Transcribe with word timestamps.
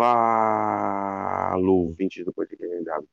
Fala, 0.00 1.58
ouvintes 1.58 2.24
do 2.24 2.32
podcast 2.32 2.74
NW. 2.74 3.06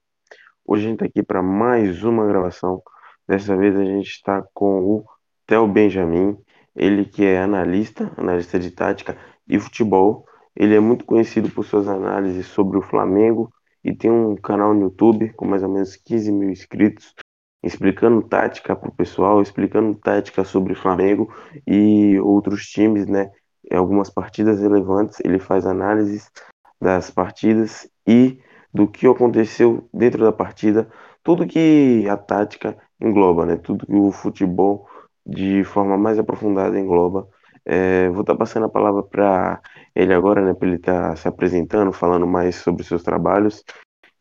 Hoje 0.65 0.85
a 0.85 0.87
gente 0.87 0.93
está 0.93 1.05
aqui 1.05 1.21
para 1.21 1.43
mais 1.43 2.01
uma 2.01 2.25
gravação. 2.25 2.81
Dessa 3.27 3.57
vez 3.57 3.75
a 3.75 3.83
gente 3.83 4.07
está 4.07 4.41
com 4.53 4.79
o 4.79 5.05
Theo 5.45 5.67
Benjamin, 5.67 6.37
ele 6.73 7.03
que 7.03 7.25
é 7.25 7.41
analista, 7.41 8.09
analista 8.15 8.57
de 8.57 8.71
tática 8.71 9.17
e 9.45 9.59
futebol. 9.59 10.25
Ele 10.55 10.75
é 10.75 10.79
muito 10.79 11.03
conhecido 11.03 11.49
por 11.49 11.65
suas 11.65 11.89
análises 11.89 12.47
sobre 12.47 12.77
o 12.77 12.81
Flamengo 12.81 13.51
e 13.83 13.93
tem 13.93 14.09
um 14.09 14.37
canal 14.37 14.73
no 14.73 14.83
YouTube 14.83 15.33
com 15.33 15.45
mais 15.45 15.63
ou 15.63 15.69
menos 15.69 15.97
15 15.97 16.31
mil 16.31 16.49
inscritos, 16.49 17.13
explicando 17.61 18.21
tática 18.21 18.73
para 18.77 18.87
o 18.87 18.95
pessoal, 18.95 19.41
explicando 19.41 19.93
tática 19.93 20.45
sobre 20.45 20.71
o 20.71 20.77
Flamengo 20.77 21.35
e 21.67 22.17
outros 22.21 22.63
times, 22.63 23.05
né? 23.07 23.29
Em 23.69 23.75
algumas 23.75 24.09
partidas 24.09 24.61
relevantes, 24.61 25.19
ele 25.25 25.37
faz 25.37 25.65
análises 25.65 26.31
das 26.79 27.09
partidas 27.09 27.89
e 28.07 28.39
do 28.73 28.87
que 28.87 29.07
aconteceu 29.07 29.89
dentro 29.93 30.23
da 30.23 30.31
partida, 30.31 30.87
tudo 31.23 31.47
que 31.47 32.07
a 32.09 32.15
tática 32.15 32.77
engloba, 33.01 33.45
né? 33.45 33.57
Tudo 33.57 33.85
que 33.85 33.95
o 33.95 34.11
futebol 34.11 34.87
de 35.25 35.63
forma 35.63 35.97
mais 35.97 36.17
aprofundada 36.19 36.79
engloba. 36.79 37.27
É, 37.65 38.07
vou 38.09 38.21
estar 38.21 38.33
tá 38.33 38.39
passando 38.39 38.65
a 38.65 38.69
palavra 38.69 39.03
para 39.03 39.61
ele 39.93 40.13
agora, 40.13 40.41
né? 40.41 40.53
Para 40.53 40.67
ele 40.67 40.77
estar 40.77 41.09
tá 41.09 41.15
se 41.15 41.27
apresentando, 41.27 41.91
falando 41.91 42.25
mais 42.25 42.55
sobre 42.55 42.83
seus 42.83 43.03
trabalhos 43.03 43.63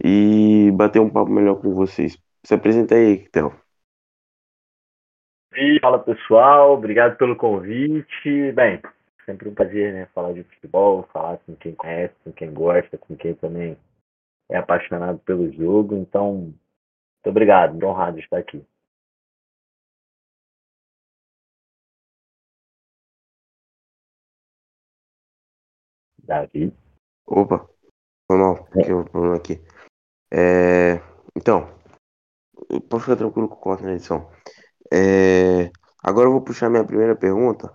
e 0.03 0.71
bater 0.75 1.01
um 1.01 1.11
papo 1.11 1.31
melhor 1.31 1.61
com 1.61 1.75
vocês. 1.75 2.19
Se 2.45 2.55
apresenta 2.55 2.95
aí, 2.95 3.29
Théo. 3.31 3.53
E 5.55 5.79
fala 5.81 5.99
pessoal, 5.99 6.73
obrigado 6.73 7.17
pelo 7.17 7.35
convite. 7.35 8.53
Bem, 8.53 8.81
sempre 9.27 9.49
um 9.49 9.55
prazer, 9.55 9.93
né? 9.93 10.07
Falar 10.15 10.33
de 10.33 10.45
futebol, 10.45 11.03
falar 11.13 11.39
com 11.39 11.55
quem 11.57 11.75
conhece, 11.75 12.15
com 12.25 12.33
quem 12.33 12.53
gosta, 12.55 12.97
com 12.97 13.17
quem 13.17 13.35
também 13.35 13.77
é 14.49 14.57
apaixonado 14.57 15.19
pelo 15.19 15.53
jogo. 15.53 15.97
Então, 15.97 16.35
muito 16.37 16.57
obrigado, 17.27 17.73
muito 17.73 17.87
honrado 17.87 18.17
de 18.17 18.23
estar 18.25 18.39
aqui. 18.39 18.65
Davi. 26.19 26.73
Opa, 27.27 27.69
foi 28.27 28.39
mal, 28.39 28.69
é. 28.77 28.91
eu 28.91 29.05
problema 29.05 29.37
aqui. 29.37 29.61
É, 30.33 30.97
então, 31.37 31.69
pode 32.89 33.03
ficar 33.05 33.17
tranquilo 33.17 33.49
com 33.49 33.55
o 33.55 33.59
corte 33.59 33.85
na 33.85 33.93
edição. 33.93 34.31
É, 34.93 35.71
agora 36.03 36.29
eu 36.29 36.33
vou 36.33 36.43
puxar 36.43 36.69
minha 36.71 36.85
primeira 36.85 37.15
pergunta. 37.17 37.73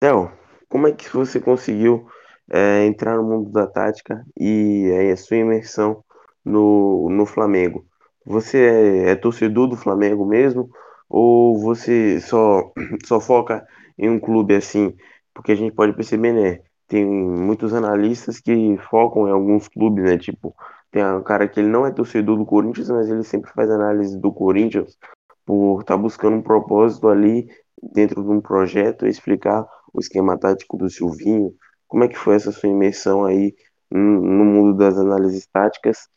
Theo, 0.00 0.30
como 0.68 0.86
é 0.86 0.92
que 0.92 1.08
você 1.10 1.40
conseguiu 1.40 2.06
é, 2.50 2.84
entrar 2.86 3.16
no 3.16 3.24
mundo 3.24 3.50
da 3.50 3.66
tática 3.66 4.24
e 4.38 4.90
é, 4.92 5.12
a 5.12 5.16
sua 5.16 5.36
imersão 5.38 6.04
no, 6.44 7.08
no 7.10 7.26
Flamengo? 7.26 7.86
Você 8.24 8.58
é, 8.58 9.10
é 9.10 9.16
torcedor 9.16 9.68
do 9.68 9.76
Flamengo 9.76 10.24
mesmo? 10.24 10.70
Ou 11.08 11.58
você 11.58 12.20
só, 12.20 12.72
só 13.06 13.20
foca 13.20 13.66
em 13.98 14.10
um 14.10 14.18
clube 14.18 14.54
assim? 14.54 14.94
Porque 15.32 15.52
a 15.52 15.56
gente 15.56 15.74
pode 15.74 15.92
perceber, 15.94 16.32
né? 16.32 16.60
Tem 16.88 17.04
muitos 17.04 17.74
analistas 17.74 18.40
que 18.40 18.76
focam 18.90 19.28
em 19.28 19.32
alguns 19.32 19.68
clubes, 19.68 20.04
né? 20.04 20.18
Tipo, 20.18 20.54
tem 20.90 21.04
um 21.04 21.22
cara 21.22 21.48
que 21.48 21.60
ele 21.60 21.68
não 21.68 21.86
é 21.86 21.90
torcedor 21.90 22.36
do 22.36 22.46
Corinthians, 22.46 22.88
mas 22.90 23.08
ele 23.08 23.22
sempre 23.22 23.50
faz 23.52 23.70
análise 23.70 24.18
do 24.18 24.32
Corinthians 24.32 24.96
por 25.44 25.80
estar 25.80 25.94
tá 25.94 25.98
buscando 26.00 26.36
um 26.36 26.42
propósito 26.42 27.08
ali 27.08 27.48
dentro 27.92 28.22
de 28.22 28.30
um 28.30 28.40
projeto, 28.40 29.06
explicar 29.06 29.66
o 29.92 30.00
esquema 30.00 30.38
tático 30.38 30.76
do 30.76 30.88
Silvinho. 30.88 31.54
Como 31.86 32.04
é 32.04 32.08
que 32.08 32.16
foi 32.16 32.34
essa 32.34 32.52
sua 32.52 32.68
imersão 32.68 33.24
aí 33.24 33.54
no 33.90 34.44
mundo 34.44 34.76
das 34.76 34.98
análises 34.98 35.46
táticas 35.46 36.08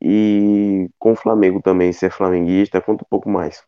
e 0.00 0.88
com 0.98 1.12
o 1.12 1.16
Flamengo 1.16 1.60
também, 1.60 1.92
ser 1.92 2.10
flamenguista? 2.10 2.80
Conta 2.80 3.04
um 3.04 3.08
pouco 3.08 3.28
mais. 3.28 3.62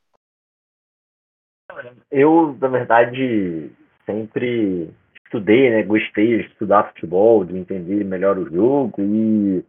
Eu, 2.11 2.57
na 2.61 2.69
verdade, 2.69 3.71
sempre 4.05 4.91
estudei, 5.25 5.71
né? 5.71 5.83
Gostei 5.83 6.39
de 6.39 6.47
estudar 6.49 6.89
futebol, 6.89 7.45
de 7.45 7.57
entender 7.57 8.05
melhor 8.05 8.37
o 8.39 8.51
jogo 8.51 9.01
e 9.01 9.65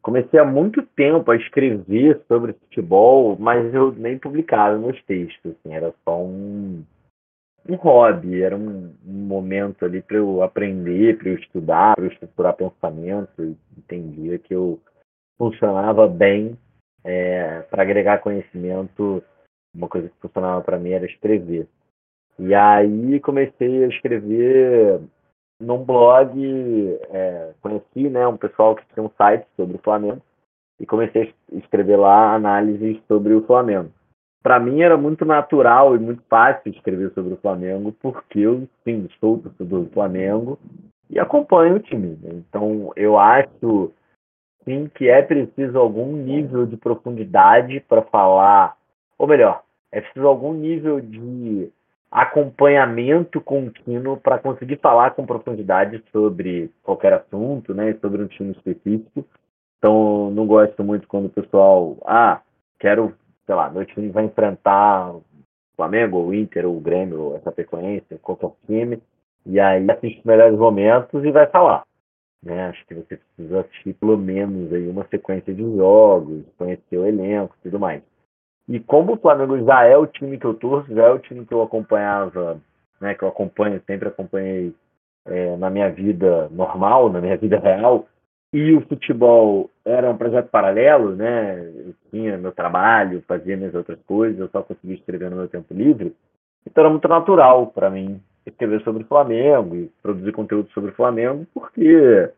comecei 0.00 0.38
há 0.38 0.44
muito 0.44 0.82
tempo 0.82 1.30
a 1.30 1.36
escrever 1.36 2.22
sobre 2.28 2.52
futebol, 2.52 3.36
mas 3.38 3.72
eu 3.72 3.90
nem 3.92 4.18
publicava 4.18 4.78
meus 4.78 5.02
textos, 5.04 5.52
assim, 5.52 5.74
era 5.74 5.94
só 6.04 6.22
um, 6.22 6.84
um 7.68 7.76
hobby, 7.76 8.42
era 8.42 8.56
um, 8.56 8.94
um 9.06 9.12
momento 9.26 9.84
ali 9.84 10.02
para 10.02 10.16
eu 10.16 10.42
aprender, 10.42 11.18
para 11.18 11.28
eu 11.30 11.34
estudar, 11.36 11.94
para 11.94 12.04
eu 12.04 12.10
estruturar 12.10 12.56
pensamento, 12.56 13.56
entendia 13.76 14.38
que 14.38 14.54
eu 14.54 14.78
funcionava 15.38 16.06
bem 16.06 16.58
é, 17.02 17.60
para 17.70 17.82
agregar 17.82 18.20
conhecimento, 18.20 19.22
uma 19.74 19.88
coisa 19.88 20.08
que 20.08 20.20
funcionava 20.20 20.60
para 20.62 20.78
mim 20.78 20.90
era 20.90 21.06
escrever. 21.06 21.66
E 22.38 22.54
aí 22.54 23.20
comecei 23.20 23.84
a 23.84 23.88
escrever 23.88 25.00
num 25.60 25.84
blog, 25.84 26.98
é, 27.10 27.52
conheci 27.62 28.08
né, 28.08 28.26
um 28.26 28.36
pessoal 28.36 28.74
que 28.74 28.84
tinha 28.92 29.04
um 29.04 29.10
site 29.16 29.46
sobre 29.56 29.76
o 29.76 29.82
Flamengo 29.82 30.20
e 30.80 30.86
comecei 30.86 31.34
a 31.52 31.56
escrever 31.56 31.96
lá 31.96 32.34
análises 32.34 33.00
sobre 33.06 33.34
o 33.34 33.46
Flamengo. 33.46 33.90
Para 34.44 34.60
mim 34.60 34.82
era 34.82 34.98
muito 34.98 35.24
natural 35.24 35.96
e 35.96 35.98
muito 35.98 36.22
fácil 36.28 36.70
escrever 36.70 37.10
sobre 37.14 37.32
o 37.32 37.38
Flamengo, 37.38 37.92
porque 37.92 38.40
eu, 38.40 38.68
sim, 38.84 39.08
sou 39.18 39.38
torcedor 39.38 39.84
do 39.84 39.90
Flamengo 39.90 40.58
e 41.08 41.18
acompanho 41.18 41.76
o 41.76 41.80
time. 41.80 42.18
Né? 42.22 42.42
Então 42.46 42.92
eu 42.94 43.18
acho, 43.18 43.90
sim, 44.62 44.90
que 44.94 45.08
é 45.08 45.22
preciso 45.22 45.78
algum 45.78 46.12
nível 46.12 46.66
de 46.66 46.76
profundidade 46.76 47.80
para 47.88 48.02
falar, 48.02 48.76
ou 49.16 49.26
melhor, 49.26 49.62
é 49.90 50.02
preciso 50.02 50.26
algum 50.26 50.52
nível 50.52 51.00
de 51.00 51.72
acompanhamento 52.10 53.40
contínuo 53.40 54.18
para 54.18 54.38
conseguir 54.38 54.76
falar 54.76 55.12
com 55.12 55.24
profundidade 55.24 56.04
sobre 56.12 56.70
qualquer 56.82 57.14
assunto, 57.14 57.72
né, 57.72 57.94
sobre 57.94 58.22
um 58.22 58.26
time 58.26 58.52
específico. 58.52 59.24
Então, 59.78 60.30
não 60.32 60.46
gosto 60.46 60.84
muito 60.84 61.08
quando 61.08 61.26
o 61.26 61.30
pessoal, 61.30 61.96
ah, 62.04 62.42
quero, 62.78 63.14
sei 63.46 63.54
lá, 63.54 63.70
meu 63.70 63.84
time 63.84 64.08
vai 64.10 64.24
enfrentar 64.24 65.14
o 65.14 65.22
Flamengo, 65.76 66.18
o 66.18 66.34
Inter, 66.34 66.66
o 66.66 66.80
Grêmio, 66.80 67.36
essa 67.36 67.52
frequência, 67.52 68.18
qualquer 68.18 68.50
time, 68.66 69.02
e 69.46 69.60
aí 69.60 69.88
assiste 69.90 70.18
os 70.18 70.24
melhores 70.24 70.58
momentos 70.58 71.24
e 71.24 71.30
vai 71.30 71.46
falar. 71.46 71.84
Né? 72.42 72.68
Acho 72.68 72.86
que 72.86 72.94
você 72.94 73.16
precisa 73.16 73.60
assistir 73.60 73.94
pelo 73.94 74.16
menos 74.16 74.72
aí 74.72 74.88
uma 74.88 75.06
sequência 75.08 75.52
de 75.54 75.62
jogos, 75.76 76.44
conhecer 76.58 76.98
o 76.98 77.06
elenco 77.06 77.54
e 77.58 77.62
tudo 77.64 77.78
mais. 77.78 78.02
E 78.68 78.80
como 78.80 79.14
o 79.14 79.18
Flamengo 79.18 79.62
já 79.64 79.84
é 79.84 79.96
o 79.96 80.06
time 80.06 80.38
que 80.38 80.46
eu 80.46 80.54
torço, 80.54 80.94
já 80.94 81.04
é 81.04 81.10
o 81.10 81.18
time 81.18 81.44
que 81.44 81.52
eu 81.52 81.62
acompanhava, 81.62 82.60
né, 83.00 83.14
que 83.14 83.22
eu 83.22 83.28
acompanho, 83.28 83.82
sempre 83.86 84.08
acompanhei 84.08 84.74
é, 85.26 85.56
na 85.56 85.68
minha 85.68 85.90
vida 85.90 86.48
normal, 86.50 87.10
na 87.10 87.20
minha 87.20 87.36
vida 87.36 87.58
real, 87.58 88.06
e 88.54 88.72
o 88.72 88.82
futebol 88.82 89.68
era 89.84 90.08
um 90.08 90.16
projeto 90.16 90.48
paralelo, 90.48 91.16
né? 91.16 91.58
Eu 91.58 91.92
tinha 92.08 92.38
meu 92.38 92.52
trabalho, 92.52 93.20
fazia 93.26 93.56
minhas 93.56 93.74
outras 93.74 93.98
coisas, 94.06 94.38
eu 94.38 94.48
só 94.48 94.62
conseguia 94.62 94.94
escrever 94.94 95.28
no 95.28 95.36
meu 95.36 95.48
tempo 95.48 95.74
livre. 95.74 96.14
Então 96.64 96.84
era 96.84 96.90
muito 96.90 97.08
natural 97.08 97.66
para 97.66 97.90
mim 97.90 98.22
escrever 98.46 98.80
sobre 98.84 99.02
o 99.02 99.06
Flamengo 99.06 99.74
e 99.74 99.90
produzir 100.00 100.30
conteúdo 100.30 100.70
sobre 100.70 100.92
o 100.92 100.94
Flamengo, 100.94 101.44
porque 101.52 102.30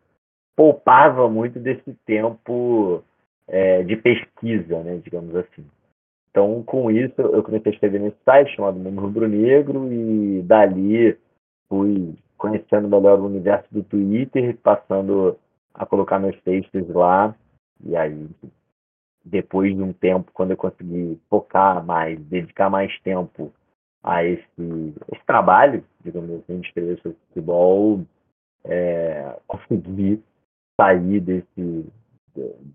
poupava 0.55 1.29
muito 1.29 1.59
desse 1.59 1.93
tempo 2.03 3.03
é, 3.47 3.83
de 3.83 3.95
pesquisa, 3.95 4.81
né, 4.81 4.99
digamos 5.03 5.35
assim. 5.35 5.63
Então, 6.31 6.63
com 6.63 6.89
isso, 6.89 7.21
eu 7.21 7.43
comecei 7.43 7.71
a 7.71 7.75
escrever 7.75 7.99
nesse 7.99 8.17
site 8.25 8.55
chamado 8.55 8.79
Mundo 8.79 9.01
Rubro 9.01 9.27
Negro 9.27 9.93
e 9.93 10.41
dali 10.41 11.15
fui 11.69 12.15
conhecendo 12.37 12.87
melhor 12.87 13.19
o 13.19 13.25
universo 13.27 13.67
do 13.71 13.83
Twitter, 13.83 14.57
passando 14.63 15.37
a 15.77 15.85
colocar 15.85 16.19
meus 16.19 16.39
textos 16.41 16.87
lá. 16.89 17.33
E 17.85 17.95
aí, 17.95 18.27
depois 19.23 19.75
de 19.75 19.81
um 19.81 19.93
tempo, 19.93 20.31
quando 20.33 20.51
eu 20.51 20.57
consegui 20.57 21.19
focar 21.29 21.85
mais, 21.85 22.19
dedicar 22.25 22.69
mais 22.69 22.97
tempo 23.01 23.53
a 24.03 24.23
esse, 24.23 24.93
esse 25.13 25.25
trabalho, 25.25 25.83
digamos 26.03 26.31
assim, 26.31 26.59
de 26.59 26.67
escrever 26.67 26.99
sobre 27.01 27.17
futebol, 27.27 28.01
é, 28.65 29.37
consegui 29.47 30.21
sair 30.79 31.19
desse, 31.19 31.85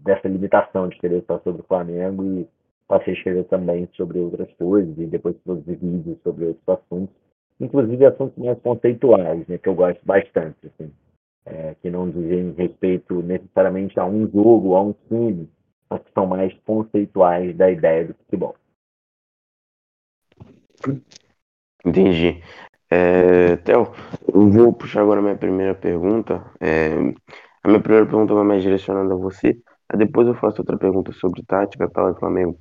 dessa 0.05 0.29
limitação 0.29 0.89
de 0.89 0.95
escrever 0.95 1.25
só 1.27 1.39
sobre 1.41 1.63
o 1.63 1.67
Flamengo 1.67 2.25
e 2.25 2.49
passei 2.87 3.15
a 3.15 3.17
escrever 3.17 3.45
também 3.45 3.89
sobre 3.95 4.19
outras 4.19 4.53
coisas 4.55 4.97
e 4.99 5.07
depois 5.07 5.37
produzir 5.39 5.77
vídeos 5.77 6.19
sobre 6.23 6.47
outros 6.47 6.69
assuntos, 6.69 7.15
inclusive 7.61 8.05
assuntos 8.05 8.37
mais 8.37 8.59
conceituais, 8.61 9.47
né, 9.47 9.59
que 9.59 9.69
eu 9.69 9.75
gosto 9.75 10.05
bastante, 10.05 10.67
assim, 10.67 10.93
é, 11.53 11.77
que 11.81 11.91
não 11.91 12.11
dizem 12.11 12.53
respeito 12.53 13.23
necessariamente 13.23 13.99
a 14.01 14.05
um 14.07 14.27
jogo, 14.31 14.75
a 14.75 14.83
um 14.83 14.95
time, 15.09 15.49
mas 15.89 16.03
que 16.03 16.13
são 16.13 16.27
mais 16.27 16.53
conceituais 16.65 17.57
da 17.57 17.71
ideia 17.71 18.07
do 18.07 18.15
futebol. 18.15 18.57
Entendi. 21.85 22.43
É, 22.91 23.57
Theo, 23.59 23.93
eu 24.33 24.51
vou 24.51 24.73
puxar 24.73 25.03
agora 25.03 25.23
minha 25.23 25.37
primeira 25.37 25.75
pergunta. 25.75 26.45
É, 26.61 26.95
A 27.65 27.69
minha 27.69 27.81
primeira 27.81 28.07
pergunta 28.07 28.35
vai 28.35 28.45
mais 28.45 28.63
direcionada 28.63 29.15
a 29.15 29.17
você, 29.17 29.57
depois 29.97 30.27
eu 30.27 30.35
faço 30.35 30.63
outra 30.63 30.77
pergunta 30.79 31.13
sobre 31.13 31.43
tática, 31.45 31.89
tal, 31.89 32.11
e 32.13 32.19
Flamengo. 32.19 32.59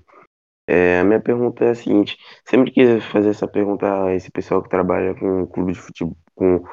É, 0.68 1.00
a 1.00 1.04
minha 1.04 1.20
pergunta 1.20 1.66
é 1.66 1.70
a 1.72 1.76
seguinte: 1.76 2.18
sempre 2.46 2.72
quis 2.72 3.04
fazer 3.06 3.30
essa 3.30 3.48
pergunta 3.48 4.06
a 4.06 4.14
esse 4.16 4.32
pessoal 4.32 4.62
que 4.62 4.70
trabalha 4.70 5.16
com 5.16 5.44
o 5.44 5.48
clube 5.48 5.74
de 5.74 5.80
futebol, 5.80 6.16
com 6.36 6.64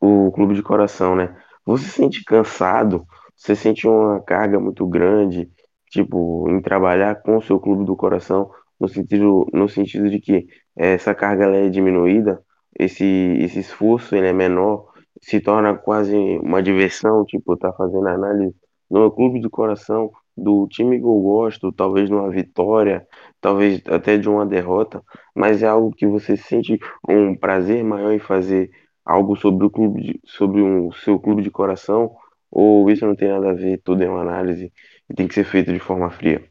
o 0.00 0.32
clube 0.32 0.54
de 0.54 0.62
coração, 0.62 1.14
né? 1.14 1.36
Você 1.66 1.84
se 1.84 1.90
sente 1.92 2.24
cansado? 2.24 3.04
Você 3.36 3.54
sente 3.56 3.86
uma 3.86 4.22
carga 4.22 4.58
muito 4.60 4.86
grande, 4.86 5.50
tipo, 5.90 6.48
em 6.48 6.60
trabalhar 6.62 7.16
com 7.22 7.36
o 7.36 7.42
seu 7.42 7.60
clube 7.60 7.84
do 7.84 7.96
coração, 7.96 8.50
no 8.80 8.88
sentido, 8.88 9.46
no 9.52 9.68
sentido 9.68 10.08
de 10.08 10.20
que 10.20 10.46
essa 10.76 11.14
carga 11.14 11.44
ela 11.44 11.56
é 11.56 11.68
diminuída, 11.68 12.42
esse, 12.78 13.04
esse 13.40 13.60
esforço 13.60 14.14
ele 14.14 14.28
é 14.28 14.32
menor, 14.32 14.86
se 15.20 15.40
torna 15.40 15.74
quase 15.76 16.14
uma 16.38 16.62
diversão, 16.62 17.24
tipo, 17.24 17.56
tá 17.56 17.72
fazendo 17.72 18.06
análise 18.08 18.54
no 18.90 19.00
meu 19.00 19.10
clube 19.10 19.40
do 19.40 19.50
coração, 19.50 20.10
do 20.36 20.66
time 20.68 20.98
que 20.98 21.04
eu 21.04 21.20
gosto, 21.20 21.72
talvez 21.72 22.10
numa 22.10 22.30
vitória, 22.30 23.06
talvez 23.40 23.82
até 23.88 24.18
de 24.18 24.28
uma 24.28 24.44
derrota, 24.46 25.02
mas 25.34 25.62
é 25.62 25.66
algo 25.66 25.90
que 25.90 26.06
você 26.06 26.36
sente 26.36 26.78
um 27.08 27.34
prazer 27.34 27.82
maior 27.82 28.12
em 28.12 28.18
fazer 28.18 28.70
algo 29.06 29.36
sobre 29.36 29.64
o 29.64 29.70
clube, 29.70 30.02
de, 30.02 30.20
sobre 30.24 30.60
o 30.60 30.92
seu 30.92 31.18
clube 31.18 31.40
de 31.40 31.50
coração, 31.50 32.16
ou 32.50 32.90
isso 32.90 33.06
não 33.06 33.14
tem 33.14 33.28
nada 33.28 33.50
a 33.50 33.54
ver, 33.54 33.80
tudo 33.84 34.02
é 34.02 34.08
uma 34.08 34.20
análise 34.20 34.72
e 35.08 35.14
tem 35.14 35.28
que 35.28 35.34
ser 35.34 35.44
feito 35.44 35.72
de 35.72 35.78
forma 35.78 36.10
fria? 36.10 36.42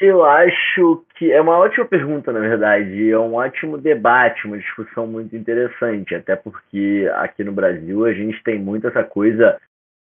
Eu 0.00 0.24
acho 0.24 1.04
que 1.16 1.32
é 1.32 1.40
uma 1.40 1.56
ótima 1.56 1.86
pergunta, 1.86 2.32
na 2.32 2.40
verdade. 2.40 3.10
É 3.10 3.18
um 3.18 3.34
ótimo 3.34 3.78
debate, 3.78 4.46
uma 4.46 4.58
discussão 4.58 5.06
muito 5.06 5.36
interessante, 5.36 6.14
até 6.14 6.36
porque 6.36 7.10
aqui 7.14 7.44
no 7.44 7.52
Brasil 7.52 8.04
a 8.04 8.12
gente 8.12 8.42
tem 8.42 8.58
muito 8.58 8.88
essa 8.88 9.04
coisa, 9.04 9.58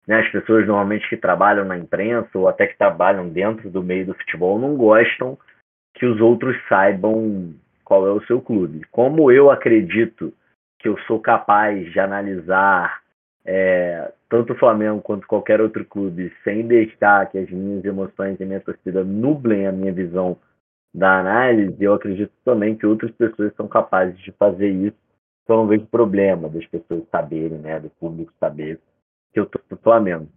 né? 0.07 0.21
As 0.21 0.29
pessoas 0.31 0.67
normalmente 0.67 1.09
que 1.09 1.17
trabalham 1.17 1.65
na 1.65 1.77
imprensa 1.77 2.31
ou 2.35 2.49
até 2.49 2.67
que 2.67 2.79
trabalham 2.79 3.29
dentro 3.29 3.69
do 3.69 3.83
meio 3.83 4.07
do 4.07 4.15
futebol 4.15 4.59
não 4.59 4.77
gostam 4.77 5.37
que 5.95 6.07
os 6.07 6.21
outros 6.21 6.57
saibam 6.69 7.53
qual 7.85 8.07
é 8.07 8.13
o 8.13 8.25
seu 8.27 8.41
clube. 8.41 8.87
Como 8.93 9.31
eu 9.31 9.51
acredito 9.51 10.33
que 10.81 10.89
eu 10.89 10.99
sou 11.01 11.21
capaz 11.21 11.91
de 11.93 12.01
analisar 12.01 13.01
é, 13.45 14.13
tanto 14.29 14.53
o 14.53 14.57
Flamengo 14.57 15.01
quanto 15.01 15.27
qualquer 15.27 15.61
outro 15.61 15.85
clube 15.85 16.33
sem 16.43 16.67
deixar 16.67 17.31
que 17.31 17.39
as 17.39 17.51
minhas 17.51 17.85
emoções 17.85 18.39
e 18.41 18.45
minha 18.45 18.61
torcida 18.61 19.05
nublem 19.05 19.67
a 19.67 19.73
minha 19.73 19.93
visão 19.93 20.37
da 20.93 21.21
análise, 21.21 21.77
eu 21.79 21.95
acredito 21.95 22.33
também 22.45 22.75
que 22.75 22.87
outras 22.87 23.11
pessoas 23.13 23.55
são 23.55 23.69
capazes 23.69 24.19
de 24.21 24.33
fazer 24.33 24.69
isso. 24.69 24.97
Então 25.45 25.59
não 25.59 25.67
vejo 25.67 25.87
problema 25.87 26.49
das 26.49 26.67
pessoas 26.67 27.05
saberem, 27.11 27.59
né, 27.59 27.79
do 27.79 27.91
público 27.91 28.33
saber 28.41 28.81
que 29.33 29.39
eu 29.39 29.47
tô 29.47 29.61
do 29.69 29.77
Flamengo. 29.77 30.29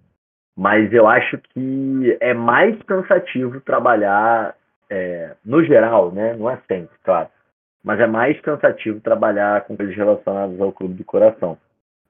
Mas 0.56 0.94
eu 0.94 1.08
acho 1.08 1.40
que 1.50 2.18
é 2.20 2.34
mais 2.34 2.80
cansativo 2.84 3.60
trabalhar 3.62 4.56
é, 4.90 5.36
no 5.44 5.64
geral, 5.64 6.12
né? 6.12 6.36
Não 6.36 6.48
é 6.48 6.58
sempre, 6.68 6.96
claro 7.04 7.28
mas 7.84 8.00
é 8.00 8.08
mais 8.08 8.40
cansativo 8.42 9.02
trabalhar 9.02 9.66
com 9.66 9.76
coisas 9.76 9.96
relacionadas 9.96 10.60
ao 10.60 10.72
clube 10.72 10.94
do 10.94 11.04
coração. 11.04 11.58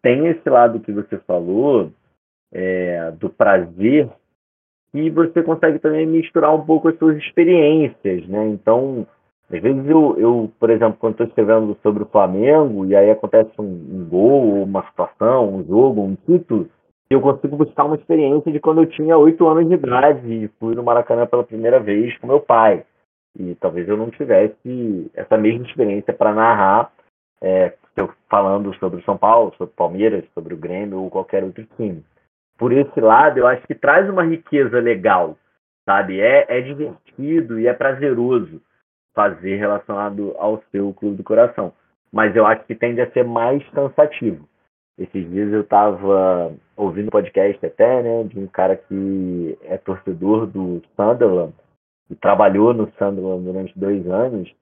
Tem 0.01 0.27
esse 0.27 0.47
lado 0.49 0.79
que 0.79 0.91
você 0.91 1.17
falou, 1.19 1.91
é, 2.51 3.11
do 3.11 3.29
prazer, 3.29 4.09
e 4.93 5.09
você 5.09 5.41
consegue 5.41 5.79
também 5.79 6.05
misturar 6.05 6.53
um 6.53 6.63
pouco 6.63 6.87
as 6.87 6.97
suas 6.97 7.17
experiências, 7.17 8.27
né? 8.27 8.47
Então, 8.49 9.07
às 9.51 9.59
vezes 9.59 9.89
eu, 9.89 10.15
eu 10.19 10.51
por 10.59 10.69
exemplo, 10.69 10.97
quando 10.99 11.13
estou 11.13 11.27
escrevendo 11.27 11.75
sobre 11.81 12.03
o 12.03 12.07
Flamengo, 12.07 12.85
e 12.85 12.95
aí 12.95 13.09
acontece 13.09 13.51
um, 13.57 13.63
um 13.63 14.07
gol, 14.07 14.63
uma 14.63 14.85
situação, 14.87 15.55
um 15.55 15.65
jogo, 15.65 16.01
um 16.01 16.15
título, 16.15 16.69
eu 17.09 17.21
consigo 17.21 17.55
buscar 17.55 17.85
uma 17.85 17.95
experiência 17.95 18.51
de 18.51 18.59
quando 18.59 18.81
eu 18.81 18.87
tinha 18.87 19.17
oito 19.17 19.47
anos 19.47 19.67
de 19.67 19.75
idade 19.75 20.27
e 20.27 20.47
fui 20.59 20.75
no 20.75 20.83
Maracanã 20.83 21.25
pela 21.25 21.43
primeira 21.43 21.79
vez 21.79 22.17
com 22.17 22.27
meu 22.27 22.39
pai. 22.39 22.83
E 23.37 23.55
talvez 23.55 23.87
eu 23.87 23.97
não 23.97 24.11
tivesse 24.11 25.11
essa 25.13 25.37
mesma 25.37 25.65
experiência 25.65 26.13
para 26.13 26.33
narrar, 26.33 26.91
é, 27.41 27.73
falando 28.29 28.73
sobre 28.75 28.99
o 28.99 29.03
São 29.03 29.17
Paulo, 29.17 29.53
sobre 29.57 29.73
o 29.73 29.77
Palmeiras, 29.77 30.25
sobre 30.33 30.53
o 30.53 30.57
Grêmio 30.57 31.01
ou 31.01 31.09
qualquer 31.09 31.43
outro 31.43 31.65
time. 31.75 32.03
Por 32.57 32.71
esse 32.71 32.99
lado, 32.99 33.39
eu 33.39 33.47
acho 33.47 33.65
que 33.67 33.75
traz 33.75 34.09
uma 34.09 34.23
riqueza 34.23 34.79
legal, 34.79 35.37
sabe? 35.85 36.19
É, 36.19 36.45
é 36.47 36.61
divertido 36.61 37.59
e 37.59 37.67
é 37.67 37.73
prazeroso 37.73 38.61
fazer 39.13 39.57
relacionado 39.57 40.35
ao 40.37 40.63
seu 40.71 40.93
clube 40.93 41.17
do 41.17 41.23
coração. 41.23 41.73
Mas 42.11 42.35
eu 42.35 42.45
acho 42.45 42.63
que 42.65 42.75
tende 42.75 43.01
a 43.01 43.11
ser 43.11 43.23
mais 43.23 43.67
cansativo. 43.69 44.47
Esses 44.97 45.27
dias 45.31 45.51
eu 45.51 45.61
estava 45.61 46.53
ouvindo 46.77 47.07
um 47.07 47.11
podcast 47.11 47.65
até, 47.65 48.03
né, 48.03 48.23
de 48.25 48.39
um 48.39 48.47
cara 48.47 48.75
que 48.75 49.57
é 49.63 49.77
torcedor 49.77 50.45
do 50.45 50.83
Sunderland, 50.95 51.53
e 52.09 52.15
trabalhou 52.15 52.73
no 52.73 52.91
Sunderland 52.97 53.43
durante 53.43 53.77
dois 53.77 54.05
anos, 54.07 54.53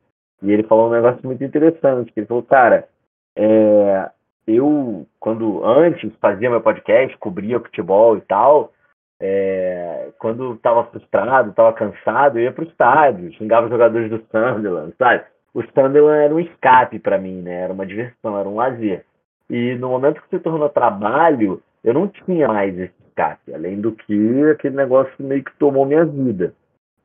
e 0.41 0.51
ele 0.51 0.63
falou 0.63 0.88
um 0.88 0.91
negócio 0.91 1.19
muito 1.23 1.43
interessante, 1.43 2.11
que 2.11 2.19
ele 2.19 2.27
falou, 2.27 2.43
cara, 2.43 2.88
é, 3.35 4.09
eu, 4.47 5.05
quando 5.19 5.63
antes 5.63 6.11
fazia 6.19 6.49
meu 6.49 6.61
podcast, 6.61 7.15
cobria 7.17 7.59
futebol 7.59 8.17
e 8.17 8.21
tal, 8.21 8.71
é, 9.19 10.09
quando 10.17 10.53
estava 10.53 10.83
frustrado, 10.85 11.51
estava 11.51 11.73
cansado, 11.73 12.39
eu 12.39 12.45
ia 12.45 12.51
para 12.51 12.63
o 12.63 12.67
estádio, 12.67 13.33
xingava 13.33 13.67
os 13.67 13.71
jogadores 13.71 14.09
do 14.09 14.17
Sunderland, 14.31 14.93
sabe? 14.97 15.23
O 15.53 15.61
Sunderland 15.61 16.23
era 16.23 16.33
um 16.33 16.39
escape 16.39 16.97
para 16.97 17.19
mim, 17.19 17.41
né? 17.41 17.63
Era 17.63 17.73
uma 17.73 17.85
diversão, 17.85 18.38
era 18.38 18.49
um 18.49 18.55
lazer. 18.55 19.05
E 19.49 19.75
no 19.75 19.89
momento 19.89 20.21
que 20.21 20.29
se 20.29 20.39
tornou 20.39 20.69
trabalho, 20.69 21.61
eu 21.83 21.93
não 21.93 22.07
tinha 22.07 22.47
mais 22.47 22.73
esse 22.77 22.93
escape, 23.07 23.53
além 23.53 23.79
do 23.79 23.91
que 23.91 24.49
aquele 24.49 24.75
negócio 24.75 25.13
meio 25.19 25.43
que 25.43 25.55
tomou 25.57 25.85
minha 25.85 26.05
vida. 26.05 26.53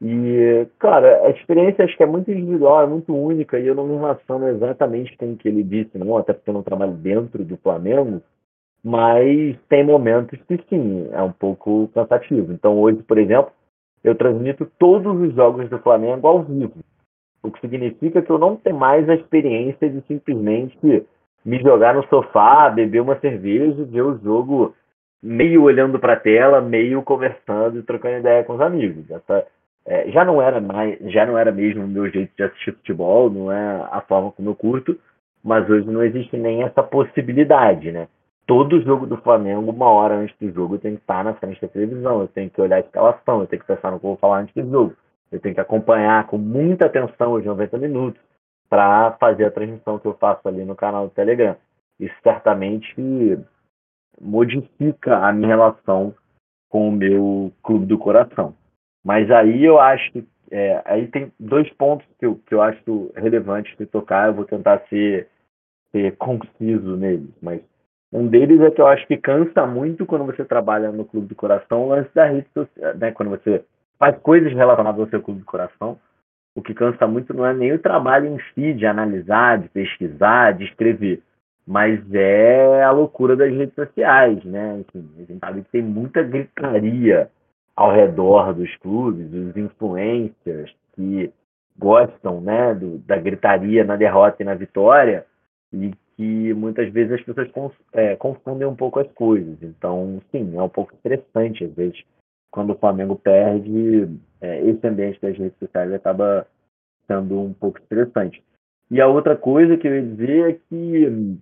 E, 0.00 0.66
cara, 0.78 1.26
a 1.26 1.31
experiência 1.31 1.84
acho 1.84 1.96
que 1.96 2.02
é 2.02 2.06
muito 2.06 2.31
individual, 2.31 2.82
é 2.82 2.87
muito 2.87 3.14
única, 3.14 3.58
e 3.58 3.66
eu 3.66 3.75
não 3.75 3.87
me 3.87 3.96
relaciono 3.96 4.46
exatamente 4.48 5.16
com 5.16 5.32
o 5.32 5.37
que 5.37 5.48
ele 5.48 5.62
disse, 5.62 5.96
não, 5.96 6.16
até 6.16 6.34
porque 6.34 6.50
eu 6.50 6.54
não 6.54 6.62
trabalho 6.62 6.93
dentro 6.93 7.43
do 7.43 7.56
Flamengo, 7.56 8.20
mas 8.84 9.56
tem 9.69 9.84
momentos 9.84 10.38
que 10.46 10.62
sim, 10.69 11.08
é 11.12 11.22
um 11.22 11.32
pouco 11.32 11.88
cansativo. 11.94 12.52
Então, 12.52 12.78
hoje, 12.78 13.02
por 13.02 13.16
exemplo, 13.16 13.50
eu 14.04 14.14
transmito 14.14 14.70
todos 14.78 15.19
os 15.20 15.34
jogos 15.34 15.69
do 15.70 15.78
Flamengo 15.78 16.26
ao 16.28 16.43
vivo, 16.43 16.75
o 17.43 17.50
que 17.50 17.60
significa 17.60 18.20
que 18.20 18.31
eu 18.31 18.38
não 18.38 18.56
tenho 18.56 18.76
mais 18.76 19.08
a 19.08 19.14
experiência 19.14 19.88
de 19.88 20.02
simplesmente 20.06 21.06
me 21.44 21.58
jogar 21.60 21.94
no 21.94 22.06
sofá, 22.08 22.69
beber 22.69 23.00
uma 23.00 23.19
cerveja, 23.20 23.84
ver 23.84 24.02
o 24.02 24.19
jogo 24.19 24.75
meio 25.22 25.62
olhando 25.62 25.98
para 25.98 26.15
a 26.15 26.20
tela, 26.20 26.60
meio 26.60 27.03
conversando 27.03 27.79
e 27.79 27.82
trocando 27.82 28.19
ideia 28.19 28.44
com 28.44 28.55
os 28.55 28.60
amigos. 28.60 29.10
Essa 29.10 29.46
é, 29.86 30.10
já 30.10 30.24
não 30.24 30.43
era 30.43 30.60
mais, 30.60 30.98
já 31.12 31.24
não 31.24 31.38
era 31.38 31.52
mesmo 31.52 31.84
o 31.84 31.88
meu 31.88 32.10
jeito 32.10 32.32
de 32.36 32.43
assistir 32.43 32.72
futebol, 32.72 33.31
não 33.31 33.52
é 33.52 33.88
a 33.90 34.00
forma 34.00 34.32
como 34.32 34.50
eu 34.50 34.55
curto, 34.55 34.98
mas 35.44 35.69
hoje 35.70 35.86
não 35.86 36.02
existe 36.02 36.36
nem 36.36 36.64
essa 36.64 36.82
possibilidade, 36.82 37.93
né? 37.93 38.08
Todo 38.46 38.82
jogo 38.82 39.06
do 39.06 39.16
Flamengo, 39.19 39.70
uma 39.70 39.88
hora 39.88 40.16
antes 40.16 40.36
do 40.40 40.50
jogo, 40.52 40.74
eu 40.74 40.78
tenho 40.81 40.96
que 40.96 41.02
estar 41.02 41.22
na 41.22 41.34
frente 41.34 41.60
da 41.60 41.69
televisão, 41.69 42.20
eu 42.20 42.28
tenho 42.28 42.50
que 42.50 42.60
olhar 42.60 42.76
a 42.76 42.81
escalação, 42.81 43.40
eu 43.40 43.46
tenho 43.46 43.62
que 43.62 43.69
pensar 43.69 43.93
no 43.93 44.00
que 44.00 44.06
eu 44.06 44.10
vou 44.10 44.16
falar 44.16 44.40
antes 44.40 44.55
do 44.55 44.69
jogo, 44.69 44.96
eu 45.31 45.40
tenho 45.40 45.55
que 45.55 45.60
acompanhar 45.60 46.26
com 46.26 46.36
muita 46.36 46.86
atenção 46.86 47.34
os 47.34 47.44
90 47.44 47.78
minutos 47.78 48.20
para 48.69 49.12
fazer 49.12 49.44
a 49.44 49.50
transmissão 49.50 49.98
que 49.98 50.06
eu 50.06 50.14
faço 50.14 50.46
ali 50.48 50.64
no 50.64 50.74
canal 50.74 51.06
do 51.06 51.14
Telegram. 51.14 51.56
Isso 51.98 52.14
certamente 52.22 53.38
modifica 54.20 55.19
a 55.19 55.32
minha 55.32 55.48
relação 55.48 56.14
com 56.69 56.88
o 56.88 56.93
meu 56.93 57.52
clube 57.62 57.86
do 57.86 57.98
coração. 57.98 58.55
Mas 59.06 59.31
aí 59.31 59.65
eu 59.65 59.79
acho 59.79 60.10
que 60.10 60.27
é, 60.51 60.82
aí 60.84 61.06
tem 61.06 61.32
dois 61.39 61.72
pontos 61.75 62.05
que 62.19 62.27
eu, 62.27 62.41
que 62.44 62.53
eu 62.53 62.60
acho 62.60 63.13
relevantes 63.15 63.72
de 63.79 63.86
tocar, 63.86 64.27
eu 64.27 64.34
vou 64.34 64.44
tentar 64.44 64.82
ser, 64.89 65.29
ser 65.93 66.17
conciso 66.17 66.96
neles, 66.96 67.31
mas 67.41 67.60
um 68.13 68.27
deles 68.27 68.60
é 68.60 68.69
que 68.69 68.81
eu 68.81 68.86
acho 68.89 69.06
que 69.06 69.17
cansa 69.17 69.65
muito 69.65 70.06
quando 70.06 70.27
você 70.27 70.44
trabalha 70.44 70.91
no 70.91 71.05
Clube 71.05 71.29
do 71.29 71.34
Coração, 71.36 71.84
o 71.84 71.89
lance 71.91 72.13
da 72.13 72.27
rede 72.27 72.48
social, 72.53 72.96
né? 72.96 73.13
Quando 73.13 73.29
você 73.31 73.65
faz 73.96 74.19
coisas 74.19 74.53
relacionadas 74.53 75.01
ao 75.01 75.08
seu 75.08 75.22
Clube 75.22 75.41
do 75.41 75.46
Coração, 75.46 76.01
o 76.56 76.60
que 76.60 76.75
cansa 76.75 77.06
muito 77.06 77.32
não 77.32 77.46
é 77.46 77.55
nem 77.55 77.72
o 77.75 77.79
trabalho 77.79 78.27
em 78.27 78.41
si 78.55 78.75
de 78.75 78.86
analisar, 78.86 79.58
de 79.58 79.69
pesquisar, 79.69 80.53
de 80.53 80.65
escrever, 80.65 81.22
mas 81.65 82.01
é 82.13 82.82
a 82.82 82.91
loucura 82.91 83.36
das 83.36 83.53
redes 83.53 83.75
sociais, 83.77 84.44
né? 84.44 84.81
Enfim, 84.81 85.08
a 85.17 85.20
gente 85.20 85.39
sabe 85.39 85.63
que 85.63 85.70
tem 85.70 85.82
muita 85.82 86.25
gritaria 86.25 87.31
ao 87.76 87.92
redor 87.92 88.54
dos 88.54 88.74
clubes, 88.76 89.30
os 89.32 89.56
influencers 89.56 90.74
que 90.94 91.30
gostam 91.78 92.40
né, 92.40 92.74
do, 92.74 92.98
da 93.00 93.18
gritaria 93.18 93.84
na 93.84 93.96
derrota 93.96 94.42
e 94.42 94.46
na 94.46 94.54
vitória, 94.54 95.26
e 95.72 95.92
que 96.16 96.54
muitas 96.54 96.90
vezes 96.90 97.12
as 97.12 97.22
pessoas 97.22 97.72
é, 97.92 98.16
confundem 98.16 98.66
um 98.66 98.74
pouco 98.74 98.98
as 98.98 99.12
coisas. 99.12 99.62
Então, 99.62 100.22
sim, 100.32 100.56
é 100.56 100.62
um 100.62 100.68
pouco 100.68 100.94
interessante, 100.94 101.64
às 101.64 101.72
vezes, 101.74 102.02
quando 102.50 102.72
o 102.72 102.78
Flamengo 102.78 103.16
perde, 103.16 104.08
é, 104.40 104.62
esse 104.62 104.86
ambiente 104.86 105.20
das 105.20 105.36
redes 105.36 105.58
sociais 105.58 105.92
acaba 105.92 106.46
sendo 107.06 107.38
um 107.38 107.52
pouco 107.52 107.78
interessante. 107.78 108.42
E 108.90 109.00
a 109.00 109.06
outra 109.06 109.36
coisa 109.36 109.76
que 109.76 109.86
eu 109.86 109.94
ia 109.94 110.02
dizer 110.02 110.50
é 110.50 110.58
que 110.68 111.38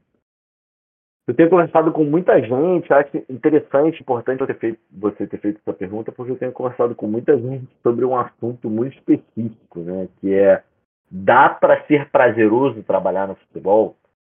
eu 1.26 1.34
tenho 1.34 1.48
conversado 1.48 1.90
com 1.90 2.04
muita 2.04 2.38
gente, 2.40 2.92
acho 2.92 3.16
interessante, 3.30 4.00
importante 4.00 4.40
você 4.40 4.46
ter, 4.46 4.58
feito, 4.58 4.78
você 4.92 5.26
ter 5.26 5.38
feito 5.38 5.60
essa 5.60 5.72
pergunta, 5.72 6.12
porque 6.12 6.32
eu 6.32 6.38
tenho 6.38 6.52
conversado 6.52 6.94
com 6.94 7.06
muita 7.06 7.38
gente 7.38 7.66
sobre 7.82 8.04
um 8.04 8.16
assunto 8.16 8.68
muito 8.68 8.94
específico, 8.98 9.80
né? 9.80 10.08
Que 10.20 10.34
é 10.34 10.62
dá 11.10 11.48
para 11.48 11.82
ser 11.86 12.10
prazeroso 12.10 12.82
trabalhar 12.82 13.28
no 13.28 13.36
futebol? 13.36 13.96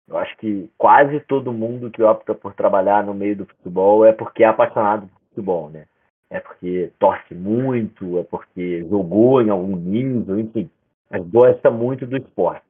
Eu 0.09 0.17
acho 0.19 0.37
que 0.37 0.71
quase 0.79 1.19
todo 1.21 1.53
mundo 1.53 1.91
que 1.91 2.03
opta 2.03 2.35
por 2.35 2.55
trabalhar 2.55 3.05
no 3.05 3.13
meio 3.13 3.37
do 3.37 3.47
futebol 3.47 4.05
é 4.05 4.13
porque 4.13 4.45
é 4.45 4.47
apaixonado 4.47 5.09
por 5.09 5.21
futebol, 5.31 5.71
né? 5.71 5.87
É 6.31 6.39
porque 6.39 6.93
torce 7.01 7.35
muito, 7.35 8.19
é 8.19 8.23
porque 8.23 8.85
jogou 8.89 9.43
em 9.43 9.51
algum 9.51 9.75
nível, 9.75 10.39
enfim, 10.39 10.71
mas 11.11 11.27
gosta 11.29 11.71
muito 11.71 12.07
do 12.07 12.17
esporte. 12.17 12.65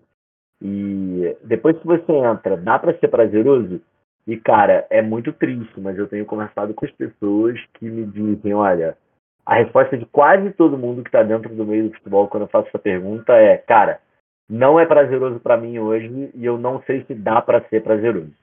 E 0.63 1.37
depois 1.45 1.79
que 1.79 1.87
você 1.87 2.13
entra, 2.13 2.57
dá 2.57 2.79
para 2.79 2.97
ser 2.99 3.09
prazeroso? 3.09 3.81
E, 4.27 4.37
cara, 4.37 4.87
é 4.91 5.01
muito 5.01 5.33
triste, 5.33 5.81
mas 5.81 5.97
eu 5.97 6.09
tenho 6.09 6.27
conversado 6.27 6.75
com 6.75 6.85
as 6.85 6.91
pessoas 6.93 7.59
que 7.75 7.85
me 7.85 8.05
dizem: 8.07 8.55
olha, 8.55 8.97
a 9.45 9.55
resposta 9.57 9.97
de 9.97 10.05
quase 10.07 10.51
todo 10.53 10.79
mundo 10.79 11.03
que 11.03 11.09
está 11.09 11.23
dentro 11.23 11.55
do 11.55 11.65
meio 11.65 11.89
do 11.89 11.95
futebol 11.95 12.27
quando 12.27 12.43
eu 12.43 12.49
faço 12.49 12.69
essa 12.69 12.79
pergunta 12.79 13.33
é: 13.35 13.57
cara, 13.57 14.01
não 14.49 14.81
é 14.81 14.85
prazeroso 14.85 15.39
para 15.39 15.57
mim 15.57 15.79
hoje 15.79 16.31
e 16.35 16.45
eu 16.45 16.59
não 16.59 16.83
sei 16.83 17.05
se 17.05 17.15
dá 17.15 17.41
para 17.41 17.63
ser 17.69 17.83
prazeroso. 17.83 18.35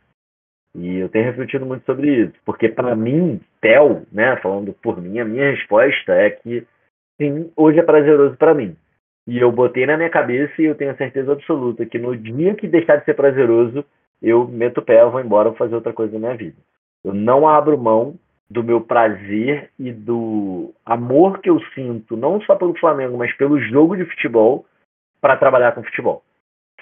E 0.76 0.98
eu 0.98 1.10
tenho 1.10 1.26
refletido 1.26 1.66
muito 1.66 1.86
sobre 1.86 2.10
isso, 2.24 2.34
porque 2.46 2.68
para 2.68 2.96
mim, 2.96 3.40
Tel, 3.62 4.04
né, 4.12 4.38
falando 4.38 4.74
por 4.74 5.00
mim, 5.00 5.20
a 5.20 5.26
minha 5.26 5.52
resposta 5.52 6.14
é 6.14 6.32
que 6.32 6.66
sim, 7.22 7.52
hoje 7.56 7.80
é 7.80 7.84
prazeroso 7.84 8.36
para 8.38 8.56
mim. 8.56 8.76
E 9.28 9.38
eu 9.38 9.52
botei 9.52 9.86
na 9.86 9.96
minha 9.96 10.10
cabeça 10.10 10.54
e 10.62 10.66
eu 10.66 10.76
tenho 10.76 10.96
certeza 10.98 11.32
absoluta 11.32 11.86
que 11.86 12.00
no 12.00 12.18
dia 12.18 12.56
que 12.56 12.68
deixar 12.68 12.98
de 12.98 13.06
ser 13.06 13.14
prazeroso, 13.14 13.86
eu 14.24 14.48
meto 14.48 14.80
o 14.80 14.82
pé, 14.82 15.02
eu 15.02 15.12
vou 15.12 15.20
embora, 15.20 15.50
vou 15.50 15.58
fazer 15.58 15.76
outra 15.76 15.92
coisa 15.92 16.14
na 16.14 16.20
minha 16.20 16.38
vida. 16.38 16.58
Eu 17.04 17.14
não 17.14 17.48
abro 17.48 17.78
mão 17.78 18.18
do 18.50 18.64
meu 18.64 18.80
prazer 18.80 19.70
e 19.78 19.92
do 19.92 20.74
amor 20.86 21.40
que 21.40 21.50
eu 21.50 21.60
sinto, 21.76 22.16
não 22.16 22.40
só 22.42 22.56
pelo 22.56 22.78
Flamengo, 22.80 23.18
mas 23.18 23.36
pelo 23.36 23.60
jogo 23.60 23.98
de 23.98 24.06
futebol, 24.06 24.66
para 25.20 25.36
trabalhar 25.36 25.74
com 25.74 25.84
futebol. 25.84 26.24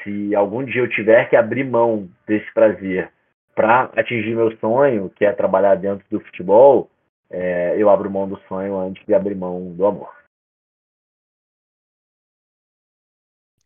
Se 0.04 0.36
algum 0.36 0.64
dia 0.64 0.82
eu 0.82 0.90
tiver 0.90 1.30
que 1.30 1.36
abrir 1.36 1.64
mão 1.64 2.08
desse 2.28 2.52
prazer 2.54 3.12
para 3.56 3.84
atingir 3.96 4.36
meu 4.36 4.56
sonho, 4.58 5.10
que 5.10 5.26
é 5.26 5.32
trabalhar 5.32 5.76
dentro 5.76 6.06
do 6.10 6.20
futebol, 6.20 6.90
é, 7.30 7.76
eu 7.78 7.90
abro 7.90 8.10
mão 8.10 8.28
do 8.28 8.40
sonho 8.48 8.78
antes 8.78 9.04
de 9.06 9.14
abrir 9.14 9.36
mão 9.36 9.74
do 9.74 9.86
amor. 9.86 10.14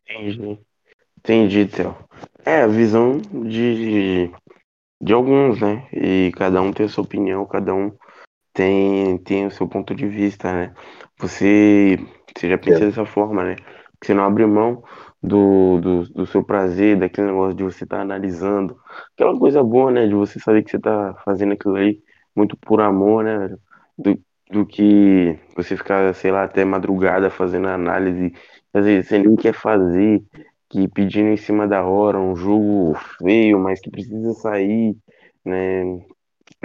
Entendi. 0.08 0.58
Entendi, 1.18 1.66
Theo. 1.66 1.96
É, 2.46 2.62
a 2.62 2.68
visão 2.68 3.18
de, 3.18 4.30
de 5.00 5.12
alguns, 5.12 5.60
né? 5.60 5.88
E 5.92 6.30
cada 6.36 6.62
um 6.62 6.72
tem 6.72 6.86
a 6.86 6.88
sua 6.88 7.02
opinião, 7.02 7.44
cada 7.44 7.74
um 7.74 7.92
tem, 8.52 9.18
tem 9.18 9.46
o 9.46 9.50
seu 9.50 9.66
ponto 9.66 9.92
de 9.92 10.06
vista, 10.06 10.52
né? 10.52 10.74
Você, 11.18 11.98
você 12.32 12.48
já 12.48 12.56
pensa 12.56 12.84
é. 12.84 12.86
dessa 12.86 13.04
forma, 13.04 13.42
né? 13.42 13.56
Você 14.00 14.14
não 14.14 14.22
abre 14.22 14.46
mão 14.46 14.84
do, 15.20 15.80
do, 15.80 16.02
do 16.10 16.26
seu 16.26 16.44
prazer, 16.44 16.96
daquele 16.96 17.26
negócio 17.26 17.56
de 17.56 17.64
você 17.64 17.82
estar 17.82 17.96
tá 17.96 18.02
analisando. 18.02 18.78
Aquela 19.14 19.36
coisa 19.36 19.60
boa, 19.64 19.90
né? 19.90 20.06
De 20.06 20.14
você 20.14 20.38
saber 20.38 20.62
que 20.62 20.70
você 20.70 20.76
está 20.76 21.14
fazendo 21.24 21.52
aquilo 21.54 21.74
aí 21.74 22.00
muito 22.34 22.56
por 22.58 22.80
amor, 22.80 23.24
né? 23.24 23.56
Do, 23.98 24.22
do 24.52 24.64
que 24.64 25.36
você 25.56 25.76
ficar, 25.76 26.14
sei 26.14 26.30
lá, 26.30 26.44
até 26.44 26.64
madrugada 26.64 27.28
fazendo 27.28 27.66
análise, 27.66 28.32
às 28.72 28.84
vezes 28.84 29.08
você 29.08 29.18
nem 29.18 29.34
quer 29.34 29.52
fazer, 29.52 30.22
que 30.68 30.88
pedindo 30.88 31.28
em 31.28 31.36
cima 31.36 31.66
da 31.66 31.84
hora, 31.84 32.18
um 32.18 32.34
jogo 32.36 32.94
feio, 33.18 33.58
mas 33.58 33.80
que 33.80 33.90
precisa 33.90 34.32
sair, 34.34 34.96
né? 35.44 35.84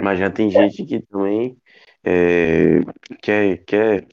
Mas 0.00 0.18
já 0.18 0.30
tem 0.30 0.50
gente 0.50 0.84
que 0.84 1.00
também 1.02 1.56
é, 2.04 2.80
quer, 3.22 3.58
quer, 3.64 4.06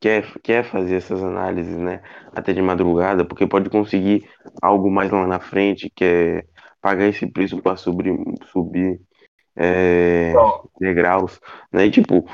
quer, 0.00 0.32
quer 0.42 0.64
fazer 0.64 0.96
essas 0.96 1.22
análises, 1.22 1.76
né? 1.76 2.02
Até 2.34 2.52
de 2.52 2.62
madrugada, 2.62 3.24
porque 3.24 3.46
pode 3.46 3.70
conseguir 3.70 4.28
algo 4.62 4.90
mais 4.90 5.10
lá 5.10 5.26
na 5.26 5.40
frente, 5.40 5.90
que 5.90 6.04
é 6.04 6.44
pagar 6.80 7.06
esse 7.08 7.26
preço 7.26 7.60
para 7.62 7.76
subir, 7.76 8.14
subir 8.52 9.00
é, 9.56 10.32
degraus, 10.78 11.40
né? 11.72 11.86
E 11.86 11.90
tipo, 11.90 12.24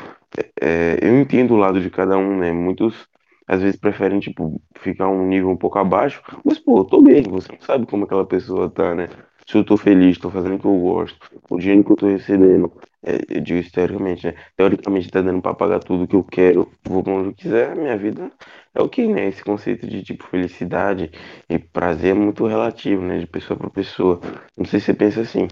é, 0.60 0.98
eu 1.02 1.20
entendo 1.20 1.54
o 1.54 1.56
lado 1.56 1.80
de 1.80 1.90
cada 1.90 2.18
um, 2.18 2.38
né? 2.38 2.52
Muitos 2.52 3.08
às 3.50 3.60
vezes 3.60 3.78
preferem, 3.80 4.20
tipo, 4.20 4.62
ficar 4.78 5.08
um 5.08 5.26
nível 5.26 5.50
um 5.50 5.56
pouco 5.56 5.78
abaixo, 5.78 6.22
mas, 6.44 6.58
pô, 6.58 6.84
tô 6.84 7.02
bem, 7.02 7.22
você 7.24 7.50
não 7.52 7.60
sabe 7.60 7.84
como 7.86 8.04
aquela 8.04 8.24
pessoa 8.24 8.70
tá, 8.70 8.94
né? 8.94 9.08
Se 9.44 9.56
eu 9.56 9.64
tô 9.64 9.76
feliz, 9.76 10.18
tô 10.18 10.30
fazendo 10.30 10.54
o 10.54 10.58
que 10.60 10.66
eu 10.66 10.78
gosto, 10.78 11.18
o 11.50 11.58
dinheiro 11.58 11.82
que 11.82 11.90
eu 11.90 11.96
tô 11.96 12.06
recebendo, 12.06 12.72
é, 13.02 13.18
eu 13.28 13.40
digo 13.40 13.68
teoricamente, 13.72 14.26
né? 14.28 14.34
Teoricamente 14.56 15.10
tá 15.10 15.20
dando 15.20 15.42
pra 15.42 15.52
pagar 15.54 15.80
tudo 15.80 16.06
que 16.06 16.14
eu 16.14 16.22
quero, 16.22 16.70
vou 16.88 17.02
pra 17.02 17.12
onde 17.12 17.30
eu 17.30 17.34
quiser, 17.34 17.74
minha 17.74 17.96
vida 17.96 18.30
é 18.72 18.80
o 18.80 18.88
que, 18.88 19.06
né? 19.08 19.26
Esse 19.26 19.42
conceito 19.42 19.86
de, 19.86 20.02
tipo, 20.04 20.24
felicidade 20.28 21.10
e 21.48 21.58
prazer 21.58 22.12
é 22.12 22.14
muito 22.14 22.46
relativo, 22.46 23.02
né? 23.02 23.18
De 23.18 23.26
pessoa 23.26 23.58
pra 23.58 23.68
pessoa. 23.70 24.20
Não 24.56 24.64
sei 24.64 24.78
se 24.78 24.86
você 24.86 24.94
pensa 24.94 25.20
assim. 25.22 25.48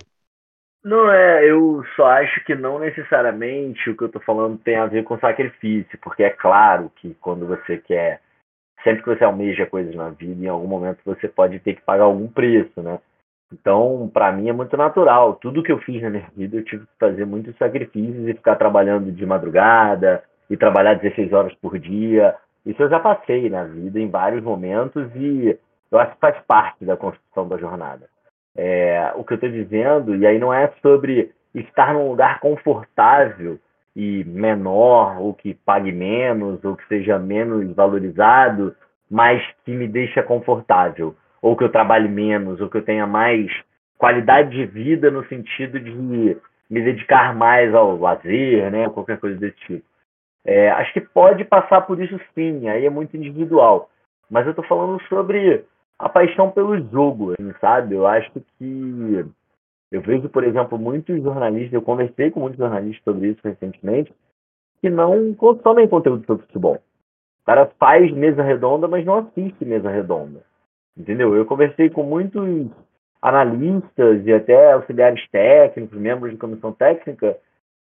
Não 0.88 1.12
é, 1.12 1.44
eu 1.44 1.84
só 1.94 2.06
acho 2.06 2.42
que 2.46 2.54
não 2.54 2.78
necessariamente 2.78 3.90
o 3.90 3.94
que 3.94 4.04
eu 4.04 4.06
estou 4.06 4.22
falando 4.22 4.56
tem 4.56 4.76
a 4.76 4.86
ver 4.86 5.04
com 5.04 5.18
sacrifício, 5.18 5.98
porque 6.00 6.22
é 6.22 6.30
claro 6.30 6.90
que 6.96 7.14
quando 7.20 7.46
você 7.46 7.76
quer, 7.76 8.22
sempre 8.82 9.02
que 9.02 9.14
você 9.14 9.22
almeja 9.22 9.66
coisas 9.66 9.94
na 9.94 10.08
vida, 10.08 10.42
em 10.42 10.48
algum 10.48 10.66
momento 10.66 11.00
você 11.04 11.28
pode 11.28 11.58
ter 11.58 11.74
que 11.74 11.82
pagar 11.82 12.04
algum 12.04 12.26
preço, 12.26 12.82
né? 12.82 12.98
Então, 13.52 14.10
para 14.14 14.32
mim 14.32 14.48
é 14.48 14.52
muito 14.54 14.78
natural. 14.78 15.34
Tudo 15.34 15.62
que 15.62 15.70
eu 15.70 15.78
fiz 15.80 16.00
na 16.00 16.08
minha 16.08 16.30
vida, 16.34 16.56
eu 16.56 16.64
tive 16.64 16.86
que 16.86 16.98
fazer 16.98 17.26
muitos 17.26 17.54
sacrifícios 17.58 18.26
e 18.26 18.32
ficar 18.32 18.56
trabalhando 18.56 19.12
de 19.12 19.26
madrugada 19.26 20.24
e 20.48 20.56
trabalhar 20.56 20.94
16 20.94 21.34
horas 21.34 21.54
por 21.56 21.78
dia. 21.78 22.34
Isso 22.64 22.82
eu 22.82 22.88
já 22.88 22.98
passei 22.98 23.50
na 23.50 23.64
vida 23.64 24.00
em 24.00 24.08
vários 24.08 24.42
momentos 24.42 25.14
e 25.14 25.54
eu 25.92 25.98
acho 25.98 26.14
que 26.14 26.20
faz 26.20 26.38
parte 26.46 26.86
da 26.86 26.96
construção 26.96 27.46
da 27.46 27.58
jornada. 27.58 28.08
É, 28.60 29.12
o 29.14 29.22
que 29.22 29.34
eu 29.34 29.36
estou 29.36 29.48
dizendo, 29.48 30.16
e 30.16 30.26
aí 30.26 30.36
não 30.36 30.52
é 30.52 30.66
sobre 30.82 31.30
estar 31.54 31.94
num 31.94 32.08
lugar 32.08 32.40
confortável 32.40 33.56
e 33.94 34.24
menor, 34.24 35.20
ou 35.20 35.32
que 35.32 35.54
pague 35.54 35.92
menos, 35.92 36.64
ou 36.64 36.76
que 36.76 36.84
seja 36.88 37.20
menos 37.20 37.72
valorizado, 37.76 38.74
mas 39.08 39.40
que 39.64 39.70
me 39.70 39.86
deixa 39.86 40.24
confortável, 40.24 41.14
ou 41.40 41.56
que 41.56 41.62
eu 41.62 41.68
trabalhe 41.68 42.08
menos, 42.08 42.60
ou 42.60 42.68
que 42.68 42.78
eu 42.78 42.84
tenha 42.84 43.06
mais 43.06 43.48
qualidade 43.96 44.50
de 44.50 44.66
vida 44.66 45.08
no 45.08 45.24
sentido 45.26 45.78
de 45.78 45.92
me 45.92 46.36
dedicar 46.68 47.36
mais 47.36 47.72
ao 47.72 47.96
lazer, 47.96 48.72
né, 48.72 48.88
qualquer 48.88 49.18
coisa 49.20 49.38
desse 49.38 49.56
tipo. 49.66 49.86
É, 50.44 50.70
acho 50.70 50.92
que 50.92 51.00
pode 51.00 51.44
passar 51.44 51.82
por 51.82 52.00
isso 52.00 52.20
sim, 52.34 52.68
aí 52.68 52.84
é 52.84 52.90
muito 52.90 53.16
individual. 53.16 53.88
Mas 54.28 54.46
eu 54.46 54.50
estou 54.50 54.64
falando 54.64 55.00
sobre 55.08 55.64
a 55.98 56.08
paixão 56.08 56.50
pelo 56.50 56.78
jogo, 56.90 57.32
assim, 57.32 57.52
sabe? 57.60 57.94
Eu 57.94 58.06
acho 58.06 58.30
que 58.58 59.24
eu 59.90 60.00
vejo, 60.02 60.28
por 60.28 60.44
exemplo, 60.44 60.78
muitos 60.78 61.22
jornalistas, 61.22 61.72
eu 61.72 61.82
conversei 61.82 62.30
com 62.30 62.40
muitos 62.40 62.58
jornalistas 62.58 63.02
sobre 63.02 63.28
isso 63.28 63.40
recentemente, 63.42 64.12
que 64.80 64.90
não 64.90 65.34
consomem 65.34 65.88
conteúdo 65.88 66.24
sobre 66.26 66.46
futebol. 66.46 66.76
O 67.42 67.46
cara 67.46 67.70
faz 67.78 68.12
mesa 68.12 68.42
redonda, 68.42 68.86
mas 68.86 69.04
não 69.04 69.18
assiste 69.18 69.64
mesa 69.64 69.90
redonda. 69.90 70.42
Entendeu? 70.96 71.34
Eu 71.34 71.46
conversei 71.46 71.88
com 71.88 72.02
muitos 72.02 72.68
analistas 73.22 74.24
e 74.26 74.32
até 74.32 74.72
auxiliares 74.72 75.26
técnicos, 75.30 75.98
membros 75.98 76.30
de 76.30 76.38
comissão 76.38 76.72
técnica, 76.72 77.36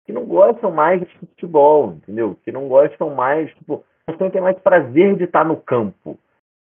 que 0.05 0.13
não 0.13 0.25
gostam 0.25 0.71
mais 0.71 1.01
de 1.01 1.19
futebol, 1.19 1.95
entendeu? 1.95 2.37
Que 2.45 2.53
não 2.53 2.69
gostam 2.69 3.15
mais, 3.15 3.53
tipo, 3.57 3.85
que 4.07 4.31
tem 4.31 4.41
mais 4.41 4.59
prazer 4.61 5.17
de 5.17 5.25
estar 5.25 5.45
no 5.45 5.57
campo. 5.57 6.17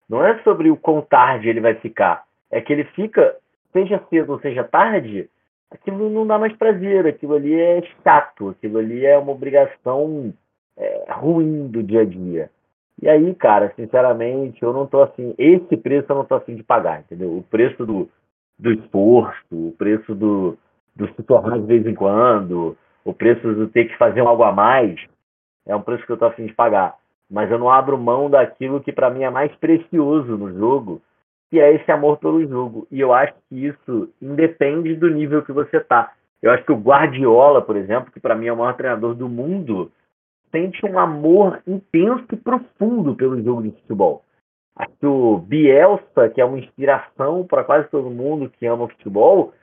Não 0.10 0.26
é 0.26 0.40
sobre 0.40 0.72
o 0.72 0.78
quão 0.78 1.02
tarde 1.02 1.48
ele 1.48 1.62
vai 1.62 1.76
ficar. 1.76 2.24
É 2.50 2.60
que 2.60 2.74
ele 2.74 2.84
fica, 2.86 3.36
seja 3.72 4.02
cedo 4.10 4.34
ou 4.34 4.40
seja 4.40 4.64
tarde, 4.64 5.30
aquilo 5.70 6.10
não 6.10 6.26
dá 6.26 6.40
mais 6.40 6.56
prazer, 6.58 7.06
aquilo 7.06 7.36
ali 7.36 7.54
é 7.54 7.82
chato, 8.04 8.50
aquilo 8.50 8.80
ali 8.80 9.06
é 9.06 9.18
uma 9.18 9.32
obrigação 9.32 10.34
é, 10.76 11.06
ruim 11.12 11.68
do 11.68 11.84
dia 11.84 12.02
a 12.02 12.06
dia. 12.06 12.50
E 13.02 13.08
aí, 13.08 13.34
cara, 13.36 13.72
sinceramente, 13.76 14.62
eu 14.64 14.74
não 14.74 14.88
tô 14.88 15.04
assim, 15.04 15.34
esse 15.38 15.78
preço 15.78 16.12
eu 16.12 16.16
não 16.16 16.26
tô 16.26 16.36
assim 16.36 16.56
de 16.56 16.64
pagar, 16.64 17.02
entendeu? 17.02 17.38
O 17.38 17.44
preço 17.44 17.86
do, 17.86 18.10
do 18.58 18.72
esforço, 18.74 19.46
o 19.52 19.74
preço 19.78 20.16
do, 20.16 20.58
do 20.96 21.08
se 21.14 21.24
tornar 21.24 21.60
de 21.60 21.68
vez 21.68 21.86
em 21.86 21.94
quando, 21.94 22.76
o 23.06 23.14
preço 23.14 23.54
do 23.54 23.68
ter 23.68 23.86
que 23.86 23.98
fazer 23.98 24.22
algo 24.22 24.44
a 24.44 24.52
mais, 24.52 25.00
é 25.66 25.76
um 25.76 25.82
preço 25.82 26.06
que 26.06 26.12
eu 26.12 26.18
tô 26.18 26.26
afim 26.26 26.48
de 26.48 26.54
pagar 26.54 26.98
mas 27.30 27.52
eu 27.52 27.60
não 27.60 27.70
abro 27.70 27.98
mão 27.98 28.30
daquilo 28.30 28.82
que 28.82 28.92
para 28.92 29.10
mim 29.10 29.24
é 29.24 29.30
mais 29.30 29.54
precioso 29.58 30.38
no 30.38 30.52
jogo, 30.54 31.02
que 31.50 31.60
é 31.60 31.74
esse 31.74 31.92
amor 31.92 32.18
pelo 32.18 32.46
jogo. 32.48 32.88
E 32.92 33.00
eu 33.00 33.14
acho 33.14 33.34
que 33.48 33.68
isso 33.68 34.10
independe 34.22 34.96
do 34.96 35.10
nível 35.10 35.44
que 35.44 35.52
você 35.52 35.80
tá. 35.80 36.14
Eu 36.42 36.52
acho 36.52 36.64
que 36.64 36.72
o 36.72 36.78
Guardiola, 36.78 37.62
por 37.62 37.76
exemplo, 37.76 38.12
que 38.12 38.20
para 38.20 38.36
mim 38.36 38.48
é 38.48 38.54
o 38.54 38.58
maior 38.58 38.76
treinador 38.76 39.14
do 39.14 39.28
mundo, 39.28 39.92
sente 40.52 40.84
um 40.86 40.98
amor 40.98 41.62
intenso 41.68 42.26
e 42.32 42.38
profundo 42.38 43.16
pelo 43.16 43.42
jogo 43.44 43.64
de 43.64 43.72
futebol. 43.72 44.24
Acho 44.76 44.92
que 44.98 45.06
o 45.06 45.38
Bielsa, 45.38 46.30
que 46.34 46.40
é 46.40 46.46
uma 46.46 46.58
inspiração 46.58 47.46
para 47.46 47.64
quase 47.64 47.90
todo 47.90 48.10
mundo 48.10 48.50
que 48.50 48.66
ama 48.66 48.88
futebol, 48.88 49.54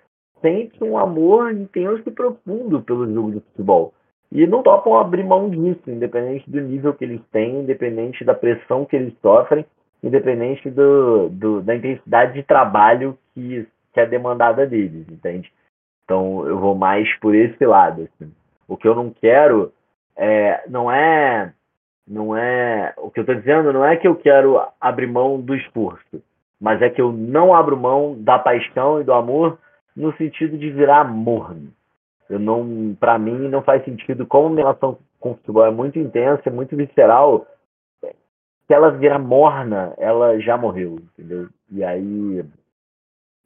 sente 0.43 0.83
um 0.85 0.99
amor 0.99 1.53
intenso 1.53 2.03
e 2.07 2.11
profundo 2.11 2.83
pelo 2.83 3.11
jogo 3.13 3.33
de 3.33 3.41
futebol. 3.41 3.95
E 4.31 4.47
não 4.47 4.63
topam 4.63 4.99
abrir 4.99 5.25
mão 5.25 5.49
disso, 5.49 5.91
independente 5.91 6.51
do 6.51 6.61
nível 6.61 6.93
que 6.95 7.05
eles 7.05 7.21
têm, 7.31 7.61
independente 7.61 8.25
da 8.25 8.35
pressão 8.35 8.85
que 8.85 8.97
eles 8.97 9.15
sofrem, 9.21 9.65
independente 10.03 10.69
do, 10.71 11.29
do 11.29 11.63
da 11.63 11.77
intensidade 11.77 12.35
de 12.35 12.43
trabalho 12.43 13.17
que, 13.35 13.67
que 13.93 14.01
é 14.01 14.07
demandada 14.07 14.67
deles, 14.67 15.07
entende? 15.09 15.51
Então 16.05 16.47
eu 16.47 16.59
vou 16.59 16.75
mais 16.75 17.09
por 17.19 17.35
esse 17.35 17.65
lado. 17.65 18.03
Assim. 18.03 18.33
O 18.69 18.77
que 18.77 18.87
eu 18.87 18.95
não 18.95 19.11
quero 19.11 19.73
é, 20.17 20.65
não 20.69 20.91
é 20.91 21.53
não 22.07 22.37
é 22.37 22.95
o 22.97 23.11
que 23.11 23.19
eu 23.19 23.23
estou 23.23 23.35
dizendo 23.35 23.73
não 23.73 23.85
é 23.85 23.97
que 23.97 24.07
eu 24.07 24.15
quero 24.15 24.61
abrir 24.81 25.09
mão 25.09 25.41
do 25.41 25.57
esforço, 25.57 26.23
mas 26.61 26.81
é 26.81 26.89
que 26.89 27.01
eu 27.01 27.13
não 27.13 27.53
abro 27.53 27.77
mão 27.77 28.17
da 28.19 28.39
paixão 28.39 29.01
e 29.01 29.05
do 29.05 29.13
amor 29.13 29.59
no 29.97 30.15
sentido 30.17 30.57
de 30.57 30.71
virar 30.71 31.05
morno. 31.05 31.73
Eu 32.29 32.39
não, 32.39 32.97
para 32.99 33.19
mim, 33.19 33.49
não 33.49 33.63
faz 33.63 33.85
sentido 33.85 34.27
como 34.27 34.49
minha 34.49 34.65
relação 34.65 34.99
com 35.21 35.33
o 35.33 35.37
futebol 35.37 35.65
é 35.65 35.71
muito 35.71 35.99
intensa, 35.99 36.43
é 36.47 36.51
muito 36.51 36.77
visceral. 36.77 37.47
Se 38.03 38.75
ela 38.75 38.91
virar 38.91 39.19
morna, 39.19 39.95
ela 39.97 40.39
já 40.41 40.57
morreu, 40.57 40.97
entendeu? 40.97 41.49
E 41.71 41.85
aí 41.85 42.45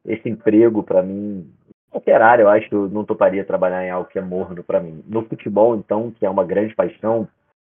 esse 0.05 0.29
emprego 0.29 0.83
para 0.83 1.03
mim 1.03 1.53
qualquer 1.91 2.23
área, 2.23 2.45
eu 2.45 2.49
acho 2.49 2.69
que 2.69 2.75
eu 2.75 2.89
não 2.89 3.05
toparia 3.05 3.45
trabalhar 3.45 3.85
em 3.85 3.91
algo 3.91 4.09
que 4.09 4.19
é 4.19 4.23
morno 4.23 4.63
para 4.63 4.81
mim. 4.81 5.03
No 5.07 5.27
futebol, 5.27 5.77
então, 5.77 6.11
que 6.13 6.25
é 6.25 6.31
uma 6.31 6.45
grande 6.45 6.75
paixão, 6.75 7.29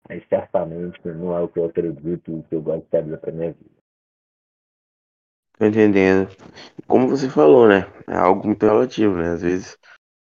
aí 0.08 0.22
certamente 0.28 1.00
não 1.04 1.36
é 1.36 1.40
o 1.40 1.48
que 1.48 1.58
eu 1.58 1.64
acredito 1.64 2.30
e 2.30 2.42
que 2.42 2.54
eu 2.54 2.62
gosto 2.62 2.84
de 2.84 3.16
para 3.16 3.32
minha 3.32 3.52
vida. 3.52 3.82
Tô 5.58 5.66
entendendo. 5.66 6.28
Como 6.86 7.08
você 7.08 7.28
falou, 7.28 7.68
né? 7.68 7.86
É 8.08 8.16
algo 8.16 8.46
muito 8.46 8.64
relativo, 8.64 9.16
né? 9.16 9.30
Às 9.32 9.42
vezes, 9.42 9.78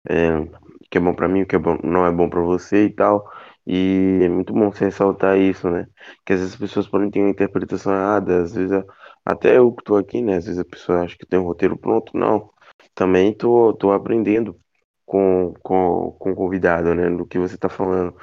é, 0.09 0.45
que 0.91 0.99
é 0.99 1.01
bom 1.01 1.15
para 1.15 1.29
mim, 1.29 1.43
o 1.43 1.47
que 1.47 1.57
é 1.57 1.59
bom, 1.59 1.79
não 1.83 2.07
é 2.07 2.13
bom 2.13 2.29
para 2.29 2.41
você 2.41 2.87
e 2.87 2.91
tal. 2.95 3.31
E 3.67 4.21
é 4.23 4.29
muito 4.29 4.53
bom 4.53 4.71
você 4.71 4.85
ressaltar 4.87 5.39
isso, 5.39 5.69
né? 5.71 5.87
Que 6.25 6.33
às 6.35 6.41
vezes 6.41 6.55
as 6.55 6.61
pessoas 6.61 6.89
podem 6.89 7.11
ter 7.11 7.21
uma 7.21 7.31
interpretação 7.31 7.93
errada, 7.93 8.43
às 8.43 8.55
vezes 8.55 8.85
até 9.25 9.59
eu 9.59 9.73
que 9.75 9.83
tô 9.85 9.97
aqui, 9.97 10.23
né? 10.23 10.37
Às 10.37 10.47
vezes 10.47 10.61
a 10.61 10.65
pessoa 10.65 11.03
acha 11.03 11.17
que 11.19 11.27
tem 11.27 11.39
um 11.39 11.45
roteiro 11.45 11.77
pronto, 11.77 12.17
não. 12.17 12.51
Também 12.95 13.35
tô, 13.35 13.73
tô 13.75 13.91
aprendendo 13.93 14.59
com, 15.05 15.53
com, 15.63 16.13
com 16.19 16.31
o 16.33 16.35
convidado, 16.37 16.95
né? 16.95 17.11
Do 17.11 17.27
que 17.27 17.39
você 17.39 17.57
tá 17.59 17.69
falando. 17.69 18.15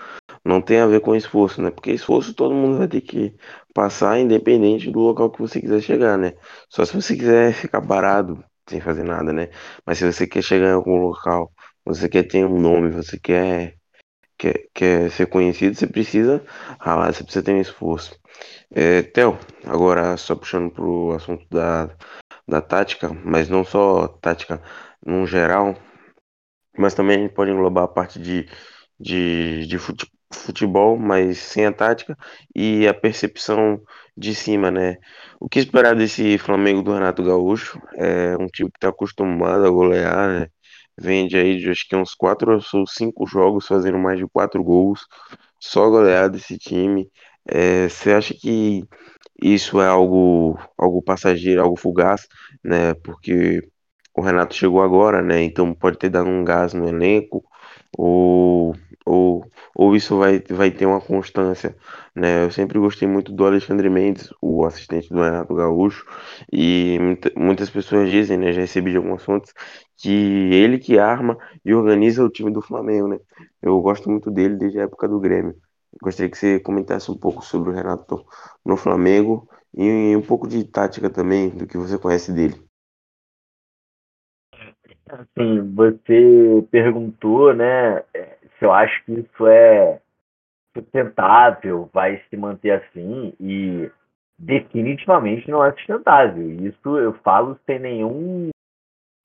Não 0.45 0.61
tem 0.61 0.79
a 0.81 0.87
ver 0.87 1.01
com 1.01 1.15
esforço, 1.15 1.61
né? 1.61 1.71
Porque 1.71 1.91
esforço 1.91 2.33
todo 2.35 2.55
mundo 2.55 2.77
vai 2.79 2.87
ter 2.87 3.01
que 3.01 3.35
passar, 3.73 4.19
independente 4.19 4.91
do 4.91 4.99
local 4.99 5.31
que 5.31 5.39
você 5.41 5.61
quiser 5.61 5.81
chegar, 5.81 6.17
né? 6.17 6.33
Só 6.69 6.85
se 6.85 6.93
você 6.95 7.15
quiser 7.15 7.53
ficar 7.55 7.81
parado, 7.81 8.43
sem 8.69 8.81
fazer 8.81 9.03
nada, 9.03 9.33
né? 9.33 9.49
Mas 9.85 9.99
se 9.99 10.11
você 10.11 10.27
quer 10.27 10.43
chegar 10.43 10.69
em 10.69 10.73
algum 10.73 10.97
local, 10.97 11.52
você 11.85 12.09
quer 12.09 12.23
ter 12.23 12.45
um 12.45 12.59
nome, 12.59 12.91
você 12.91 13.19
quer, 13.19 13.77
quer, 14.37 14.69
quer 14.73 15.11
ser 15.11 15.27
conhecido, 15.27 15.75
você 15.75 15.87
precisa 15.87 16.43
ralar, 16.79 17.13
você 17.13 17.23
precisa 17.23 17.45
ter 17.45 17.53
um 17.53 17.61
esforço. 17.61 18.19
É, 18.71 19.03
Theo, 19.03 19.37
agora 19.65 20.17
só 20.17 20.35
puxando 20.35 20.71
pro 20.71 21.13
assunto 21.13 21.45
da, 21.49 21.89
da 22.47 22.61
tática, 22.61 23.09
mas 23.23 23.49
não 23.49 23.63
só 23.63 24.07
tática 24.07 24.61
no 25.05 25.25
geral, 25.27 25.75
mas 26.77 26.93
também 26.93 27.17
a 27.17 27.21
gente 27.21 27.33
pode 27.33 27.51
englobar 27.51 27.85
a 27.85 27.87
parte 27.87 28.19
de, 28.19 28.47
de, 28.99 29.67
de 29.67 29.77
futebol, 30.33 30.97
mas 30.97 31.37
sem 31.39 31.65
a 31.65 31.71
tática 31.71 32.17
e 32.55 32.87
a 32.87 32.93
percepção 32.93 33.81
de 34.17 34.33
cima, 34.35 34.71
né? 34.71 34.97
O 35.39 35.47
que 35.49 35.59
esperar 35.59 35.95
desse 35.95 36.37
Flamengo 36.37 36.81
do 36.81 36.93
Renato 36.93 37.23
Gaúcho? 37.23 37.79
É 37.95 38.35
um 38.37 38.47
time 38.47 38.69
que 38.71 38.77
está 38.77 38.89
acostumado 38.89 39.65
a 39.65 39.69
golear, 39.69 40.27
né? 40.29 40.47
Vende 40.99 41.37
aí 41.37 41.57
de 41.57 41.69
acho 41.69 41.87
que 41.87 41.95
uns 41.95 42.13
quatro 42.15 42.59
ou 42.73 42.87
cinco 42.87 43.25
jogos 43.27 43.67
fazendo 43.67 43.97
mais 43.99 44.19
de 44.19 44.27
quatro 44.27 44.63
gols, 44.63 45.05
só 45.59 45.89
goleada 45.89 46.37
esse 46.37 46.57
time. 46.57 47.09
É, 47.47 47.89
você 47.89 48.13
acha 48.13 48.33
que 48.33 48.83
isso 49.41 49.81
é 49.81 49.87
algo, 49.87 50.57
algo 50.77 51.01
passageiro, 51.03 51.61
algo 51.61 51.77
fugaz, 51.77 52.27
né? 52.63 52.93
Porque 52.95 53.61
o 54.15 54.21
Renato 54.21 54.55
chegou 54.55 54.81
agora, 54.83 55.21
né? 55.21 55.43
Então 55.43 55.73
pode 55.73 55.97
ter 55.97 56.09
dado 56.09 56.29
um 56.29 56.43
gás 56.43 56.73
no 56.73 56.87
elenco, 56.87 57.43
ou, 57.97 58.75
ou, 59.05 59.45
ou 59.75 59.95
isso 59.95 60.17
vai, 60.17 60.39
vai 60.49 60.71
ter 60.71 60.85
uma 60.85 61.01
constância, 61.01 61.75
né? 62.15 62.45
Eu 62.45 62.51
sempre 62.51 62.79
gostei 62.79 63.07
muito 63.07 63.31
do 63.31 63.45
Alexandre 63.45 63.89
Mendes, 63.89 64.29
o 64.41 64.65
assistente 64.65 65.09
do 65.09 65.21
Renato 65.21 65.53
Gaúcho, 65.53 66.05
e 66.51 66.97
muitas 67.35 67.69
pessoas 67.69 68.09
dizem, 68.09 68.37
né? 68.37 68.51
Já 68.53 68.61
recebi 68.61 68.91
de 68.91 68.97
algumas 68.97 69.23
fontes, 69.23 69.53
que 69.97 70.09
ele 70.09 70.77
que 70.79 70.97
arma 70.99 71.37
e 71.63 71.73
organiza 71.73 72.23
o 72.23 72.29
time 72.29 72.51
do 72.51 72.61
Flamengo, 72.61 73.07
né? 73.07 73.19
Eu 73.61 73.79
gosto 73.81 74.09
muito 74.09 74.31
dele 74.31 74.55
desde 74.55 74.79
a 74.79 74.83
época 74.83 75.07
do 75.07 75.19
Grêmio. 75.19 75.55
Gostaria 76.01 76.29
que 76.29 76.37
você 76.37 76.59
comentasse 76.59 77.11
um 77.11 77.17
pouco 77.17 77.43
sobre 77.45 77.69
o 77.69 77.73
Renato 77.73 78.25
no 78.65 78.75
Flamengo 78.75 79.47
e 79.75 80.15
um 80.15 80.21
pouco 80.21 80.47
de 80.47 80.63
tática 80.63 81.09
também, 81.09 81.49
do 81.49 81.67
que 81.67 81.77
você 81.77 81.97
conhece 81.97 82.31
dele. 82.31 82.72
Assim, 85.13 85.73
você 85.73 86.65
perguntou, 86.71 87.53
né, 87.53 88.03
se 88.57 88.65
eu 88.65 88.71
acho 88.71 89.03
que 89.05 89.13
isso 89.13 89.47
é 89.47 89.99
sustentável, 90.75 91.89
vai 91.93 92.21
se 92.29 92.35
manter 92.35 92.71
assim, 92.71 93.33
e 93.39 93.91
definitivamente 94.37 95.49
não 95.49 95.63
é 95.63 95.71
sustentável. 95.73 96.49
Isso 96.49 96.97
eu 96.97 97.13
falo 97.23 97.57
sem 97.65 97.79
nenhum. 97.79 98.49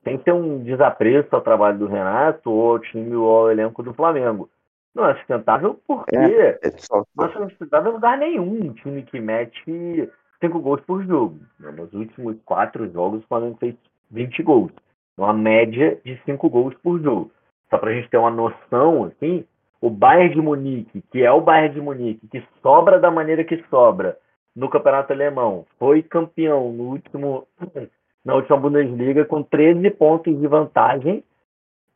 sem 0.04 0.18
ter 0.18 0.32
um 0.32 0.62
desapreço 0.62 1.28
ao 1.34 1.40
trabalho 1.40 1.78
do 1.78 1.86
Renato 1.86 2.50
ou 2.50 2.72
ao 2.72 2.78
time 2.78 3.14
ou 3.14 3.30
ao 3.30 3.50
elenco 3.50 3.82
do 3.82 3.94
Flamengo. 3.94 4.48
Não 4.94 5.08
é 5.08 5.14
sustentável 5.16 5.80
porque 5.86 6.16
é, 6.16 6.58
é 6.62 6.70
só... 6.78 7.04
não 7.16 7.26
é 7.26 7.48
sustentável 7.48 7.92
em 7.92 7.94
lugar 7.94 8.18
nenhum 8.18 8.66
um 8.66 8.72
time 8.74 9.02
que 9.02 9.20
mete 9.20 10.10
cinco 10.40 10.60
gols 10.60 10.80
por 10.82 11.02
jogo. 11.04 11.38
Nos 11.58 11.92
últimos 11.92 12.36
quatro 12.44 12.90
jogos, 12.90 13.22
o 13.22 13.28
Flamengo 13.28 13.56
fez 13.58 13.74
20 14.10 14.42
gols. 14.42 14.72
Uma 15.18 15.32
média 15.32 15.98
de 16.04 16.16
cinco 16.24 16.48
gols 16.48 16.74
por 16.82 17.00
jogo. 17.00 17.32
Só 17.68 17.76
para 17.76 17.90
a 17.90 17.94
gente 17.94 18.08
ter 18.08 18.16
uma 18.16 18.30
noção, 18.30 19.04
assim, 19.04 19.44
o 19.80 19.90
Bayern 19.90 20.34
de 20.34 20.40
Munique, 20.40 21.02
que 21.10 21.22
é 21.22 21.30
o 21.30 21.40
Bayern 21.40 21.74
de 21.74 21.80
Munique, 21.80 22.28
que 22.28 22.42
sobra 22.62 22.98
da 22.98 23.10
maneira 23.10 23.44
que 23.44 23.62
sobra 23.68 24.16
no 24.54 24.68
Campeonato 24.68 25.12
Alemão, 25.12 25.66
foi 25.78 26.02
campeão 26.02 26.72
no 26.72 26.84
último, 26.84 27.46
na 28.24 28.34
última 28.34 28.56
Bundesliga 28.56 29.24
com 29.24 29.42
13 29.42 29.90
pontos 29.90 30.38
de 30.38 30.46
vantagem, 30.46 31.22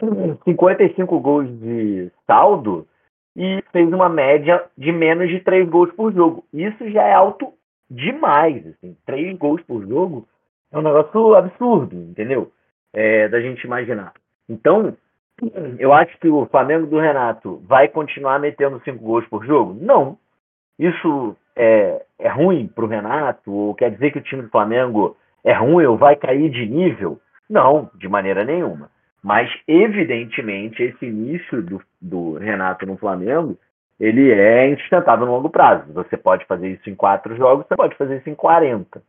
55 0.44 1.20
gols 1.20 1.48
de 1.61 2.11
saldo 2.26 2.87
e 3.37 3.62
fez 3.72 3.88
uma 3.92 4.08
média 4.08 4.64
de 4.76 4.92
menos 4.92 5.28
de 5.28 5.40
3 5.40 5.68
gols 5.68 5.92
por 5.92 6.12
jogo. 6.12 6.44
Isso 6.52 6.88
já 6.90 7.02
é 7.02 7.14
alto 7.14 7.52
demais. 7.90 8.66
Assim. 8.66 8.96
3 9.06 9.37
gols 9.38 9.62
por 9.62 9.87
jogo 9.87 10.28
é 10.70 10.78
um 10.78 10.82
negócio 10.82 11.35
absurdo, 11.35 11.96
entendeu? 11.96 12.52
É, 12.92 13.28
da 13.28 13.40
gente 13.40 13.64
imaginar. 13.64 14.12
Então, 14.48 14.96
eu 15.78 15.92
acho 15.92 16.16
que 16.18 16.28
o 16.28 16.46
Flamengo 16.46 16.87
do 16.87 16.98
Renato 16.98 17.62
vai 17.66 17.88
continuar 17.88 18.38
metendo 18.38 18.81
5 18.85 18.98
gols 19.02 19.26
por 19.28 19.44
jogo? 19.44 19.76
Não. 19.81 20.18
Isso 20.78 21.37
é, 21.57 22.05
é 22.18 22.28
ruim 22.28 22.68
para 22.68 22.85
o 22.85 22.88
Renato? 22.88 23.50
Ou 23.50 23.74
quer 23.74 23.90
dizer 23.90 24.12
que 24.12 24.18
o 24.18 24.22
time 24.22 24.42
do 24.42 24.50
Flamengo 24.50 25.16
é 25.44 25.52
ruim 25.52 25.87
ou 25.87 25.96
vai 25.96 26.16
cair 26.16 26.50
de 26.50 26.66
nível? 26.66 27.20
Não, 27.48 27.90
de 27.94 28.09
maneira 28.09 28.44
nenhuma. 28.44 28.90
Mas, 29.22 29.50
evidentemente, 29.68 30.83
esse 30.83 31.07
início 31.07 31.62
do, 31.62 31.81
do 32.00 32.35
Renato 32.38 32.85
no 32.87 32.96
Flamengo, 32.96 33.57
ele 34.00 34.33
é 34.33 34.68
insustentável 34.68 35.26
no 35.26 35.33
longo 35.33 35.48
prazo. 35.50 35.92
Você 35.92 36.16
pode 36.16 36.44
fazer 36.46 36.68
isso 36.68 36.90
em 36.90 36.94
quatro 36.94 37.37
jogos, 37.37 37.66
você 37.66 37.76
pode 37.76 37.96
fazer 37.96 38.18
isso 38.18 38.28
em 38.28 38.35
40, 38.35 39.02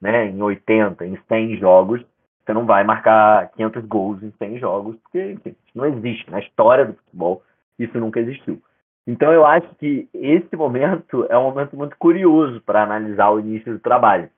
né? 0.00 0.26
em 0.26 0.42
80, 0.42 1.06
em 1.06 1.16
100 1.28 1.56
jogos. 1.58 2.04
Você 2.44 2.52
não 2.52 2.66
vai 2.66 2.82
marcar 2.84 3.50
500 3.52 3.84
gols 3.86 4.22
em 4.22 4.32
100 4.32 4.58
jogos, 4.58 4.96
porque 5.02 5.32
enfim, 5.32 5.54
não 5.74 5.86
existe. 5.86 6.30
Na 6.30 6.40
história 6.40 6.86
do 6.86 6.94
futebol, 6.94 7.42
isso 7.78 7.98
nunca 7.98 8.20
existiu. 8.20 8.60
Então, 9.06 9.32
eu 9.32 9.44
acho 9.44 9.68
que 9.76 10.08
esse 10.14 10.54
momento 10.56 11.26
é 11.28 11.36
um 11.36 11.44
momento 11.44 11.76
muito 11.76 11.96
curioso 11.98 12.60
para 12.60 12.82
analisar 12.82 13.30
o 13.30 13.40
início 13.40 13.72
do 13.72 13.80
trabalho. 13.80 14.28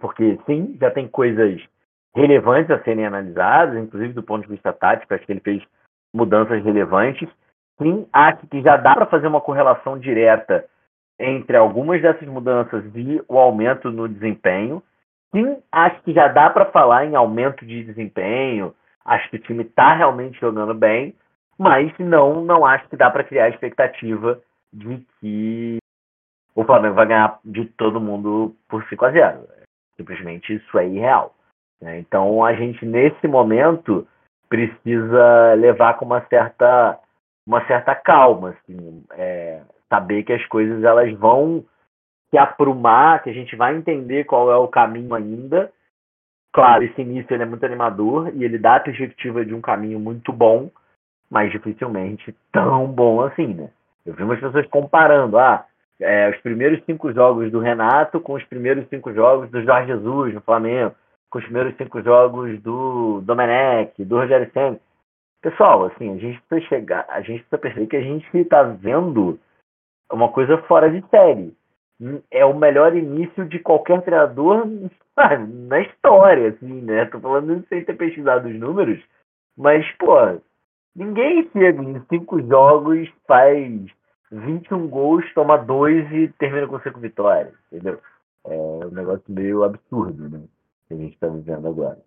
Porque, 0.00 0.38
sim, 0.46 0.76
já 0.80 0.90
tem 0.90 1.08
coisas 1.08 1.60
relevantes 2.14 2.70
a 2.70 2.82
serem 2.82 3.06
analisados, 3.06 3.76
inclusive 3.76 4.12
do 4.12 4.22
ponto 4.22 4.42
de 4.42 4.52
vista 4.52 4.72
tático, 4.72 5.12
acho 5.12 5.26
que 5.26 5.32
ele 5.32 5.40
fez 5.40 5.62
mudanças 6.14 6.62
relevantes. 6.64 7.28
Sim, 7.80 8.06
acho 8.12 8.46
que 8.46 8.60
já 8.62 8.76
dá 8.76 8.94
para 8.94 9.06
fazer 9.06 9.26
uma 9.26 9.40
correlação 9.40 9.98
direta 9.98 10.64
entre 11.18 11.56
algumas 11.56 12.00
dessas 12.00 12.28
mudanças 12.28 12.84
e 12.94 13.22
o 13.28 13.38
aumento 13.38 13.90
no 13.90 14.08
desempenho. 14.08 14.82
Sim, 15.34 15.62
acho 15.70 16.02
que 16.02 16.12
já 16.12 16.28
dá 16.28 16.48
para 16.50 16.70
falar 16.70 17.04
em 17.04 17.14
aumento 17.14 17.66
de 17.66 17.84
desempenho. 17.84 18.74
Acho 19.04 19.28
que 19.30 19.36
o 19.36 19.40
time 19.40 19.62
está 19.62 19.94
realmente 19.94 20.40
jogando 20.40 20.74
bem, 20.74 21.14
mas 21.58 21.92
não, 21.98 22.44
não 22.44 22.64
acho 22.64 22.88
que 22.88 22.96
dá 22.96 23.10
para 23.10 23.24
criar 23.24 23.44
a 23.44 23.48
expectativa 23.50 24.40
de 24.72 25.04
que 25.20 25.78
o 26.54 26.64
Flamengo 26.64 26.94
vai 26.94 27.06
ganhar 27.06 27.38
de 27.44 27.66
todo 27.66 28.00
mundo 28.00 28.54
por 28.68 28.84
5 28.88 29.04
a 29.04 29.10
0. 29.10 29.48
Simplesmente 29.96 30.54
isso 30.54 30.78
é 30.78 30.86
irreal. 30.86 31.34
Né? 31.80 31.98
Então, 31.98 32.44
a 32.44 32.54
gente, 32.54 32.84
nesse 32.84 33.26
momento, 33.26 34.06
precisa 34.48 35.54
levar 35.54 35.94
com 35.94 36.04
uma 36.04 36.20
certa, 36.26 36.98
uma 37.46 37.64
certa 37.66 37.94
calma, 37.94 38.50
assim, 38.50 39.04
é, 39.12 39.62
saber 39.88 40.22
que 40.24 40.32
as 40.32 40.44
coisas 40.46 40.82
elas 40.82 41.12
vão 41.14 41.64
se 42.30 42.38
aprumar, 42.38 43.22
que 43.22 43.30
a 43.30 43.32
gente 43.32 43.56
vai 43.56 43.76
entender 43.76 44.24
qual 44.24 44.50
é 44.50 44.56
o 44.56 44.68
caminho 44.68 45.14
ainda. 45.14 45.72
Claro, 46.52 46.82
esse 46.84 47.00
início 47.00 47.32
ele 47.34 47.42
é 47.42 47.46
muito 47.46 47.64
animador 47.64 48.32
e 48.34 48.44
ele 48.44 48.58
dá 48.58 48.76
a 48.76 48.80
perspectiva 48.80 49.44
de 49.44 49.54
um 49.54 49.60
caminho 49.60 49.98
muito 50.00 50.32
bom, 50.32 50.70
mas 51.30 51.50
dificilmente 51.52 52.34
tão 52.52 52.86
bom 52.86 53.22
assim, 53.22 53.48
né? 53.54 53.70
Eu 54.04 54.14
vi 54.14 54.22
umas 54.22 54.40
pessoas 54.40 54.66
comparando, 54.68 55.38
ah, 55.38 55.66
é, 56.00 56.30
os 56.30 56.36
primeiros 56.38 56.82
cinco 56.84 57.12
jogos 57.12 57.50
do 57.50 57.58
Renato 57.58 58.20
com 58.20 58.34
os 58.34 58.44
primeiros 58.44 58.88
cinco 58.88 59.12
jogos 59.12 59.50
do 59.50 59.62
Jorge 59.62 59.88
Jesus 59.88 60.34
no 60.34 60.40
Flamengo, 60.40 60.94
com 61.30 61.38
os 61.38 61.44
primeiros 61.44 61.76
cinco 61.76 62.00
jogos 62.02 62.60
do 62.62 63.20
Domenech, 63.22 64.04
do 64.04 64.16
Rogério 64.16 64.50
Senna. 64.52 64.80
Pessoal, 65.42 65.84
assim, 65.84 66.12
a 66.12 66.16
gente 66.16 66.40
precisa 66.42 66.68
chegar, 66.68 67.06
a 67.08 67.20
gente 67.20 67.40
precisa 67.40 67.58
perceber 67.58 67.86
que 67.86 67.96
a 67.96 68.02
gente 68.02 68.26
está 68.36 68.62
vendo 68.62 69.38
uma 70.10 70.30
coisa 70.32 70.58
fora 70.62 70.90
de 70.90 71.06
série. 71.08 71.54
É 72.30 72.44
o 72.44 72.54
melhor 72.54 72.94
início 72.94 73.44
de 73.46 73.58
qualquer 73.58 74.02
treinador 74.02 74.66
na 75.68 75.80
história, 75.80 76.50
assim, 76.50 76.82
né? 76.82 77.04
Tô 77.06 77.18
falando 77.20 77.64
sem 77.68 77.84
ter 77.84 77.96
pesquisado 77.96 78.48
os 78.48 78.54
números, 78.54 79.02
mas, 79.56 79.84
pô, 79.98 80.14
ninguém 80.94 81.48
chega 81.52 81.82
em 81.82 82.00
cinco 82.08 82.40
jogos, 82.42 83.08
faz 83.26 83.84
21 84.30 84.86
gols, 84.88 85.24
toma 85.34 85.56
dois 85.56 86.10
e 86.12 86.28
termina 86.38 86.66
com 86.66 86.78
cinco 86.80 87.00
vitórias, 87.00 87.52
entendeu? 87.72 87.98
É 88.44 88.54
um 88.54 88.90
negócio 88.90 89.24
meio 89.28 89.64
absurdo, 89.64 90.28
né? 90.28 90.40
Que 90.86 90.94
a 90.94 90.96
gente 90.96 91.14
está 91.14 91.26
vivendo 91.26 91.66
agora. 91.66 91.98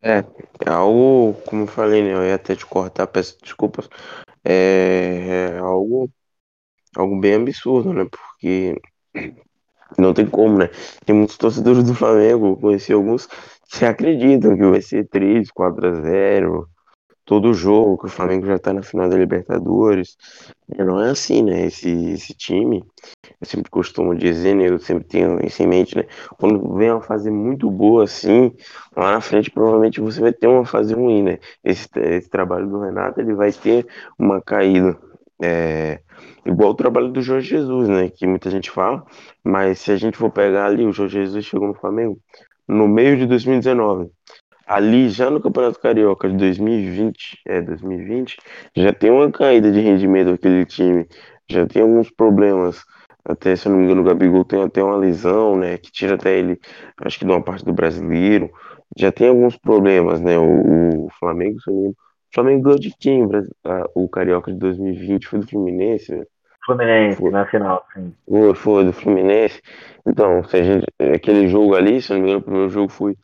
É, 0.00 0.18
é 0.66 0.70
algo, 0.70 1.34
como 1.46 1.62
eu 1.62 1.66
falei, 1.66 2.02
né? 2.02 2.14
Eu 2.14 2.24
ia 2.24 2.34
até 2.34 2.54
te 2.54 2.66
cortar, 2.66 3.06
peço 3.06 3.40
desculpas. 3.42 3.88
É, 4.44 5.54
é 5.54 5.58
algo, 5.58 6.10
algo 6.96 7.18
bem 7.18 7.34
absurdo, 7.34 7.92
né? 7.92 8.06
Porque 8.10 8.80
não 9.98 10.14
tem 10.14 10.26
como, 10.26 10.58
né? 10.58 10.70
Tem 11.04 11.14
muitos 11.14 11.36
torcedores 11.36 11.84
do 11.84 11.94
Flamengo, 11.94 12.56
conheci 12.56 12.92
alguns 12.92 13.28
que 13.68 13.84
acreditam 13.84 14.56
que 14.56 14.64
vai 14.64 14.80
ser 14.80 15.08
3, 15.08 15.50
4 15.50 15.86
a 15.86 15.92
0 16.02 16.68
todo 17.24 17.54
jogo, 17.54 17.98
que 17.98 18.06
o 18.06 18.10
Flamengo 18.10 18.46
já 18.46 18.58
tá 18.58 18.72
na 18.72 18.82
final 18.82 19.08
da 19.08 19.16
Libertadores. 19.16 20.16
É, 20.76 20.84
não 20.84 21.00
é 21.00 21.10
assim, 21.10 21.42
né? 21.42 21.66
Esse, 21.66 21.88
esse 22.10 22.34
time, 22.34 22.84
eu 23.40 23.46
sempre 23.46 23.70
costumo 23.70 24.14
dizer, 24.14 24.54
né? 24.54 24.68
Eu 24.68 24.78
sempre 24.78 25.04
tenho 25.04 25.44
isso 25.44 25.62
em 25.62 25.66
mente, 25.66 25.96
né? 25.96 26.04
Quando 26.38 26.74
vem 26.74 26.90
uma 26.90 27.00
fase 27.00 27.30
muito 27.30 27.70
boa 27.70 28.04
assim, 28.04 28.52
lá 28.96 29.12
na 29.12 29.20
frente 29.20 29.50
provavelmente 29.50 30.00
você 30.00 30.20
vai 30.20 30.32
ter 30.32 30.46
uma 30.46 30.64
fase 30.64 30.94
ruim, 30.94 31.22
né? 31.22 31.38
Esse, 31.62 31.88
esse 31.96 32.28
trabalho 32.28 32.68
do 32.68 32.80
Renato, 32.80 33.20
ele 33.20 33.34
vai 33.34 33.52
ter 33.52 33.86
uma 34.18 34.40
caída. 34.40 34.98
É, 35.44 36.00
igual 36.46 36.70
o 36.70 36.74
trabalho 36.74 37.12
do 37.12 37.20
Jorge 37.22 37.48
Jesus, 37.48 37.88
né? 37.88 38.08
Que 38.10 38.26
muita 38.26 38.50
gente 38.50 38.70
fala, 38.70 39.04
mas 39.44 39.80
se 39.80 39.92
a 39.92 39.96
gente 39.96 40.16
for 40.16 40.30
pegar 40.30 40.66
ali, 40.66 40.84
o 40.86 40.92
Jorge 40.92 41.18
Jesus 41.24 41.44
chegou 41.44 41.68
no 41.68 41.74
Flamengo 41.74 42.18
no 42.66 42.88
meio 42.88 43.16
de 43.16 43.26
2019 43.26 44.10
ali 44.66 45.08
já 45.08 45.30
no 45.30 45.40
Campeonato 45.40 45.80
Carioca 45.80 46.28
de 46.28 46.36
2020, 46.36 47.40
é 47.46 47.60
2020, 47.60 48.36
já 48.76 48.92
tem 48.92 49.10
uma 49.10 49.30
caída 49.30 49.70
de 49.70 49.80
rendimento 49.80 50.32
daquele 50.32 50.64
time, 50.64 51.06
já 51.48 51.66
tem 51.66 51.82
alguns 51.82 52.10
problemas. 52.10 52.82
Até, 53.24 53.56
se 53.56 53.66
eu 53.66 53.72
não 53.72 53.78
me 53.78 53.84
engano, 53.86 54.02
o 54.02 54.04
Gabigol 54.04 54.44
tem 54.44 54.62
até 54.62 54.82
uma 54.82 54.96
lesão, 54.96 55.56
né, 55.56 55.78
que 55.78 55.90
tira 55.90 56.14
até 56.14 56.38
ele, 56.38 56.58
acho 57.02 57.18
que 57.18 57.24
de 57.24 57.30
uma 57.30 57.42
parte 57.42 57.64
do 57.64 57.72
brasileiro. 57.72 58.50
Já 58.96 59.10
tem 59.10 59.28
alguns 59.28 59.56
problemas, 59.56 60.20
né? 60.20 60.38
O, 60.38 61.06
o 61.06 61.08
Flamengo, 61.18 61.60
se 61.60 61.68
eu 61.70 61.74
não 61.74 61.80
me 61.80 61.88
engano, 61.88 61.96
Flamengo 62.34 62.64
ganhou 62.64 62.78
de 62.78 62.92
quem? 62.98 63.28
O 63.94 64.08
Carioca 64.08 64.52
de 64.52 64.58
2020 64.58 65.28
foi 65.28 65.38
do 65.38 65.48
Fluminense, 65.48 66.14
né? 66.14 66.24
Fluminense, 66.66 67.18
foi. 67.18 67.30
na 67.30 67.46
final, 67.46 67.84
sim. 67.94 68.12
Foi, 68.28 68.54
foi 68.54 68.84
do 68.84 68.92
Fluminense. 68.92 69.62
Então, 70.04 70.42
se 70.44 70.56
a 70.56 70.62
gente, 70.62 70.86
aquele 71.14 71.46
jogo 71.46 71.74
ali, 71.76 72.02
se 72.02 72.12
não 72.12 72.20
me 72.20 72.24
engano, 72.24 72.40
o 72.40 72.42
primeiro 72.42 72.68
jogo 72.70 72.90
foi 72.90 73.16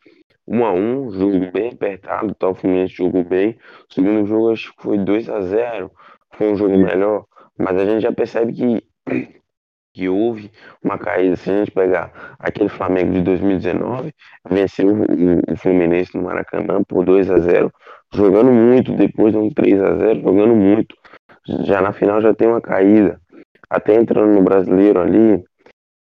1 0.47 0.65
a 0.65 0.73
1 0.73 1.11
jogo 1.13 1.51
bem 1.53 1.71
apertado, 1.71 2.37
o 2.41 2.55
Fluminense 2.55 2.95
jogou 2.95 3.25
bem. 3.25 3.59
O 3.89 3.95
segundo 3.95 4.27
jogo 4.27 4.53
acho 4.53 4.75
que 4.77 4.83
foi 4.83 4.99
2 4.99 5.29
a 5.29 5.41
0 5.41 5.91
foi 6.33 6.53
um 6.53 6.57
jogo 6.57 6.79
melhor, 6.79 7.25
mas 7.59 7.77
a 7.77 7.85
gente 7.85 8.03
já 8.03 8.13
percebe 8.13 8.53
que, 8.53 8.85
que 9.93 10.09
houve 10.09 10.51
uma 10.83 10.99
caída. 10.99 11.35
Se 11.35 11.51
a 11.51 11.59
gente 11.59 11.71
pegar 11.73 12.37
aquele 12.39 12.69
Flamengo 12.69 13.13
de 13.13 13.23
2019, 13.23 14.13
venceu 14.49 14.89
o, 14.89 15.53
o 15.53 15.57
Fluminense 15.57 16.17
no 16.17 16.25
Maracanã 16.25 16.83
por 16.85 17.05
2 17.05 17.31
a 17.31 17.39
0 17.39 17.73
jogando 18.13 18.53
muito, 18.53 18.97
depois 18.97 19.33
de 19.33 19.39
um 19.39 19.51
3 19.51 19.81
a 19.81 19.97
0 19.97 20.23
jogando 20.23 20.55
muito. 20.55 20.95
Já 21.65 21.81
na 21.81 21.93
final 21.93 22.21
já 22.21 22.35
tem 22.35 22.49
uma 22.49 22.61
caída. 22.61 23.21
Até 23.69 23.95
entrando 23.95 24.33
no 24.35 24.43
brasileiro 24.43 25.01
ali, 25.01 25.45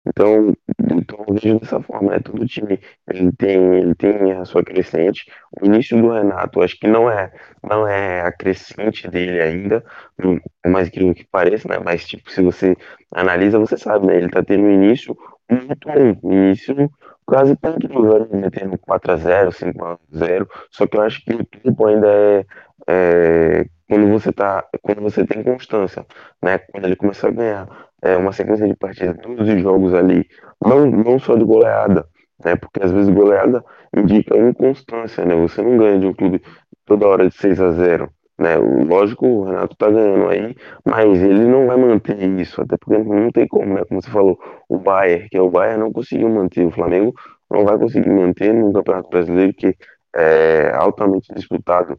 então, 0.06 0.54
então 0.78 1.24
eu 1.26 1.34
vejo 1.34 1.58
dessa 1.58 1.82
forma, 1.82 2.12
né? 2.12 2.20
Todo 2.20 2.46
time 2.46 2.78
ele 3.08 3.32
tem, 3.32 3.56
ele 3.76 3.94
tem 3.94 4.32
a 4.32 4.44
sua 4.44 4.62
crescente. 4.62 5.24
O 5.60 5.66
início 5.66 6.00
do 6.00 6.12
Renato, 6.12 6.62
acho 6.62 6.78
que 6.78 6.86
não 6.86 7.10
é, 7.10 7.32
não 7.62 7.86
é 7.88 8.20
a 8.20 8.30
crescente 8.30 9.08
dele 9.08 9.40
ainda, 9.40 9.84
por 10.16 10.40
mais 10.70 10.88
incrível 10.88 11.14
que 11.14 11.26
pareça, 11.26 11.68
né? 11.68 11.78
Mas 11.84 12.06
tipo, 12.06 12.30
se 12.30 12.40
você 12.40 12.76
analisa, 13.12 13.58
você 13.58 13.76
sabe, 13.76 14.06
né? 14.06 14.16
Ele 14.16 14.28
tá 14.30 14.44
tendo 14.44 14.62
um 14.62 14.70
início 14.70 15.16
muito 15.50 15.88
bom, 15.88 16.30
início 16.32 16.90
quase 17.26 17.56
pontuando, 17.56 18.36
né? 18.36 18.48
Tendo 18.50 18.78
4x0, 18.78 19.50
5x0. 19.50 20.48
Só 20.70 20.86
que 20.86 20.96
eu 20.96 21.02
acho 21.02 21.24
que 21.24 21.34
o 21.34 21.44
tempo 21.44 21.86
ainda 21.86 22.06
é, 22.08 22.46
é 22.86 23.66
quando 23.88 24.08
você 24.08 24.32
tá, 24.32 24.64
quando 24.82 25.02
você 25.02 25.26
tem 25.26 25.42
constância, 25.42 26.06
né? 26.42 26.58
Quando 26.58 26.84
ele 26.86 26.96
começar 26.96 27.28
a 27.28 27.32
ganhar 27.32 27.88
é, 28.02 28.16
uma 28.16 28.32
sequência 28.32 28.66
de 28.66 28.74
partidas, 28.76 29.16
12 29.18 29.58
jogos 29.60 29.94
ali, 29.94 30.26
não, 30.64 30.86
não 30.86 31.18
só 31.18 31.36
de 31.36 31.44
goleada, 31.44 32.06
né? 32.44 32.56
Porque 32.56 32.82
às 32.82 32.92
vezes 32.92 33.12
goleada 33.12 33.64
indica 33.96 34.36
inconstância, 34.36 35.24
né? 35.24 35.34
Você 35.36 35.62
não 35.62 35.76
ganha 35.76 35.98
de 35.98 36.06
um 36.06 36.14
clube 36.14 36.42
toda 36.84 37.06
hora 37.06 37.28
de 37.28 37.34
6 37.36 37.60
a 37.60 37.72
0 37.72 38.10
né? 38.38 38.56
Lógico, 38.56 39.26
o 39.26 39.44
Renato 39.44 39.76
tá 39.76 39.90
ganhando 39.90 40.28
aí, 40.28 40.56
mas 40.84 41.20
ele 41.22 41.46
não 41.46 41.66
vai 41.66 41.76
manter 41.76 42.22
isso, 42.38 42.60
até 42.60 42.76
porque 42.76 42.98
não 42.98 43.30
tem 43.30 43.46
como, 43.48 43.74
né? 43.74 43.84
Como 43.84 44.02
você 44.02 44.10
falou, 44.10 44.38
o 44.68 44.78
Bayern, 44.78 45.28
que 45.28 45.36
é 45.36 45.40
o 45.40 45.50
Bayern, 45.50 45.80
não 45.80 45.92
conseguiu 45.92 46.28
manter, 46.28 46.66
o 46.66 46.70
Flamengo 46.70 47.14
não 47.50 47.64
vai 47.64 47.78
conseguir 47.78 48.10
manter 48.10 48.52
no 48.52 48.72
Campeonato 48.72 49.08
Brasileiro, 49.08 49.54
que 49.54 49.76
é 50.14 50.70
altamente 50.74 51.32
disputado, 51.34 51.98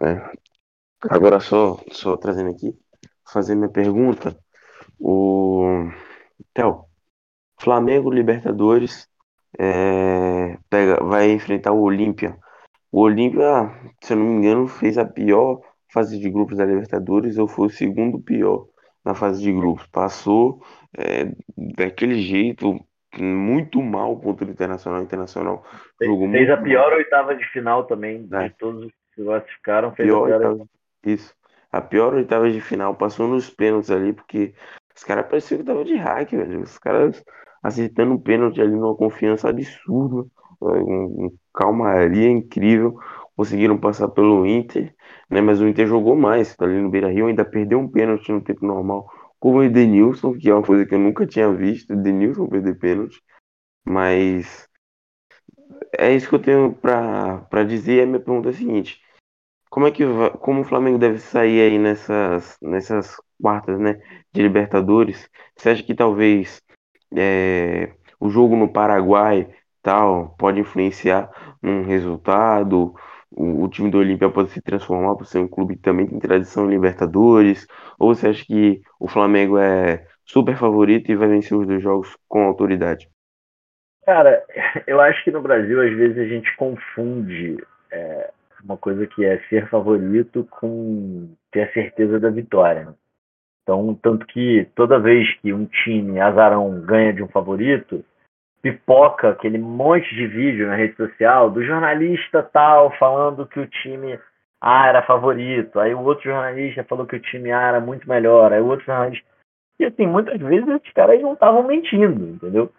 né? 0.00 0.30
Agora 1.10 1.40
só, 1.40 1.78
só 1.92 2.16
trazendo 2.16 2.50
aqui, 2.50 2.74
fazer 3.30 3.54
minha 3.54 3.68
pergunta, 3.68 4.36
o 4.98 5.88
Theo, 6.54 6.86
Flamengo 7.60 8.10
Libertadores 8.10 9.08
é, 9.58 10.58
pega, 10.70 11.02
vai 11.04 11.30
enfrentar 11.30 11.72
o 11.72 11.82
Olímpia. 11.82 12.36
O 12.90 13.00
Olímpia, 13.02 13.70
se 14.02 14.12
eu 14.12 14.16
não 14.18 14.26
me 14.26 14.34
engano, 14.38 14.68
fez 14.68 14.98
a 14.98 15.04
pior 15.04 15.60
fase 15.96 16.18
de 16.18 16.28
grupos 16.28 16.58
da 16.58 16.66
Libertadores 16.66 17.38
ou 17.38 17.48
foi 17.48 17.68
o 17.68 17.70
segundo 17.70 18.20
pior 18.20 18.66
na 19.02 19.14
fase 19.14 19.42
de 19.42 19.50
grupos. 19.50 19.86
Passou 19.86 20.62
é, 20.94 21.32
daquele 21.56 22.20
jeito, 22.20 22.78
muito 23.18 23.82
mal 23.82 24.14
contra 24.20 24.46
o 24.46 24.50
Internacional. 24.50 25.02
Internacional 25.02 25.64
jogou 26.02 26.30
fez 26.30 26.50
a 26.50 26.58
pior 26.58 26.90
mal. 26.90 26.98
oitava 26.98 27.34
de 27.34 27.44
final 27.46 27.84
também, 27.84 28.28
é. 28.30 28.48
de 28.48 28.54
todos 28.58 28.84
os 28.84 28.92
que 29.14 29.24
classificaram. 29.24 29.94
Fez 29.94 30.06
pior 30.06 30.24
a 30.24 30.38
pior 30.38 30.50
oitava, 30.50 30.68
Isso. 31.02 31.34
A 31.72 31.80
pior 31.80 32.14
oitava 32.14 32.50
de 32.50 32.60
final, 32.60 32.94
passou 32.94 33.26
nos 33.26 33.48
pênaltis 33.48 33.90
ali, 33.90 34.12
porque 34.12 34.54
os 34.94 35.02
caras 35.02 35.26
pareciam 35.26 35.58
que 35.58 35.64
tava 35.64 35.82
de 35.82 35.96
hack, 35.96 36.30
velho. 36.30 36.60
Os 36.60 36.78
caras 36.78 37.24
acertando 37.62 38.12
um 38.12 38.18
pênalti 38.18 38.60
ali 38.60 38.72
numa 38.72 38.94
confiança 38.94 39.48
absurda, 39.48 40.28
uma 40.60 41.30
calmaria 41.54 42.28
incrível. 42.28 42.98
Conseguiram 43.36 43.78
passar 43.78 44.08
pelo 44.08 44.46
Inter, 44.46 44.94
né? 45.30 45.40
Mas 45.40 45.60
o 45.60 45.68
Inter 45.68 45.86
jogou 45.86 46.16
mais. 46.16 46.56
Ali 46.58 46.80
no 46.80 46.90
Beira 46.90 47.10
Rio 47.10 47.26
ainda 47.26 47.44
perdeu 47.44 47.78
um 47.78 47.88
pênalti 47.88 48.32
no 48.32 48.40
tempo 48.40 48.66
normal, 48.66 49.06
como 49.38 49.58
o 49.58 49.62
Edenilson, 49.62 50.34
que 50.34 50.48
é 50.48 50.54
uma 50.54 50.62
coisa 50.62 50.86
que 50.86 50.94
eu 50.94 50.98
nunca 50.98 51.26
tinha 51.26 51.52
visto, 51.52 51.92
Edenilson 51.92 52.48
perder 52.48 52.78
pênalti. 52.78 53.22
Mas 53.84 54.68
é 55.98 56.14
isso 56.14 56.28
que 56.28 56.34
eu 56.34 56.42
tenho 56.42 56.72
para 56.74 57.64
dizer. 57.64 58.02
A 58.02 58.06
minha 58.06 58.20
pergunta 58.20 58.48
é 58.48 58.52
a 58.52 58.54
seguinte: 58.54 59.00
como 59.70 59.86
é 59.86 59.90
que 59.90 60.04
como 60.40 60.62
o 60.62 60.64
Flamengo 60.64 60.98
deve 60.98 61.18
sair 61.18 61.60
aí 61.60 61.78
nessas, 61.78 62.56
nessas 62.62 63.16
quartas, 63.40 63.78
né, 63.78 64.00
de 64.32 64.42
Libertadores? 64.42 65.28
Você 65.56 65.70
acha 65.70 65.82
que 65.82 65.94
talvez 65.94 66.62
é, 67.14 67.92
o 68.20 68.28
jogo 68.30 68.56
no 68.56 68.72
Paraguai 68.72 69.48
tal 69.82 70.34
pode 70.38 70.60
influenciar 70.60 71.30
num 71.62 71.84
resultado? 71.84 72.94
O, 73.30 73.64
o 73.64 73.68
time 73.68 73.90
do 73.90 73.98
Olímpia 73.98 74.30
pode 74.30 74.50
se 74.50 74.60
transformar 74.60 75.14
para 75.16 75.26
ser 75.26 75.38
um 75.38 75.48
clube 75.48 75.76
que 75.76 75.82
também 75.82 76.06
tem 76.06 76.18
tradição 76.18 76.66
em 76.66 76.70
Libertadores? 76.70 77.66
Ou 77.98 78.14
você 78.14 78.28
acha 78.28 78.44
que 78.44 78.80
o 79.00 79.08
Flamengo 79.08 79.58
é 79.58 80.06
super 80.24 80.56
favorito 80.56 81.10
e 81.10 81.16
vai 81.16 81.28
vencer 81.28 81.56
os 81.56 81.66
dois 81.66 81.82
jogos 81.82 82.16
com 82.28 82.42
autoridade? 82.42 83.08
Cara, 84.04 84.44
eu 84.86 85.00
acho 85.00 85.22
que 85.24 85.30
no 85.30 85.42
Brasil 85.42 85.80
às 85.80 85.96
vezes 85.96 86.18
a 86.18 86.24
gente 86.26 86.54
confunde 86.56 87.56
é 87.90 88.30
uma 88.64 88.76
coisa 88.76 89.06
que 89.06 89.24
é 89.24 89.38
ser 89.48 89.68
favorito 89.68 90.46
com 90.50 91.28
ter 91.52 91.62
a 91.62 91.72
certeza 91.72 92.18
da 92.18 92.30
vitória. 92.30 92.84
Né? 92.84 92.94
Então, 93.62 93.94
tanto 94.00 94.26
que 94.26 94.68
toda 94.74 94.98
vez 94.98 95.32
que 95.40 95.52
um 95.52 95.66
time 95.66 96.20
azarão 96.20 96.80
ganha 96.80 97.12
de 97.12 97.22
um 97.22 97.28
favorito, 97.28 98.04
pipoca 98.66 99.30
aquele 99.30 99.58
monte 99.58 100.12
de 100.14 100.26
vídeo 100.26 100.66
na 100.66 100.74
rede 100.74 100.96
social 100.96 101.48
do 101.50 101.64
jornalista 101.64 102.42
tal 102.42 102.90
falando 102.98 103.46
que 103.46 103.60
o 103.60 103.66
time 103.66 104.18
A 104.60 104.88
era 104.88 105.02
favorito, 105.02 105.78
aí 105.78 105.94
o 105.94 106.02
outro 106.02 106.24
jornalista 106.24 106.82
falou 106.82 107.06
que 107.06 107.14
o 107.14 107.20
time 107.20 107.52
A 107.52 107.62
era 107.62 107.80
muito 107.80 108.08
melhor, 108.08 108.52
aí 108.52 108.60
o 108.60 108.66
outro 108.66 108.86
jornalista. 108.86 109.24
E 109.78 109.84
assim, 109.84 110.06
muitas 110.06 110.40
vezes 110.40 110.68
esses 110.68 110.92
caras 110.92 111.20
não 111.22 111.34
estavam 111.34 111.62
mentindo, 111.62 112.28
entendeu? 112.28 112.72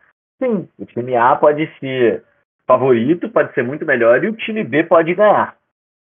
Sim, 0.44 0.68
o 0.78 0.86
time 0.86 1.16
A 1.16 1.36
pode 1.38 1.66
ser 1.80 2.24
favorito, 2.66 3.30
pode 3.30 3.54
ser 3.54 3.64
muito 3.64 3.86
melhor 3.86 4.22
e 4.24 4.28
o 4.28 4.36
time 4.36 4.64
B 4.64 4.84
pode 4.84 5.14
ganhar. 5.14 5.56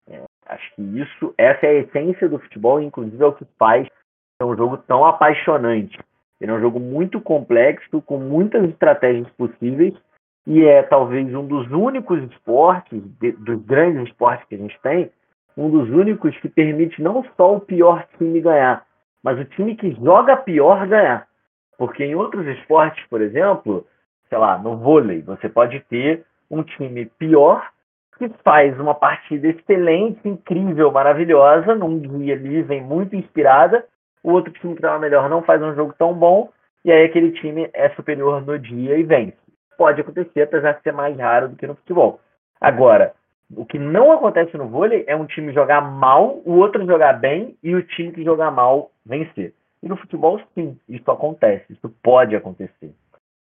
É, 0.07 0.23
acho 0.47 0.75
que 0.75 0.83
isso, 0.83 1.35
essa 1.39 1.65
é 1.65 1.71
a 1.71 1.75
essência 1.75 2.29
do 2.29 2.39
futebol, 2.39 2.81
inclusive 2.81 3.23
é 3.23 3.27
o 3.27 3.33
que 3.33 3.47
faz 3.59 3.89
um 4.43 4.55
jogo 4.55 4.77
tão 4.77 5.05
apaixonante. 5.05 5.99
Ele 6.43 6.51
é 6.51 6.55
um 6.55 6.61
jogo 6.61 6.81
muito 6.81 7.21
complexo, 7.21 8.03
com 8.03 8.19
muitas 8.19 8.69
estratégias 8.69 9.31
possíveis, 9.39 9.95
e 10.45 10.65
é 10.65 10.83
talvez 10.83 11.33
um 11.33 11.47
dos 11.47 11.71
únicos 11.71 12.21
esportes, 12.25 13.01
de, 13.21 13.31
dos 13.31 13.65
grandes 13.65 14.09
esportes 14.09 14.45
que 14.49 14.57
a 14.57 14.59
gente 14.59 14.77
tem, 14.83 15.09
um 15.57 15.71
dos 15.71 15.89
únicos 15.89 16.37
que 16.39 16.49
permite 16.49 17.01
não 17.01 17.25
só 17.37 17.55
o 17.55 17.61
pior 17.61 18.05
time 18.19 18.41
ganhar, 18.41 18.85
mas 19.23 19.39
o 19.39 19.45
time 19.45 19.77
que 19.77 19.95
joga 19.95 20.37
pior 20.37 20.85
ganhar. 20.89 21.29
Porque 21.79 22.05
em 22.05 22.17
outros 22.17 22.45
esportes, 22.59 23.07
por 23.07 23.21
exemplo, 23.21 23.87
sei 24.29 24.37
lá, 24.37 24.59
no 24.59 24.77
vôlei, 24.77 25.23
você 25.23 25.49
pode 25.49 25.79
ter 25.89 26.25
um 26.51 26.65
time 26.65 27.07
pior 27.21 27.71
que 28.19 28.29
faz 28.43 28.79
uma 28.81 28.97
partida 28.97 29.47
excelente, 29.47 30.29
incrível, 30.29 30.91
maravilhosa, 30.91 31.77
num 31.77 32.01
dia 32.01 32.35
ali 32.35 32.63
vem 32.63 32.83
muito 32.83 33.15
inspirada, 33.15 33.87
o 34.23 34.33
outro 34.33 34.53
time 34.53 34.75
que 34.75 34.79
estava 34.79 34.99
melhor 34.99 35.29
não 35.29 35.43
faz 35.43 35.63
um 35.63 35.75
jogo 35.75 35.95
tão 35.99 36.15
bom, 36.15 36.51
e 36.85 36.91
aí 36.91 37.05
aquele 37.05 37.33
time 37.33 37.69
é 37.73 37.89
superior 37.91 38.45
no 38.45 38.59
dia 38.59 38.97
e 38.97 39.03
vence. 39.03 39.37
Pode 39.77 40.01
acontecer, 40.01 40.43
apesar 40.43 40.73
de 40.73 40.83
ser 40.83 40.93
mais 40.93 41.17
raro 41.17 41.49
do 41.49 41.57
que 41.57 41.67
no 41.67 41.75
futebol. 41.77 42.21
Agora, 42.61 43.15
o 43.55 43.67
que 43.67 43.79
não 43.79 44.13
acontece 44.13 44.57
no 44.57 44.69
vôlei 44.69 45.05
é 45.07 45.15
um 45.15 45.27
time 45.27 45.53
jogar 45.53 45.81
mal, 45.81 46.41
o 46.45 46.53
outro 46.53 46.87
jogar 46.87 47.15
bem 47.15 47.57
e 47.63 47.75
o 47.75 47.83
time 47.83 48.13
que 48.13 48.25
jogar 48.25 48.51
mal 48.51 48.91
vencer. 49.05 49.53
E 49.83 49.89
no 49.89 49.97
futebol, 49.97 50.41
sim, 50.55 50.79
isso 50.89 51.11
acontece, 51.11 51.73
isso 51.73 51.93
pode 52.03 52.37
acontecer. 52.37 52.93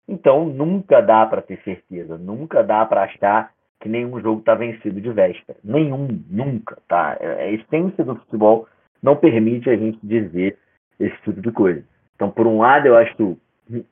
Então, 0.08 0.46
nunca 0.46 1.02
dá 1.02 1.26
para 1.26 1.42
ter 1.42 1.60
certeza, 1.64 2.18
nunca 2.18 2.64
dá 2.64 2.86
para 2.86 3.04
achar 3.04 3.52
que 3.80 3.88
nenhum 3.88 4.20
jogo 4.20 4.40
está 4.40 4.56
vencido 4.56 5.00
de 5.00 5.12
véspera. 5.12 5.58
Nenhum, 5.64 6.08
nunca, 6.30 6.78
tá? 6.88 7.18
É, 7.20 7.44
a 7.44 7.52
essência 7.52 8.04
do 8.04 8.16
futebol 8.16 8.68
não 9.02 9.16
permite 9.16 9.70
a 9.70 9.76
gente 9.76 10.00
dizer 10.04 10.58
esse 11.06 11.18
tipo 11.24 11.42
de 11.42 11.52
coisa. 11.52 11.84
Então, 12.16 12.30
por 12.30 12.46
um 12.48 12.60
lado, 12.60 12.88
eu 12.88 12.98
acho 12.98 13.38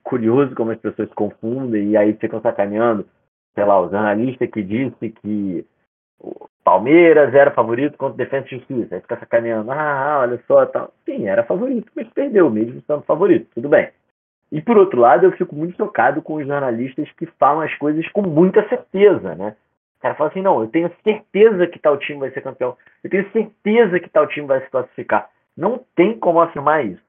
curioso 0.03 0.55
como 0.55 0.71
as 0.71 0.79
pessoas 0.79 1.09
confundem 1.13 1.91
e 1.91 1.97
aí 1.97 2.13
ficam 2.13 2.41
sacaneando, 2.41 3.05
sei 3.55 3.63
lá, 3.65 3.79
o 3.79 3.89
jornalista 3.89 4.45
que 4.47 4.61
disse 4.61 5.09
que 5.09 5.65
o 6.19 6.47
Palmeiras 6.63 7.33
era 7.33 7.51
favorito 7.51 7.97
contra 7.97 8.13
o 8.13 8.17
Defensa 8.17 8.47
e 8.47 8.57
Justiça. 8.57 8.95
Aí 8.95 9.01
fica 9.01 9.17
sacaneando, 9.17 9.71
ah, 9.71 10.19
olha 10.21 10.41
só, 10.45 10.65
tal. 10.65 10.93
Sim, 11.05 11.27
era 11.27 11.43
favorito, 11.43 11.91
mas 11.95 12.07
perdeu 12.09 12.49
mesmo 12.49 12.81
sendo 12.85 13.01
favorito, 13.03 13.47
tudo 13.55 13.69
bem. 13.69 13.89
E 14.51 14.61
por 14.61 14.77
outro 14.77 14.99
lado, 14.99 15.25
eu 15.25 15.31
fico 15.33 15.55
muito 15.55 15.77
chocado 15.77 16.21
com 16.21 16.35
os 16.35 16.47
jornalistas 16.47 17.09
que 17.13 17.25
falam 17.37 17.61
as 17.61 17.73
coisas 17.75 18.07
com 18.09 18.21
muita 18.21 18.67
certeza, 18.67 19.35
né? 19.35 19.55
O 19.97 20.01
cara 20.01 20.15
fala 20.15 20.29
assim, 20.29 20.41
não, 20.41 20.61
eu 20.61 20.67
tenho 20.67 20.91
certeza 21.03 21.67
que 21.67 21.77
tal 21.77 21.97
time 21.97 22.19
vai 22.19 22.31
ser 22.31 22.41
campeão. 22.41 22.75
Eu 23.03 23.09
tenho 23.09 23.29
certeza 23.31 23.99
que 23.99 24.09
tal 24.09 24.27
time 24.27 24.47
vai 24.47 24.61
se 24.61 24.69
classificar. 24.69 25.29
Não 25.59 25.83
tem 25.93 26.17
como 26.17 26.39
afirmar 26.39 26.85
isso. 26.85 27.03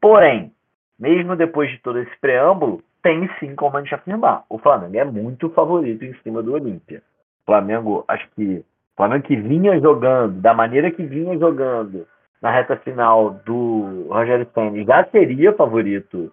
Porém, 0.00 0.52
mesmo 0.98 1.36
depois 1.36 1.70
de 1.70 1.78
todo 1.78 2.00
esse 2.00 2.10
preâmbulo, 2.20 2.82
tem 3.00 3.30
sim 3.38 3.54
como 3.54 3.76
a 3.76 3.80
gente 3.80 3.94
afirmar. 3.94 4.44
O 4.50 4.58
Flamengo 4.58 4.96
é 4.96 5.04
muito 5.04 5.48
favorito 5.50 6.04
em 6.04 6.12
cima 6.24 6.42
do 6.42 6.54
Olímpia. 6.54 7.00
O 7.42 7.46
Flamengo, 7.46 8.04
acho 8.08 8.28
que 8.34 8.42
o 8.42 8.96
Flamengo 8.96 9.22
que 9.22 9.36
vinha 9.36 9.78
jogando, 9.78 10.40
da 10.40 10.52
maneira 10.52 10.90
que 10.90 11.04
vinha 11.04 11.38
jogando 11.38 12.04
na 12.42 12.50
reta 12.50 12.76
final 12.78 13.30
do 13.46 14.08
Rogério 14.10 14.48
Senna, 14.52 14.84
já 14.84 15.04
seria 15.12 15.52
favorito 15.52 16.32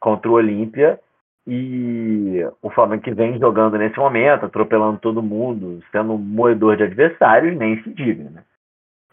contra 0.00 0.30
o 0.30 0.34
Olímpia. 0.34 0.98
E 1.46 2.46
o 2.62 2.70
Flamengo 2.70 3.02
que 3.02 3.12
vem 3.12 3.38
jogando 3.38 3.76
nesse 3.76 3.98
momento, 3.98 4.46
atropelando 4.46 4.98
todo 5.00 5.22
mundo, 5.22 5.82
sendo 5.92 6.14
um 6.14 6.18
moedor 6.18 6.78
de 6.78 6.84
adversários, 6.84 7.58
nem 7.58 7.82
se 7.82 7.92
diga. 7.92 8.24
Né? 8.30 8.42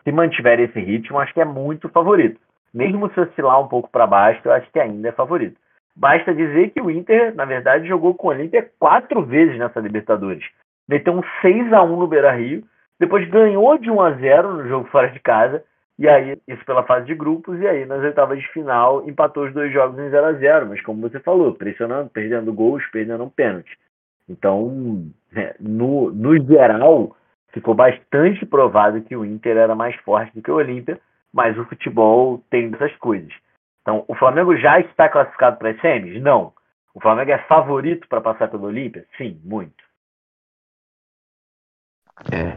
Se 0.05 0.11
mantiver 0.11 0.59
esse 0.59 0.79
ritmo, 0.79 1.19
acho 1.19 1.33
que 1.33 1.41
é 1.41 1.45
muito 1.45 1.89
favorito. 1.89 2.39
Mesmo 2.73 3.11
se 3.11 3.19
oscilar 3.19 3.59
um 3.59 3.67
pouco 3.67 3.89
para 3.89 4.07
baixo, 4.07 4.39
eu 4.45 4.53
acho 4.53 4.71
que 4.71 4.79
ainda 4.79 5.09
é 5.09 5.11
favorito. 5.11 5.57
Basta 5.95 6.33
dizer 6.33 6.69
que 6.69 6.81
o 6.81 6.91
Inter, 6.91 7.33
na 7.35 7.45
verdade, 7.45 7.87
jogou 7.87 8.13
com 8.13 8.27
o 8.27 8.31
Olímpia 8.31 8.69
quatro 8.79 9.25
vezes 9.25 9.57
nessa 9.57 9.79
Libertadores. 9.79 10.45
Meteu 10.87 11.13
um 11.13 11.23
6 11.41 11.73
a 11.73 11.81
1 11.81 11.95
no 11.97 12.07
Beira-Rio, 12.07 12.63
depois 12.99 13.27
ganhou 13.29 13.77
de 13.77 13.89
1 13.89 14.01
a 14.01 14.11
0 14.11 14.53
no 14.53 14.67
jogo 14.67 14.87
fora 14.89 15.09
de 15.09 15.19
casa, 15.19 15.63
e 15.97 16.07
aí, 16.09 16.37
isso 16.47 16.63
pela 16.65 16.83
fase 16.83 17.05
de 17.05 17.15
grupos, 17.15 17.59
e 17.61 17.67
aí 17.67 17.85
nas 17.85 18.03
oitavas 18.03 18.39
de 18.39 18.47
final 18.49 19.07
empatou 19.07 19.45
os 19.45 19.53
dois 19.53 19.71
jogos 19.71 19.97
em 19.97 20.09
0 20.09 20.25
a 20.25 20.33
0 20.33 20.67
mas 20.67 20.81
como 20.81 21.01
você 21.01 21.19
falou, 21.21 21.55
pressionando, 21.55 22.09
perdendo 22.09 22.53
gols, 22.53 22.85
perdendo 22.91 23.23
um 23.23 23.29
pênalti. 23.29 23.77
Então, 24.27 25.05
é, 25.33 25.55
no, 25.59 26.11
no 26.11 26.37
geral, 26.45 27.15
ficou 27.55 27.73
bastante 27.73 28.45
provado 28.45 29.01
que 29.01 29.15
o 29.15 29.23
Inter 29.23 29.55
era 29.55 29.73
mais 29.73 29.95
forte 30.01 30.35
do 30.35 30.41
que 30.41 30.51
o 30.51 30.55
Olímpia, 30.55 30.99
mas 31.33 31.57
o 31.57 31.63
futebol 31.63 32.43
tem 32.49 32.69
essas 32.73 32.93
coisas. 32.97 33.33
Então, 33.81 34.03
o 34.09 34.15
Flamengo 34.15 34.57
já 34.57 34.79
está 34.81 35.07
classificado 35.07 35.57
para 35.57 35.69
as 35.69 35.79
semis? 35.79 36.21
Não. 36.21 36.53
O 36.93 36.99
Flamengo 36.99 37.31
é 37.31 37.37
favorito 37.47 38.07
para 38.09 38.19
passar 38.19 38.49
pelo 38.49 38.65
Olímpia? 38.65 39.05
Sim, 39.17 39.39
muito. 39.41 39.85
É, 42.31 42.55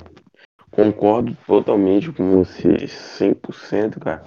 concordo 0.73 1.37
totalmente 1.47 2.11
com 2.13 2.39
você, 2.39 2.89
100%, 2.89 4.01
cara. 4.01 4.25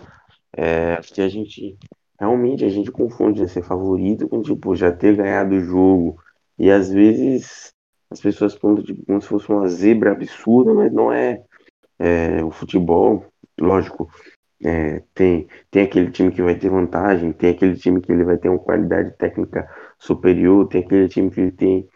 É, 0.56 0.94
acho 0.94 1.14
que 1.14 1.22
a 1.22 1.28
gente, 1.28 1.78
realmente, 2.18 2.64
a 2.64 2.70
gente 2.70 2.92
confunde 2.92 3.42
né, 3.42 3.48
ser 3.48 3.64
favorito 3.64 4.28
com, 4.30 4.42
tipo, 4.42 4.74
já 4.76 4.92
ter 4.92 5.18
ganhado 5.18 5.54
o 5.56 5.60
jogo. 5.60 6.22
E 6.58 6.70
às 6.72 6.92
vezes 6.92 7.74
as 8.12 8.20
pessoas 8.20 8.56
contam 8.56 8.84
tipo, 8.84 9.06
como 9.06 9.22
se 9.22 9.28
fosse 9.28 9.50
uma 9.50 9.68
zebra 9.70 10.12
absurda, 10.12 10.74
mas 10.74 10.92
não 10.92 11.12
é. 11.12 11.42
é 11.98 12.44
o 12.44 12.52
futebol, 12.52 13.26
lógico, 13.60 14.10
é, 14.64 15.02
tem, 15.14 15.48
tem 15.72 15.84
aquele 15.84 16.12
time 16.12 16.32
que 16.32 16.42
vai 16.42 16.56
ter 16.56 16.70
vantagem, 16.70 17.32
tem 17.32 17.52
aquele 17.52 17.76
time 17.76 18.02
que 18.02 18.12
ele 18.12 18.26
vai 18.26 18.38
ter 18.38 18.50
uma 18.50 18.60
qualidade 18.60 19.18
técnica 19.18 19.68
superior, 19.98 20.68
tem 20.68 20.84
aquele 20.84 21.08
time 21.08 21.32
que 21.32 21.40
ele 21.40 21.52
tem 21.52 21.88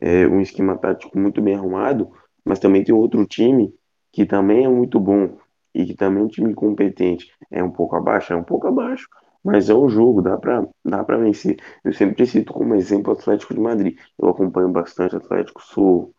é, 0.00 0.26
um 0.26 0.40
esquema 0.40 0.76
tático 0.76 1.16
muito 1.18 1.40
bem 1.40 1.54
arrumado, 1.54 2.10
mas 2.44 2.58
também 2.58 2.82
tem 2.82 2.94
outro 2.94 3.24
time 3.24 3.72
que 4.12 4.26
também 4.26 4.64
é 4.64 4.68
muito 4.68 4.98
bom 4.98 5.38
e 5.74 5.86
que 5.86 5.94
também 5.94 6.22
é 6.22 6.26
um 6.26 6.28
time 6.28 6.52
competente. 6.54 7.30
É 7.50 7.62
um 7.62 7.70
pouco 7.70 7.96
abaixo, 7.96 8.32
é 8.32 8.36
um 8.36 8.44
pouco 8.44 8.66
abaixo, 8.66 9.08
mas 9.44 9.68
é 9.68 9.74
um 9.74 9.88
jogo, 9.88 10.22
dá 10.22 10.36
para 10.38 10.66
dá 10.84 11.04
para 11.04 11.18
vencer. 11.18 11.56
Eu 11.84 11.92
sempre 11.92 12.26
cito 12.26 12.52
como 12.52 12.74
exemplo 12.74 13.12
o 13.12 13.16
Atlético 13.16 13.54
de 13.54 13.60
Madrid. 13.60 13.98
Eu 14.18 14.28
acompanho 14.28 14.68
bastante 14.70 15.14
o 15.14 15.18
Atlético, 15.18 15.62
sou, 15.62 16.14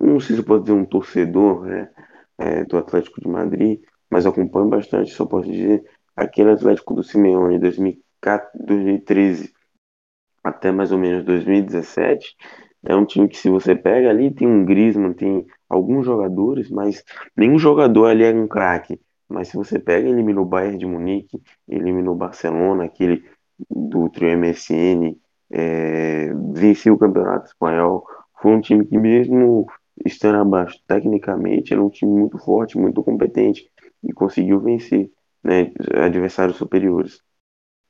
não 0.00 0.20
sei 0.20 0.36
se 0.36 0.42
eu 0.42 0.46
posso 0.46 0.62
dizer 0.62 0.74
um 0.74 0.84
torcedor 0.84 1.64
né, 1.66 1.90
é, 2.38 2.64
do 2.64 2.78
Atlético 2.78 3.20
de 3.20 3.28
Madrid, 3.28 3.80
mas 4.10 4.26
acompanho 4.26 4.68
bastante, 4.68 5.12
só 5.12 5.26
posso 5.26 5.50
dizer, 5.50 5.84
aquele 6.16 6.50
Atlético 6.50 6.94
do 6.94 7.02
Simeone, 7.02 7.58
2013 7.58 9.52
até 10.44 10.70
mais 10.70 10.92
ou 10.92 10.98
menos 10.98 11.24
2017, 11.24 12.36
é 12.84 12.94
um 12.94 13.06
time 13.06 13.26
que 13.28 13.38
se 13.38 13.48
você 13.48 13.74
pega 13.74 14.10
ali, 14.10 14.30
tem 14.30 14.46
um 14.46 14.64
Griezmann, 14.64 15.14
tem 15.14 15.46
alguns 15.68 16.04
jogadores, 16.04 16.70
mas 16.70 17.02
nenhum 17.34 17.58
jogador 17.58 18.06
ali 18.06 18.24
é 18.24 18.34
um 18.34 18.46
craque. 18.46 19.00
Mas 19.28 19.48
se 19.48 19.56
você 19.56 19.78
pega, 19.78 20.08
eliminou 20.08 20.44
o 20.44 20.48
Bayern 20.48 20.78
de 20.78 20.86
Munique, 20.86 21.42
eliminou 21.68 22.14
o 22.14 22.18
Barcelona, 22.18 22.84
aquele 22.84 23.24
do 23.70 24.08
trio 24.10 24.36
MSN, 24.38 25.16
é, 25.50 26.32
venceu 26.52 26.94
o 26.94 26.98
Campeonato 26.98 27.46
Espanhol. 27.46 28.06
Foi 28.40 28.52
um 28.52 28.60
time 28.60 28.84
que 28.84 28.98
mesmo 28.98 29.66
estando 30.04 30.40
abaixo 30.40 30.78
tecnicamente, 30.86 31.72
era 31.72 31.82
um 31.82 31.90
time 31.90 32.10
muito 32.12 32.38
forte, 32.38 32.78
muito 32.78 33.02
competente 33.02 33.70
e 34.02 34.12
conseguiu 34.12 34.60
vencer 34.60 35.10
né, 35.42 35.72
adversários 36.02 36.56
superiores 36.56 37.22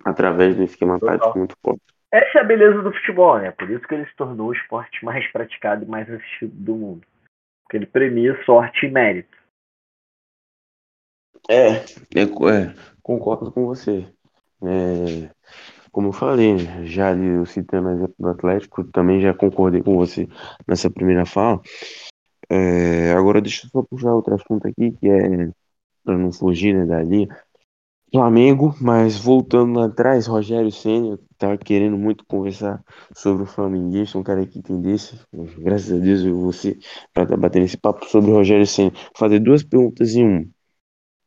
através 0.04 0.54
de 0.54 0.62
um 0.62 0.64
esquema 0.64 1.00
tático 1.00 1.38
muito 1.38 1.56
forte. 1.62 1.82
Essa 2.12 2.38
é 2.38 2.40
a 2.42 2.44
beleza 2.44 2.80
do 2.82 2.92
futebol, 2.92 3.38
né? 3.38 3.50
Por 3.50 3.68
isso 3.70 3.86
que 3.88 3.94
ele 3.94 4.06
se 4.06 4.14
tornou 4.14 4.48
o 4.48 4.52
esporte 4.52 5.04
mais 5.04 5.26
praticado 5.32 5.84
e 5.84 5.88
mais 5.88 6.08
assistido 6.08 6.52
do 6.54 6.76
mundo. 6.76 7.06
Porque 7.64 7.76
ele 7.76 7.86
premia 7.86 8.40
sorte 8.44 8.86
e 8.86 8.90
mérito. 8.90 9.36
É, 11.48 11.76
é, 12.14 12.22
é, 12.22 12.74
concordo 13.02 13.52
com 13.52 13.66
você. 13.66 14.06
É, 14.62 15.30
como 15.92 16.08
eu 16.08 16.12
falei, 16.12 16.58
já 16.84 17.14
eu 17.14 17.44
citando 17.46 17.88
o 17.88 17.92
exemplo 17.92 18.14
do 18.18 18.28
Atlético, 18.28 18.84
também 18.84 19.20
já 19.20 19.34
concordei 19.34 19.82
com 19.82 19.96
você 19.96 20.26
nessa 20.66 20.90
primeira 20.90 21.26
fala. 21.26 21.60
É, 22.50 23.12
agora 23.12 23.40
deixa 23.40 23.66
eu 23.66 23.70
só 23.70 23.82
puxar 23.82 24.14
outro 24.14 24.34
assunto 24.34 24.66
aqui, 24.66 24.92
que 24.92 25.08
é 25.08 25.50
para 26.04 26.18
não 26.18 26.32
fugir 26.32 26.74
né, 26.74 26.86
da 26.86 27.02
linha. 27.02 27.28
Flamengo, 28.12 28.72
mas 28.80 29.18
voltando 29.18 29.80
lá 29.80 29.86
atrás, 29.86 30.26
Rogério 30.26 30.70
Senna 30.70 31.18
tava 31.36 31.58
querendo 31.58 31.98
muito 31.98 32.24
conversar 32.26 32.80
sobre 33.12 33.42
o 33.42 33.46
flamenguista, 33.46 34.16
um 34.16 34.22
cara 34.22 34.46
que 34.46 34.60
entendesse. 34.60 35.18
Graças 35.58 35.92
a 35.92 36.00
Deus 36.00 36.24
eu 36.24 36.40
você 36.40 36.78
para 37.12 37.24
estar 37.24 37.34
tá 37.34 37.36
batendo 37.36 37.64
esse 37.64 37.76
papo 37.76 38.06
sobre 38.06 38.30
o 38.30 38.34
Rogério 38.34 38.66
Senna. 38.66 38.92
Fazer 39.16 39.40
duas 39.40 39.64
perguntas 39.64 40.14
em 40.14 40.24
um. 40.24 40.53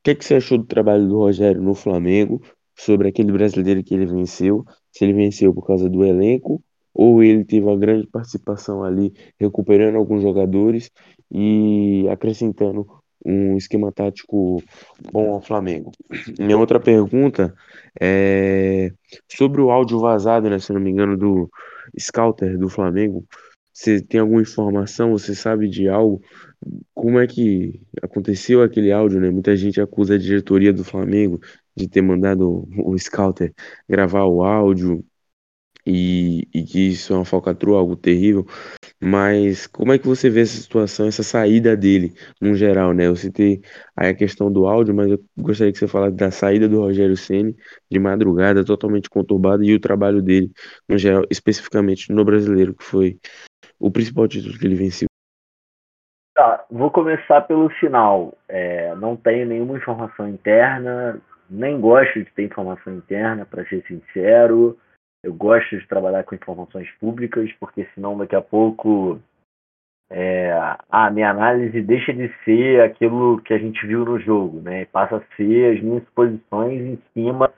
Que, 0.07 0.15
que 0.15 0.23
você 0.23 0.35
achou 0.35 0.57
do 0.57 0.63
trabalho 0.63 1.05
do 1.05 1.17
Rogério 1.17 1.61
no 1.61 1.75
Flamengo? 1.75 2.41
Sobre 2.73 3.09
aquele 3.09 3.29
brasileiro 3.29 3.83
que 3.83 3.93
ele 3.93 4.05
venceu, 4.05 4.63
se 4.89 5.03
ele 5.03 5.11
venceu 5.11 5.53
por 5.53 5.67
causa 5.67 5.89
do 5.89 6.01
elenco 6.01 6.63
ou 6.93 7.21
ele 7.21 7.43
teve 7.43 7.65
uma 7.65 7.75
grande 7.75 8.07
participação 8.07 8.85
ali, 8.85 9.11
recuperando 9.37 9.97
alguns 9.97 10.21
jogadores 10.21 10.89
e 11.29 12.07
acrescentando 12.09 12.87
um 13.25 13.57
esquema 13.57 13.91
tático 13.91 14.63
bom 15.11 15.33
ao 15.33 15.41
Flamengo. 15.41 15.91
Minha 16.39 16.57
outra 16.57 16.79
pergunta 16.79 17.53
é 17.99 18.93
sobre 19.29 19.59
o 19.59 19.69
áudio 19.71 19.99
vazado, 19.99 20.49
né, 20.49 20.57
se 20.57 20.71
não 20.71 20.79
me 20.79 20.89
engano, 20.89 21.17
do 21.17 21.49
Scouter 21.99 22.57
do 22.57 22.69
Flamengo. 22.69 23.25
Você 23.73 24.01
tem 24.01 24.21
alguma 24.21 24.41
informação? 24.41 25.11
Você 25.11 25.35
sabe 25.35 25.67
de 25.67 25.89
algo? 25.89 26.21
Como 26.93 27.19
é 27.19 27.27
que 27.27 27.81
aconteceu 28.01 28.61
aquele 28.61 28.91
áudio, 28.91 29.19
né? 29.19 29.29
Muita 29.29 29.55
gente 29.55 29.79
acusa 29.79 30.15
a 30.15 30.17
diretoria 30.17 30.73
do 30.73 30.83
Flamengo 30.83 31.39
de 31.75 31.87
ter 31.87 32.01
mandado 32.01 32.67
o 32.83 32.97
Scouter 32.97 33.53
gravar 33.87 34.25
o 34.25 34.43
áudio 34.43 35.05
e, 35.85 36.47
e 36.53 36.63
que 36.63 36.79
isso 36.89 37.13
é 37.13 37.15
uma 37.15 37.25
falcatrua, 37.25 37.79
algo 37.79 37.95
terrível. 37.95 38.45
Mas 39.01 39.67
como 39.67 39.93
é 39.93 39.99
que 39.99 40.07
você 40.07 40.29
vê 40.29 40.41
essa 40.41 40.57
situação, 40.59 41.07
essa 41.07 41.23
saída 41.23 41.77
dele, 41.77 42.13
no 42.41 42.55
geral, 42.55 42.93
né? 42.93 43.07
Eu 43.07 43.15
citei 43.15 43.61
aí 43.95 44.09
a 44.09 44.13
questão 44.13 44.51
do 44.51 44.65
áudio, 44.67 44.93
mas 44.93 45.11
eu 45.11 45.23
gostaria 45.37 45.71
que 45.71 45.79
você 45.79 45.87
falasse 45.87 46.15
da 46.15 46.31
saída 46.31 46.67
do 46.67 46.79
Rogério 46.81 47.15
Ceni 47.15 47.55
de 47.89 47.99
madrugada, 47.99 48.65
totalmente 48.65 49.09
conturbada, 49.09 49.63
e 49.65 49.73
o 49.73 49.79
trabalho 49.79 50.21
dele, 50.21 50.51
no 50.89 50.97
geral, 50.97 51.23
especificamente 51.29 52.11
no 52.11 52.25
brasileiro, 52.25 52.75
que 52.75 52.83
foi 52.83 53.19
o 53.79 53.91
principal 53.91 54.27
título 54.27 54.57
que 54.57 54.65
ele 54.65 54.75
venceu. 54.75 55.06
Vou 56.69 56.91
começar 56.91 57.41
pelo 57.41 57.69
final. 57.69 58.37
É, 58.47 58.93
não 58.95 59.15
tenho 59.15 59.45
nenhuma 59.45 59.77
informação 59.77 60.27
interna, 60.27 61.19
nem 61.49 61.79
gosto 61.79 62.19
de 62.19 62.31
ter 62.31 62.43
informação 62.43 62.93
interna, 62.93 63.45
para 63.45 63.65
ser 63.65 63.83
sincero. 63.87 64.77
Eu 65.23 65.33
gosto 65.33 65.77
de 65.77 65.87
trabalhar 65.87 66.23
com 66.25 66.35
informações 66.35 66.89
públicas, 66.99 67.49
porque 67.59 67.87
senão 67.95 68.17
daqui 68.17 68.35
a 68.35 68.41
pouco 68.41 69.19
é, 70.09 70.51
a 70.89 71.09
minha 71.09 71.29
análise 71.29 71.81
deixa 71.81 72.13
de 72.13 72.29
ser 72.43 72.81
aquilo 72.81 73.41
que 73.41 73.53
a 73.53 73.57
gente 73.57 73.85
viu 73.87 74.03
no 74.03 74.19
jogo, 74.19 74.61
né? 74.61 74.85
Passa 74.85 75.17
a 75.17 75.35
ser 75.35 75.77
as 75.77 75.81
minhas 75.81 76.03
posições 76.15 76.81
em 76.81 76.99
cima 77.13 77.51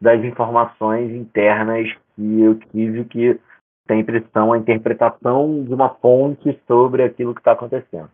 das 0.00 0.22
informações 0.24 1.10
internas 1.12 1.88
que 2.14 2.40
eu 2.40 2.56
tive 2.70 3.04
que 3.04 3.40
sempre 3.88 4.24
são 4.32 4.52
a 4.52 4.58
interpretação 4.58 5.64
de 5.64 5.72
uma 5.72 5.88
fonte 5.88 6.60
sobre 6.66 7.04
aquilo 7.04 7.32
que 7.32 7.40
está 7.40 7.52
acontecendo. 7.52 8.10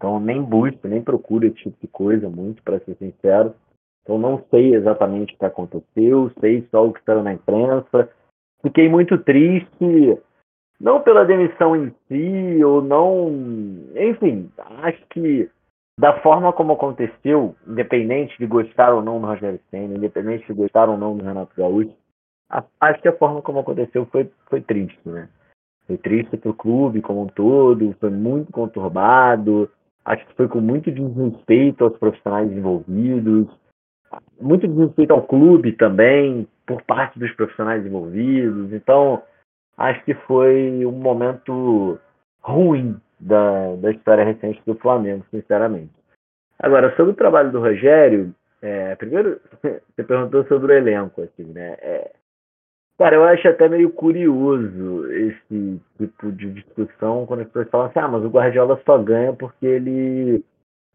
Então 0.00 0.18
nem 0.18 0.42
busco, 0.42 0.88
nem 0.88 1.02
procuro 1.02 1.46
esse 1.46 1.56
tipo 1.56 1.76
de 1.78 1.86
coisa 1.88 2.30
muito, 2.30 2.62
para 2.62 2.80
ser 2.80 2.96
sincero. 2.96 3.54
Então 4.02 4.18
não 4.18 4.42
sei 4.50 4.74
exatamente 4.74 5.34
o 5.34 5.38
que 5.38 5.44
aconteceu, 5.44 6.32
sei 6.40 6.66
só 6.70 6.86
o 6.86 6.92
que 6.92 7.00
está 7.00 7.22
na 7.22 7.34
imprensa, 7.34 8.08
Fiquei 8.62 8.88
muito 8.88 9.16
triste, 9.18 10.18
não 10.78 11.02
pela 11.02 11.24
demissão 11.24 11.74
em 11.74 11.94
si, 12.08 12.64
ou 12.64 12.82
não. 12.82 13.30
Enfim, 13.96 14.50
acho 14.82 15.02
que 15.08 15.48
da 15.98 16.20
forma 16.20 16.52
como 16.52 16.72
aconteceu, 16.72 17.54
independente 17.66 18.36
de 18.38 18.46
gostar 18.46 18.92
ou 18.92 19.02
não 19.02 19.20
do 19.20 19.26
Rogério 19.26 19.60
Senna, 19.70 19.96
independente 19.96 20.46
de 20.46 20.52
gostar 20.52 20.88
ou 20.88 20.98
não 20.98 21.16
do 21.16 21.24
Renato 21.24 21.54
Gaúcho, 21.56 21.94
acho 22.80 23.00
que 23.00 23.08
a 23.08 23.16
forma 23.16 23.42
como 23.42 23.60
aconteceu 23.60 24.06
foi, 24.06 24.30
foi 24.48 24.60
triste, 24.60 24.98
né? 25.06 25.28
Foi 25.86 25.96
triste 25.96 26.36
para 26.36 26.50
o 26.50 26.54
clube 26.54 27.02
como 27.02 27.22
um 27.22 27.26
todo, 27.26 27.96
foi 27.98 28.10
muito 28.10 28.52
conturbado, 28.52 29.70
acho 30.04 30.26
que 30.26 30.34
foi 30.34 30.48
com 30.48 30.60
muito 30.60 30.90
desrespeito 30.90 31.84
aos 31.84 31.96
profissionais 31.98 32.50
envolvidos, 32.50 33.48
muito 34.40 34.66
desrespeito 34.66 35.12
ao 35.12 35.26
clube 35.26 35.72
também, 35.72 36.46
por 36.66 36.82
parte 36.82 37.18
dos 37.18 37.32
profissionais 37.32 37.84
envolvidos. 37.84 38.72
Então, 38.72 39.22
acho 39.76 40.04
que 40.04 40.14
foi 40.14 40.84
um 40.84 40.92
momento 40.92 41.98
ruim 42.42 43.00
da, 43.18 43.76
da 43.76 43.90
história 43.90 44.24
recente 44.24 44.60
do 44.66 44.74
Flamengo, 44.76 45.24
sinceramente. 45.30 45.92
Agora, 46.58 46.94
sobre 46.96 47.12
o 47.12 47.16
trabalho 47.16 47.50
do 47.50 47.60
Rogério, 47.60 48.34
é, 48.62 48.94
primeiro, 48.96 49.40
você 49.62 50.04
perguntou 50.04 50.44
sobre 50.46 50.72
o 50.72 50.76
elenco, 50.76 51.22
assim, 51.22 51.44
né? 51.44 51.76
É, 51.80 52.12
cara, 53.00 53.16
eu 53.16 53.24
acho 53.24 53.48
até 53.48 53.66
meio 53.66 53.90
curioso 53.90 55.10
esse 55.10 55.80
tipo 55.96 56.30
de 56.32 56.52
discussão 56.52 57.24
quando 57.24 57.40
as 57.40 57.46
pessoas 57.46 57.70
falam 57.70 57.86
assim, 57.86 57.98
ah, 57.98 58.08
mas 58.08 58.22
o 58.22 58.28
Guardiola 58.28 58.78
só 58.84 58.98
ganha 58.98 59.32
porque 59.32 59.64
ele 59.64 60.44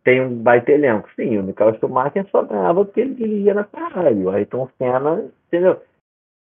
tem 0.03 0.21
um 0.21 0.43
baita 0.43 0.71
elenco. 0.71 1.09
Sim, 1.15 1.39
o 1.39 1.43
Michael 1.43 1.79
Schumacher 1.79 2.27
só 2.29 2.43
ganhava 2.43 2.85
porque 2.85 3.01
ele 3.01 3.15
dirigia 3.15 3.55
na 3.55 3.63
Ferrari. 3.63 4.23
O 4.23 4.29
Ayrton 4.29 4.69
Senna, 4.77 5.31
entendeu? 5.47 5.81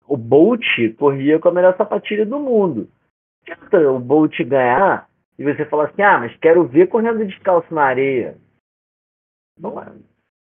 O 0.07 0.15
Bolt 0.15 0.63
corria 0.99 1.39
com 1.39 1.49
a 1.49 1.51
melhor 1.51 1.75
sapatilha 1.75 2.27
do 2.27 2.39
mundo. 2.39 2.87
Tenta 3.43 3.89
o 3.89 3.99
Bolt 3.99 4.39
ganhar 4.43 5.09
e 5.39 5.43
você 5.43 5.65
fala 5.65 5.85
assim, 5.85 6.03
ah, 6.03 6.19
mas 6.19 6.37
quero 6.37 6.67
ver 6.67 6.89
correndo 6.89 7.25
descalço 7.25 7.73
na 7.73 7.85
areia. 7.85 8.37
Não 9.59 9.81
é. 9.81 9.87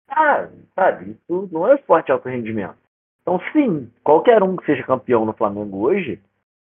Ah, 0.07 0.49
sabe, 0.75 1.11
isso 1.11 1.49
não 1.51 1.67
é 1.67 1.73
esporte 1.73 2.11
alto 2.11 2.29
rendimento. 2.29 2.77
Então, 3.21 3.39
sim, 3.51 3.89
qualquer 4.03 4.41
um 4.41 4.55
que 4.55 4.65
seja 4.65 4.83
campeão 4.83 5.25
no 5.25 5.33
Flamengo 5.33 5.77
hoje 5.77 6.19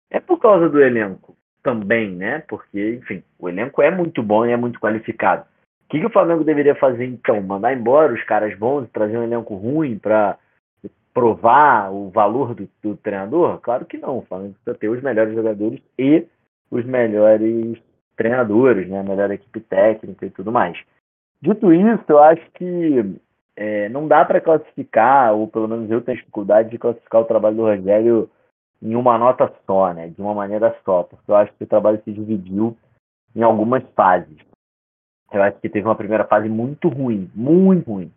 é 0.09 0.19
por 0.19 0.39
causa 0.39 0.69
do 0.69 0.81
elenco 0.81 1.35
também, 1.61 2.11
né? 2.11 2.43
Porque, 2.47 2.95
enfim, 2.95 3.23
o 3.39 3.49
elenco 3.49 3.81
é 3.81 3.89
muito 3.89 4.21
bom 4.21 4.45
e 4.45 4.51
é 4.51 4.57
muito 4.57 4.79
qualificado. 4.79 5.43
O 5.85 5.89
que, 5.89 5.99
que 5.99 6.05
o 6.05 6.11
Flamengo 6.11 6.43
deveria 6.43 6.75
fazer 6.75 7.05
então? 7.05 7.41
Mandar 7.41 7.73
embora 7.73 8.13
os 8.13 8.23
caras 8.23 8.57
bons, 8.57 8.89
trazer 8.91 9.17
um 9.17 9.23
elenco 9.23 9.55
ruim 9.55 9.97
para 9.97 10.37
provar 11.13 11.91
o 11.91 12.09
valor 12.09 12.53
do, 12.55 12.69
do, 12.81 12.97
treinador? 12.97 13.59
Claro 13.61 13.85
que 13.85 13.97
não. 13.97 14.19
O 14.19 14.21
Flamengo 14.23 14.53
precisa 14.53 14.77
ter 14.77 14.89
os 14.89 15.01
melhores 15.01 15.33
jogadores 15.33 15.81
e 15.97 16.25
os 16.71 16.83
melhores 16.85 17.77
treinadores, 18.15 18.87
né? 18.87 18.99
a 18.99 19.03
melhor 19.03 19.31
equipe 19.31 19.59
técnica 19.59 20.25
e 20.25 20.29
tudo 20.29 20.51
mais. 20.51 20.77
Dito 21.41 21.71
isso, 21.71 22.03
eu 22.07 22.19
acho 22.19 22.43
que 22.51 23.19
é, 23.55 23.89
não 23.89 24.07
dá 24.07 24.23
para 24.25 24.41
classificar, 24.41 25.33
ou 25.33 25.47
pelo 25.47 25.67
menos 25.67 25.89
eu 25.89 26.01
tenho 26.01 26.17
dificuldade 26.17 26.69
de 26.69 26.77
classificar 26.77 27.21
o 27.21 27.25
trabalho 27.25 27.55
do 27.55 27.63
Rogério 27.63 28.29
em 28.81 28.95
uma 28.95 29.17
nota 29.17 29.51
só, 29.65 29.93
né? 29.93 30.09
de 30.09 30.21
uma 30.21 30.33
maneira 30.33 30.75
só, 30.83 31.03
porque 31.03 31.31
eu 31.31 31.35
acho 31.35 31.53
que 31.53 31.63
o 31.63 31.67
trabalho 31.67 32.01
se 32.03 32.11
dividiu 32.11 32.77
em 33.35 33.41
algumas 33.41 33.83
fases. 33.95 34.37
Eu 35.31 35.41
acho 35.41 35.59
que 35.59 35.69
teve 35.69 35.87
uma 35.87 35.95
primeira 35.95 36.25
fase 36.25 36.47
muito 36.47 36.87
ruim, 36.87 37.29
muito 37.33 37.89
ruim. 37.89 38.11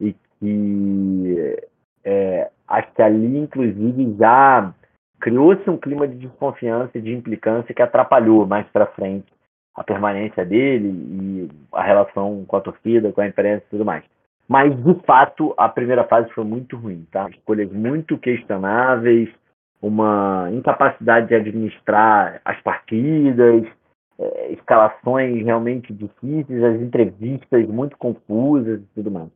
E 0.00 0.14
que 0.38 1.56
é, 2.04 2.50
acho 2.66 2.92
que 2.92 3.02
ali, 3.02 3.38
inclusive, 3.38 4.16
já 4.16 4.72
criou-se 5.20 5.68
um 5.68 5.76
clima 5.76 6.06
de 6.06 6.16
desconfiança 6.16 6.96
e 6.96 7.00
de 7.00 7.12
implicância 7.12 7.74
que 7.74 7.82
atrapalhou 7.82 8.46
mais 8.46 8.66
para 8.68 8.86
frente 8.86 9.26
a 9.74 9.82
permanência 9.82 10.44
dele 10.44 10.88
e 10.88 11.48
a 11.72 11.82
relação 11.82 12.44
com 12.46 12.56
a 12.56 12.60
torcida, 12.60 13.12
com 13.12 13.20
a 13.20 13.26
imprensa 13.26 13.64
e 13.66 13.70
tudo 13.70 13.84
mais. 13.84 14.04
Mas, 14.48 14.74
de 14.82 14.94
fato, 15.04 15.54
a 15.58 15.68
primeira 15.68 16.04
fase 16.04 16.30
foi 16.30 16.44
muito 16.44 16.76
ruim, 16.76 17.06
tá? 17.12 17.28
Escolhas 17.28 17.70
muito 17.70 18.16
questionáveis, 18.16 19.28
uma 19.82 20.48
incapacidade 20.52 21.28
de 21.28 21.34
administrar 21.34 22.40
as 22.44 22.58
partidas, 22.62 23.66
é, 24.18 24.52
escalações 24.52 25.44
realmente 25.44 25.92
difíceis, 25.92 26.64
as 26.64 26.80
entrevistas 26.80 27.68
muito 27.68 27.96
confusas 27.98 28.80
e 28.80 28.86
tudo 28.94 29.10
mais. 29.10 29.28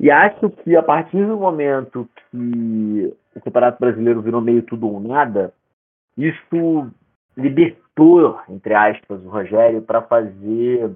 E 0.00 0.10
acho 0.10 0.48
que 0.48 0.74
a 0.74 0.82
partir 0.82 1.24
do 1.26 1.36
momento 1.36 2.08
que 2.30 3.14
o 3.36 3.40
Campeonato 3.40 3.78
Brasileiro 3.78 4.22
virou 4.22 4.40
meio 4.40 4.62
tudo 4.62 4.88
ou 4.88 4.98
nada, 4.98 5.52
isso 6.16 6.90
libertou, 7.36 8.40
entre 8.48 8.74
aspas, 8.74 9.22
o 9.22 9.28
Rogério 9.28 9.82
para 9.82 10.00
fazer 10.00 10.90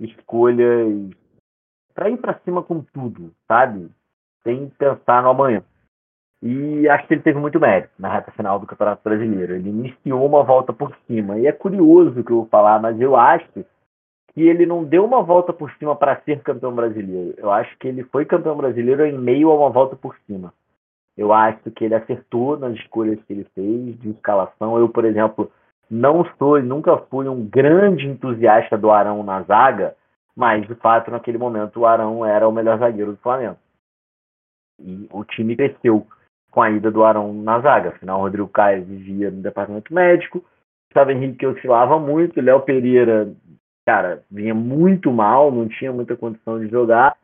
escolhas 0.00 1.10
para 1.94 2.10
ir 2.10 2.16
para 2.18 2.38
cima 2.44 2.62
com 2.62 2.80
tudo, 2.80 3.32
sabe? 3.46 3.90
Sem 4.42 4.68
pensar 4.70 5.22
no 5.22 5.30
amanhã. 5.30 5.62
E 6.42 6.88
acho 6.88 7.06
que 7.06 7.14
ele 7.14 7.22
teve 7.22 7.38
muito 7.38 7.60
mérito 7.60 7.92
na 7.98 8.12
reta 8.12 8.30
final 8.32 8.58
do 8.58 8.66
Campeonato 8.66 9.02
Brasileiro. 9.04 9.54
Ele 9.54 9.68
iniciou 9.68 10.24
uma 10.24 10.42
volta 10.42 10.72
por 10.72 10.96
cima. 11.06 11.38
E 11.38 11.46
é 11.46 11.52
curioso 11.52 12.18
o 12.18 12.24
que 12.24 12.32
eu 12.32 12.38
vou 12.38 12.46
falar, 12.46 12.80
mas 12.80 12.98
eu 12.98 13.14
acho 13.14 13.64
que 14.32 14.48
ele 14.48 14.64
não 14.64 14.84
deu 14.84 15.04
uma 15.04 15.22
volta 15.22 15.52
por 15.52 15.70
cima 15.72 15.94
para 15.94 16.20
ser 16.22 16.40
campeão 16.40 16.74
brasileiro. 16.74 17.34
Eu 17.36 17.50
acho 17.50 17.76
que 17.78 17.88
ele 17.88 18.04
foi 18.04 18.24
campeão 18.24 18.56
brasileiro 18.56 19.04
em 19.04 19.18
meio 19.18 19.50
a 19.50 19.54
uma 19.54 19.70
volta 19.70 19.96
por 19.96 20.16
cima. 20.26 20.54
Eu 21.16 21.32
acho 21.32 21.70
que 21.72 21.84
ele 21.84 21.94
acertou 21.94 22.56
nas 22.56 22.74
escolhas 22.76 23.22
que 23.24 23.32
ele 23.32 23.44
fez 23.54 24.00
de 24.00 24.10
escalação. 24.10 24.78
Eu, 24.78 24.88
por 24.88 25.04
exemplo, 25.04 25.50
não 25.90 26.24
sou 26.38 26.58
e 26.58 26.62
nunca 26.62 26.96
fui 27.10 27.28
um 27.28 27.44
grande 27.44 28.06
entusiasta 28.06 28.78
do 28.78 28.90
Arão 28.90 29.22
na 29.22 29.42
zaga, 29.42 29.94
mas 30.36 30.66
de 30.66 30.74
fato 30.76 31.10
naquele 31.10 31.38
momento 31.38 31.80
o 31.80 31.86
Arão 31.86 32.24
era 32.24 32.48
o 32.48 32.52
melhor 32.52 32.78
zagueiro 32.78 33.12
do 33.12 33.18
Flamengo. 33.18 33.58
E 34.78 35.08
o 35.12 35.24
time 35.24 35.56
cresceu 35.56 36.06
com 36.50 36.62
a 36.62 36.70
ida 36.70 36.90
do 36.90 37.04
Arão 37.04 37.32
na 37.32 37.60
zaga. 37.60 37.90
Afinal, 37.90 38.18
o 38.18 38.22
Rodrigo 38.22 38.48
Caio 38.48 38.84
vivia 38.84 39.30
no 39.30 39.42
departamento 39.42 39.92
médico, 39.94 40.44
Gustavo 40.88 41.12
Henrique 41.12 41.46
oscilava 41.46 41.98
muito, 41.98 42.40
Léo 42.40 42.62
Pereira, 42.62 43.32
cara, 43.86 44.24
vinha 44.30 44.54
muito 44.54 45.12
mal, 45.12 45.50
não 45.52 45.68
tinha 45.68 45.92
muita 45.92 46.16
condição 46.16 46.58
de 46.58 46.68
jogar. 46.68 47.16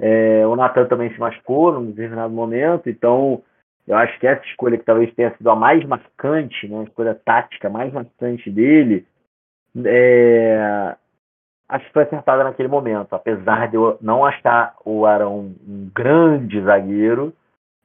É, 0.00 0.44
o 0.46 0.56
Natan 0.56 0.86
também 0.86 1.12
se 1.12 1.20
machucou 1.20 1.72
num 1.72 1.86
determinado 1.86 2.34
momento, 2.34 2.90
então 2.90 3.42
eu 3.86 3.96
acho 3.96 4.18
que 4.18 4.26
essa 4.26 4.44
escolha 4.46 4.76
que 4.76 4.84
talvez 4.84 5.14
tenha 5.14 5.34
sido 5.36 5.48
a 5.48 5.54
mais 5.54 5.84
marcante, 5.84 6.66
né, 6.66 6.80
a 6.80 6.82
escolha 6.84 7.14
tática 7.14 7.70
mais 7.70 7.92
marcante 7.92 8.50
dele, 8.50 9.06
é, 9.84 10.96
acho 11.72 11.86
que 11.86 11.92
foi 11.92 12.02
acertada 12.02 12.44
naquele 12.44 12.68
momento, 12.68 13.14
apesar 13.14 13.68
de 13.68 13.76
eu 13.76 13.96
não 14.00 14.26
achar 14.26 14.74
o 14.84 15.06
Arão 15.06 15.54
um 15.66 15.90
grande 15.94 16.60
zagueiro 16.60 17.32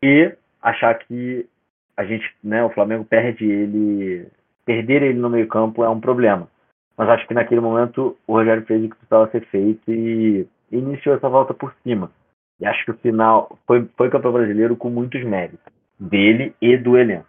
e 0.04 0.36
achar 0.62 0.94
que 0.96 1.48
a 1.96 2.04
gente, 2.04 2.30
né, 2.44 2.64
o 2.64 2.70
Flamengo 2.70 3.06
perde 3.06 3.50
ele, 3.50 4.28
perder 4.66 5.02
ele 5.04 5.18
no 5.18 5.30
meio 5.30 5.48
campo 5.48 5.86
é 5.86 5.90
um 5.90 6.02
problema. 6.02 6.50
Mas 6.98 7.08
acho 7.10 7.28
que 7.28 7.34
naquele 7.34 7.62
momento 7.62 8.18
o 8.28 8.34
Rogério 8.34 8.66
fez 8.66 8.84
o 8.84 8.90
que 8.90 8.96
precisava 8.96 9.32
ser 9.32 9.46
feito 9.46 9.90
e 9.90 10.46
iniciou 10.70 11.16
essa 11.16 11.30
volta 11.30 11.54
por 11.54 11.74
cima. 11.82 12.12
E 12.60 12.66
acho 12.66 12.84
que 12.84 12.92
o 12.92 12.98
final 12.98 13.58
foi, 13.66 13.88
foi 13.96 14.10
campeão 14.10 14.34
brasileiro 14.34 14.76
com 14.76 14.90
muitos 14.90 15.24
méritos, 15.24 15.72
dele 15.98 16.54
e 16.62 16.76
do 16.76 16.98
elenco. 16.98 17.26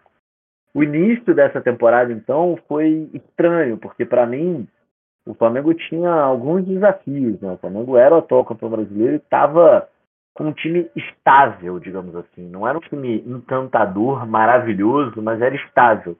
O 0.73 0.83
início 0.83 1.33
dessa 1.33 1.61
temporada, 1.61 2.11
então, 2.11 2.59
foi 2.67 3.09
estranho, 3.13 3.77
porque 3.77 4.05
para 4.05 4.25
mim 4.25 4.67
o 5.25 5.33
Flamengo 5.33 5.73
tinha 5.73 6.11
alguns 6.11 6.65
desafios. 6.65 7.39
Né? 7.41 7.51
O 7.53 7.57
Flamengo 7.57 7.97
era 7.97 8.15
o 8.15 8.19
atual 8.19 8.45
campeão 8.45 8.69
brasileiro 8.69 9.13
e 9.13 9.17
estava 9.17 9.87
com 10.33 10.45
um 10.45 10.53
time 10.53 10.89
estável, 10.95 11.79
digamos 11.79 12.15
assim. 12.15 12.49
Não 12.49 12.67
era 12.67 12.77
um 12.77 12.81
time 12.81 13.23
encantador, 13.27 14.25
maravilhoso, 14.25 15.21
mas 15.21 15.41
era 15.41 15.55
estável. 15.55 16.17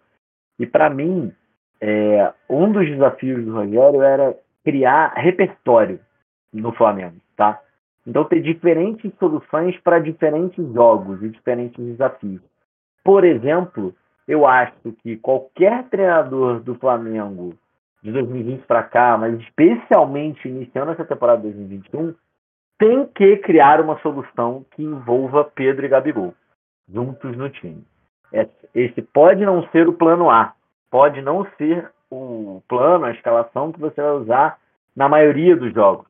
E 0.59 0.65
para 0.65 0.89
mim, 0.89 1.31
é, 1.81 2.33
um 2.49 2.71
dos 2.71 2.85
desafios 2.85 3.45
do 3.45 3.53
Rogério 3.53 4.01
era 4.01 4.37
criar 4.63 5.13
repertório 5.15 5.99
no 6.53 6.71
Flamengo, 6.73 7.15
tá? 7.35 7.61
Então 8.05 8.25
ter 8.25 8.41
diferentes 8.41 9.11
soluções 9.19 9.79
para 9.79 9.99
diferentes 9.99 10.65
jogos 10.73 11.21
e 11.23 11.29
diferentes 11.29 11.83
desafios. 11.83 12.41
Por 13.03 13.23
exemplo, 13.23 13.95
eu 14.27 14.45
acho 14.45 14.91
que 15.01 15.17
qualquer 15.17 15.87
treinador 15.89 16.59
do 16.59 16.75
Flamengo 16.75 17.55
de 18.01 18.11
2020 18.11 18.65
para 18.65 18.83
cá, 18.83 19.17
mas 19.17 19.39
especialmente 19.39 20.47
iniciando 20.47 20.91
essa 20.91 21.05
temporada 21.05 21.41
de 21.41 21.53
2021, 21.53 22.15
tem 22.77 23.05
que 23.07 23.37
criar 23.37 23.81
uma 23.81 23.99
solução 23.99 24.65
que 24.71 24.81
envolva 24.83 25.43
Pedro 25.43 25.85
e 25.85 25.89
Gabigol 25.89 26.33
juntos 26.91 27.37
no 27.37 27.49
time. 27.49 27.83
Esse 28.73 29.01
pode 29.01 29.45
não 29.45 29.67
ser 29.69 29.87
o 29.87 29.93
plano 29.93 30.29
A, 30.29 30.53
pode 30.89 31.21
não 31.21 31.45
ser 31.57 31.91
o 32.09 32.61
plano, 32.67 33.05
a 33.05 33.11
escalação 33.11 33.71
que 33.71 33.79
você 33.79 34.01
vai 34.01 34.11
usar 34.11 34.57
na 34.95 35.07
maioria 35.07 35.55
dos 35.55 35.73
jogos, 35.73 36.07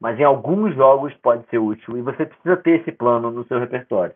mas 0.00 0.18
em 0.18 0.24
alguns 0.24 0.74
jogos 0.74 1.14
pode 1.14 1.46
ser 1.48 1.58
útil 1.58 1.96
e 1.96 2.02
você 2.02 2.26
precisa 2.26 2.56
ter 2.56 2.80
esse 2.80 2.92
plano 2.92 3.30
no 3.30 3.44
seu 3.44 3.58
repertório. 3.58 4.14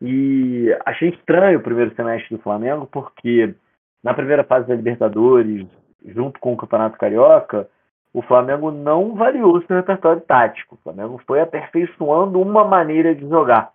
E 0.00 0.74
achei 0.86 1.10
estranho 1.10 1.58
o 1.58 1.62
primeiro 1.62 1.94
semestre 1.94 2.36
do 2.36 2.42
Flamengo, 2.42 2.86
porque 2.86 3.54
na 4.02 4.14
primeira 4.14 4.44
fase 4.44 4.66
da 4.66 4.74
Libertadores, 4.74 5.66
junto 6.04 6.38
com 6.40 6.52
o 6.52 6.56
Campeonato 6.56 6.98
Carioca, 6.98 7.68
o 8.12 8.22
Flamengo 8.22 8.70
não 8.70 9.14
variou 9.14 9.62
seu 9.62 9.76
repertório 9.76 10.20
tático. 10.22 10.74
O 10.74 10.78
Flamengo 10.78 11.20
foi 11.26 11.40
aperfeiçoando 11.40 12.40
uma 12.40 12.64
maneira 12.64 13.14
de 13.14 13.28
jogar. 13.28 13.72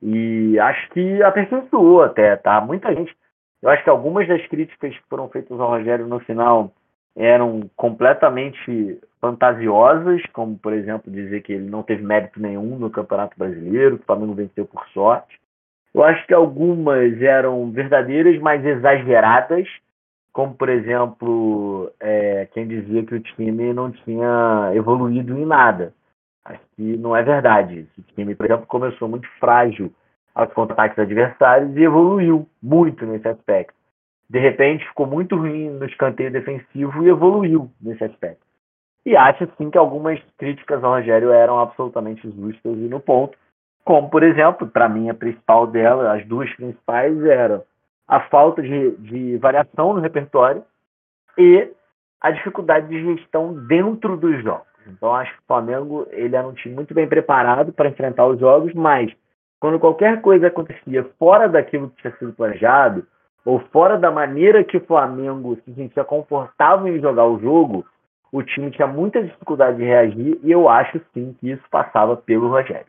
E 0.00 0.58
acho 0.58 0.90
que 0.90 1.22
aperfeiçoou 1.22 2.02
até, 2.02 2.36
tá? 2.36 2.60
Muita 2.60 2.94
gente. 2.94 3.16
Eu 3.62 3.70
acho 3.70 3.82
que 3.82 3.90
algumas 3.90 4.28
das 4.28 4.46
críticas 4.46 4.94
que 4.94 5.08
foram 5.08 5.28
feitas 5.28 5.58
ao 5.58 5.68
Rogério 5.68 6.06
no 6.06 6.20
final 6.20 6.70
eram 7.16 7.70
completamente 7.76 9.00
fantasiosas, 9.20 10.20
como, 10.32 10.58
por 10.58 10.72
exemplo, 10.72 11.10
dizer 11.10 11.42
que 11.42 11.52
ele 11.54 11.70
não 11.70 11.82
teve 11.82 12.02
mérito 12.02 12.40
nenhum 12.40 12.76
no 12.76 12.90
Campeonato 12.90 13.38
Brasileiro, 13.38 13.96
que 13.96 14.02
o 14.02 14.06
Flamengo 14.06 14.34
venceu 14.34 14.66
por 14.66 14.86
sorte. 14.88 15.40
Eu 15.94 16.02
acho 16.02 16.26
que 16.26 16.34
algumas 16.34 17.22
eram 17.22 17.70
verdadeiras, 17.70 18.38
mas 18.40 18.64
exageradas, 18.64 19.66
como 20.34 20.52
por 20.52 20.68
exemplo, 20.68 21.90
é, 22.00 22.46
quem 22.52 22.66
dizia 22.66 23.06
que 23.06 23.14
o 23.14 23.20
time 23.20 23.72
não 23.72 23.92
tinha 23.92 24.72
evoluído 24.74 25.38
em 25.38 25.46
nada. 25.46 25.94
Acho 26.44 26.60
que 26.74 26.96
não 26.96 27.16
é 27.16 27.22
verdade. 27.22 27.88
Esse 27.96 28.02
time, 28.14 28.34
por 28.34 28.44
exemplo, 28.44 28.66
começou 28.66 29.08
muito 29.08 29.28
frágil 29.38 29.94
aos 30.34 30.52
contra-ataques 30.52 30.98
adversários 30.98 31.74
e 31.76 31.84
evoluiu 31.84 32.48
muito 32.60 33.06
nesse 33.06 33.28
aspecto. 33.28 33.74
De 34.28 34.40
repente, 34.40 34.84
ficou 34.88 35.06
muito 35.06 35.36
ruim 35.36 35.70
no 35.70 35.86
escanteio 35.86 36.32
defensivo 36.32 37.04
e 37.04 37.08
evoluiu 37.08 37.70
nesse 37.80 38.02
aspecto. 38.02 38.44
E 39.06 39.16
acho, 39.16 39.48
sim, 39.56 39.70
que 39.70 39.78
algumas 39.78 40.20
críticas 40.36 40.82
ao 40.82 40.94
Rogério 40.94 41.30
eram 41.30 41.60
absolutamente 41.60 42.28
justas 42.28 42.76
e 42.76 42.88
no 42.88 42.98
ponto. 42.98 43.38
Como, 43.84 44.10
por 44.10 44.24
exemplo, 44.24 44.66
para 44.66 44.88
mim, 44.88 45.10
a 45.10 45.14
principal 45.14 45.68
dela, 45.68 46.12
as 46.12 46.26
duas 46.26 46.52
principais 46.56 47.22
eram 47.24 47.62
a 48.06 48.20
falta 48.20 48.62
de, 48.62 48.90
de 48.96 49.36
variação 49.38 49.94
no 49.94 50.00
repertório 50.00 50.62
e 51.38 51.70
a 52.20 52.30
dificuldade 52.30 52.88
de 52.88 53.02
gestão 53.02 53.54
dentro 53.66 54.16
dos 54.16 54.42
jogos. 54.42 54.66
Então 54.86 55.14
acho 55.14 55.32
que 55.32 55.40
o 55.40 55.46
Flamengo 55.46 56.06
ele 56.10 56.36
era 56.36 56.46
um 56.46 56.52
time 56.52 56.74
muito 56.74 56.94
bem 56.94 57.08
preparado 57.08 57.72
para 57.72 57.88
enfrentar 57.88 58.26
os 58.26 58.38
jogos, 58.38 58.72
mas 58.74 59.10
quando 59.60 59.78
qualquer 59.78 60.20
coisa 60.20 60.48
acontecia 60.48 61.04
fora 61.18 61.48
daquilo 61.48 61.90
que 61.90 62.02
tinha 62.02 62.16
sido 62.16 62.32
planejado 62.32 63.06
ou 63.44 63.60
fora 63.72 63.98
da 63.98 64.10
maneira 64.10 64.64
que 64.64 64.76
o 64.76 64.84
Flamengo 64.84 65.56
se 65.64 65.74
sentia 65.74 66.04
confortável 66.04 66.94
em 66.94 67.00
jogar 67.00 67.26
o 67.26 67.38
jogo, 67.38 67.84
o 68.32 68.42
time 68.42 68.70
tinha 68.70 68.86
muita 68.86 69.22
dificuldade 69.22 69.76
de 69.76 69.84
reagir 69.84 70.38
e 70.42 70.50
eu 70.50 70.68
acho 70.68 71.00
sim 71.12 71.34
que 71.38 71.50
isso 71.50 71.62
passava 71.70 72.16
pelo 72.16 72.48
Rogério. 72.48 72.86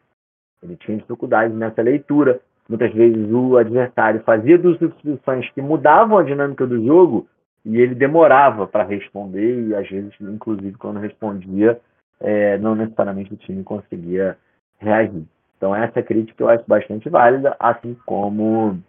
Ele 0.63 0.75
tinha 0.77 0.97
dificuldade 0.97 1.53
nessa 1.53 1.81
leitura, 1.81 2.41
Muitas 2.67 2.93
vezes 2.93 3.31
o 3.31 3.57
adversário 3.57 4.23
fazia 4.23 4.57
duas 4.57 4.79
substituições 4.79 5.49
que 5.51 5.61
mudavam 5.61 6.17
a 6.17 6.23
dinâmica 6.23 6.65
do 6.65 6.83
jogo 6.83 7.27
e 7.63 7.79
ele 7.79 7.93
demorava 7.95 8.65
para 8.67 8.83
responder 8.83 9.67
e 9.67 9.75
às 9.75 9.87
vezes, 9.87 10.13
inclusive, 10.19 10.77
quando 10.77 10.99
respondia, 10.99 11.79
é, 12.19 12.57
não 12.57 12.75
necessariamente 12.75 13.33
o 13.33 13.37
time 13.37 13.63
conseguia 13.63 14.37
reagir. 14.79 15.25
Então 15.57 15.75
essa 15.75 16.01
crítica 16.01 16.43
eu 16.43 16.49
acho 16.49 16.63
bastante 16.67 17.09
válida, 17.09 17.55
assim 17.59 17.95
como 18.05 18.79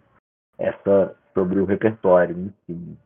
essa 0.57 1.15
sobre 1.33 1.59
o 1.59 1.65
repertório 1.65 2.35
em 2.35 2.53
si. 2.65 2.97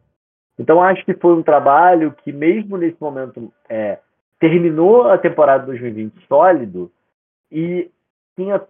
Então 0.58 0.82
acho 0.82 1.04
que 1.06 1.14
foi 1.14 1.34
um 1.34 1.44
trabalho 1.44 2.14
que 2.24 2.32
mesmo 2.32 2.78
nesse 2.78 2.98
momento 3.00 3.52
é, 3.70 4.00
terminou 4.40 5.10
a 5.10 5.18
temporada 5.18 5.66
2020 5.66 6.28
sólido 6.28 6.92
e 7.52 7.90
tinha 8.36 8.62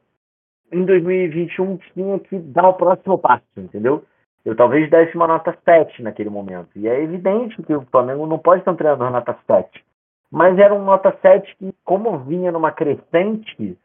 em 0.72 0.86
2021 0.86 1.78
tinha 1.94 2.20
que 2.20 2.38
dar 2.40 2.70
o 2.70 2.74
próximo 2.74 3.18
passo, 3.18 3.44
entendeu? 3.58 4.04
Eu 4.44 4.56
talvez 4.56 4.90
desse 4.90 5.16
uma 5.16 5.28
nota 5.28 5.56
7 5.64 6.02
naquele 6.02 6.30
momento. 6.30 6.70
E 6.76 6.88
é 6.88 7.02
evidente 7.02 7.62
que 7.62 7.74
o 7.74 7.86
Flamengo 7.92 8.26
não 8.26 8.40
pode 8.40 8.64
ter 8.64 8.70
um 8.70 8.76
treinador 8.76 9.12
nota 9.12 9.38
7. 9.46 9.84
Mas 10.32 10.58
era 10.58 10.74
um 10.74 10.84
nota 10.84 11.16
7 11.22 11.56
que, 11.58 11.74
como 11.84 12.18
vinha 12.20 12.52
numa 12.52 12.72
crescente, 12.72 13.78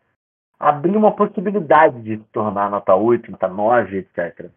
abria 0.58 0.98
uma 0.98 1.12
possibilidade 1.12 2.00
de 2.02 2.16
se 2.16 2.24
tornar 2.32 2.70
nota 2.70 2.94
8, 2.94 3.30
nota 3.30 3.48
9, 3.48 3.98
etc. 3.98 4.50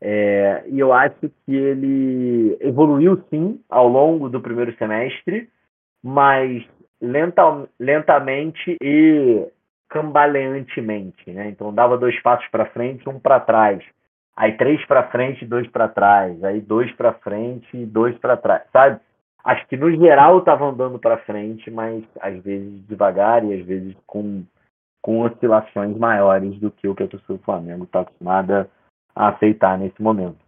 É, 0.00 0.64
e 0.68 0.78
eu 0.78 0.92
acho 0.92 1.30
que 1.44 1.54
ele 1.54 2.56
evoluiu 2.60 3.22
sim 3.30 3.60
ao 3.68 3.88
longo 3.88 4.28
do 4.28 4.40
primeiro 4.40 4.74
semestre, 4.76 5.48
mas 6.02 6.64
lenta, 7.00 7.66
lentamente 7.78 8.76
e 8.82 9.46
cambaleantemente, 9.88 11.30
né? 11.30 11.48
Então 11.48 11.72
dava 11.72 11.96
dois 11.98 12.20
passos 12.22 12.46
para 12.48 12.66
frente, 12.66 13.08
um 13.08 13.18
para 13.18 13.40
trás, 13.40 13.82
aí 14.36 14.56
três 14.56 14.84
para 14.86 15.08
frente, 15.10 15.44
dois 15.44 15.68
para 15.68 15.88
trás, 15.88 16.42
aí 16.44 16.60
dois 16.60 16.90
para 16.92 17.12
frente 17.14 17.86
dois 17.86 18.16
para 18.18 18.36
trás, 18.36 18.62
sabe? 18.72 19.00
Acho 19.44 19.66
que 19.68 19.76
no 19.76 19.90
geral 19.90 20.38
estava 20.38 20.64
andando 20.64 20.98
para 20.98 21.18
frente, 21.18 21.70
mas 21.70 22.02
às 22.20 22.42
vezes 22.42 22.86
devagar 22.86 23.44
e 23.44 23.52
às 23.60 23.66
vezes 23.66 23.94
com, 24.06 24.42
com 25.02 25.20
oscilações 25.20 25.96
maiores 25.98 26.58
do 26.58 26.70
que 26.70 26.88
o 26.88 26.94
que 26.94 27.02
a 27.02 27.08
torcida 27.08 27.34
do 27.34 27.44
Flamengo 27.44 27.84
está 27.84 28.00
acostumada 28.00 28.70
a 29.14 29.28
aceitar 29.28 29.78
nesse 29.78 30.02
momento. 30.02 30.38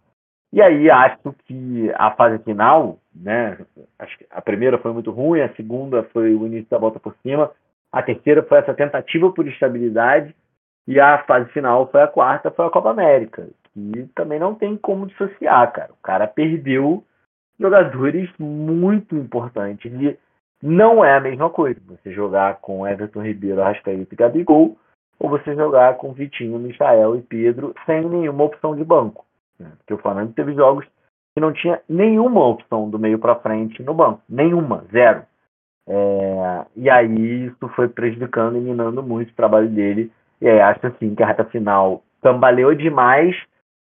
E 0.51 0.61
aí 0.61 0.89
acho 0.89 1.35
que 1.45 1.91
a 1.95 2.11
fase 2.11 2.39
final, 2.43 2.97
né? 3.13 3.57
Acho 3.99 4.17
que 4.17 4.25
a 4.31 4.41
primeira 4.41 4.77
foi 4.79 4.91
muito 4.93 5.11
ruim, 5.11 5.41
a 5.41 5.53
segunda 5.55 6.03
foi 6.11 6.33
o 6.33 6.47
início 6.47 6.69
da 6.69 6.77
volta 6.77 6.99
por 6.99 7.15
cima, 7.21 7.51
a 7.97 8.03
terceira 8.03 8.43
foi 8.43 8.59
essa 8.59 8.73
tentativa 8.73 9.31
por 9.31 9.47
estabilidade. 9.47 10.35
E 10.87 10.99
a 10.99 11.17
fase 11.23 11.49
final 11.51 11.89
foi 11.91 12.01
a 12.01 12.07
quarta, 12.07 12.51
foi 12.51 12.65
a 12.65 12.69
Copa 12.69 12.91
América. 12.91 13.47
Que 13.73 14.07
também 14.15 14.39
não 14.39 14.55
tem 14.55 14.77
como 14.77 15.07
dissociar, 15.07 15.71
cara. 15.73 15.91
O 15.91 16.01
cara 16.03 16.27
perdeu 16.27 17.03
jogadores 17.59 18.29
muito 18.39 19.15
importantes. 19.15 19.91
E 19.91 20.17
não 20.61 21.03
é 21.03 21.17
a 21.17 21.19
mesma 21.19 21.49
coisa 21.49 21.79
você 21.87 22.11
jogar 22.11 22.57
com 22.61 22.87
Everton 22.87 23.21
Ribeiro, 23.21 23.61
Arrascaeta 23.61 24.13
e 24.13 24.15
Gabigol, 24.15 24.77
ou 25.19 25.29
você 25.29 25.55
jogar 25.55 25.95
com 25.97 26.13
Vitinho, 26.13 26.59
Michael 26.59 27.15
e 27.15 27.21
Pedro 27.21 27.73
sem 27.85 28.07
nenhuma 28.07 28.43
opção 28.43 28.75
de 28.75 28.83
banco. 28.83 29.25
Né? 29.59 29.71
Porque 29.79 29.93
o 29.93 29.97
Flamengo 29.97 30.33
teve 30.33 30.53
jogos 30.53 30.85
que 31.35 31.41
não 31.41 31.51
tinha 31.51 31.81
nenhuma 31.89 32.45
opção 32.45 32.89
do 32.89 32.99
meio 32.99 33.19
para 33.19 33.39
frente 33.39 33.81
no 33.83 33.93
banco. 33.93 34.21
Nenhuma, 34.29 34.85
zero. 34.91 35.23
É, 35.87 36.65
e 36.75 36.89
aí 36.89 37.45
isso 37.45 37.67
foi 37.75 37.87
prejudicando 37.87 38.57
e 38.57 38.61
minando 38.61 39.01
muito 39.01 39.29
o 39.29 39.35
trabalho 39.35 39.69
dele. 39.69 40.11
E 40.41 40.47
aí 40.47 40.59
acho 40.59 40.85
assim 40.85 41.15
que 41.15 41.23
a 41.23 41.27
reta 41.27 41.45
final 41.45 42.03
cambaleou 42.21 42.75
demais 42.75 43.35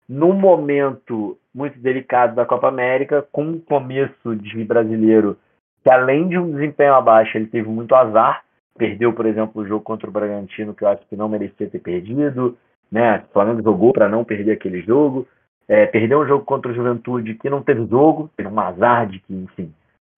num 0.08 0.32
momento 0.32 1.38
muito 1.54 1.78
delicado 1.78 2.34
da 2.34 2.44
Copa 2.44 2.68
América, 2.68 3.26
com 3.30 3.44
um 3.44 3.60
começo 3.60 4.34
de 4.36 4.64
brasileiro 4.64 5.36
que 5.82 5.90
além 5.90 6.28
de 6.28 6.38
um 6.38 6.50
desempenho 6.52 6.94
abaixo, 6.94 7.36
ele 7.36 7.46
teve 7.46 7.68
muito 7.68 7.94
azar. 7.94 8.44
Perdeu, 8.76 9.12
por 9.12 9.26
exemplo, 9.26 9.62
o 9.62 9.66
jogo 9.66 9.84
contra 9.84 10.08
o 10.08 10.12
Bragantino, 10.12 10.74
que 10.74 10.84
eu 10.84 10.88
acho 10.88 11.06
que 11.08 11.16
não 11.16 11.28
merecia 11.28 11.68
ter 11.68 11.78
perdido. 11.80 12.56
Né? 12.90 13.18
O 13.18 13.32
Flamengo 13.32 13.62
jogou 13.62 13.92
para 13.92 14.08
não 14.08 14.24
perder 14.24 14.52
aquele 14.52 14.80
jogo. 14.82 15.26
É, 15.68 15.86
perdeu 15.86 16.20
um 16.20 16.26
jogo 16.26 16.44
contra 16.44 16.70
o 16.70 16.74
Juventude 16.74 17.34
que 17.34 17.50
não 17.50 17.62
teve 17.62 17.86
jogo, 17.86 18.30
teve 18.36 18.48
um 18.48 18.60
azar 18.60 19.06
de 19.06 19.18
que, 19.20 19.34
enfim, 19.34 19.72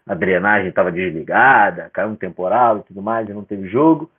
a 0.06 0.14
drenagem 0.14 0.68
estava 0.68 0.92
desligada, 0.92 1.90
caiu 1.92 2.10
um 2.10 2.16
temporal 2.16 2.78
e 2.78 2.82
tudo 2.82 3.02
mais, 3.02 3.28
e 3.28 3.32
não 3.32 3.44
teve 3.44 3.68
jogo. 3.68 4.10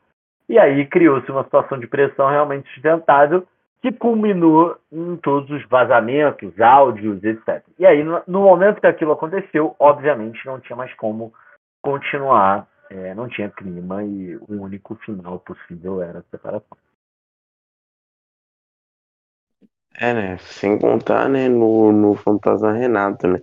E 0.49 0.57
aí 0.57 0.85
criou-se 0.85 1.29
uma 1.31 1.43
situação 1.43 1.79
de 1.79 1.87
pressão 1.87 2.29
realmente 2.29 2.69
sustentável 2.73 3.47
que 3.81 3.91
culminou 3.91 4.77
em 4.91 5.15
todos 5.17 5.49
os 5.51 5.63
vazamentos, 5.67 6.59
áudios, 6.59 7.23
etc. 7.23 7.63
E 7.77 7.85
aí, 7.85 8.03
no, 8.03 8.23
momento 8.27 8.81
que 8.81 8.87
aquilo 8.87 9.11
aconteceu, 9.11 9.75
obviamente 9.77 10.43
não 10.45 10.59
tinha 10.59 10.75
mais 10.75 10.91
como 10.95 11.31
continuar, 11.83 12.67
é, 12.89 13.13
não 13.13 13.27
tinha 13.27 13.49
clima 13.49 14.03
e 14.03 14.35
o 14.37 14.61
único 14.61 14.95
final 14.95 15.39
possível 15.39 16.01
era 16.01 16.19
a 16.19 16.23
separação. 16.23 16.77
É, 19.93 20.13
né? 20.13 20.37
Sem 20.39 20.79
contar, 20.79 21.29
né, 21.29 21.47
no, 21.47 21.91
no 21.91 22.15
Fantasma 22.15 22.73
Renato, 22.73 23.27
né? 23.27 23.39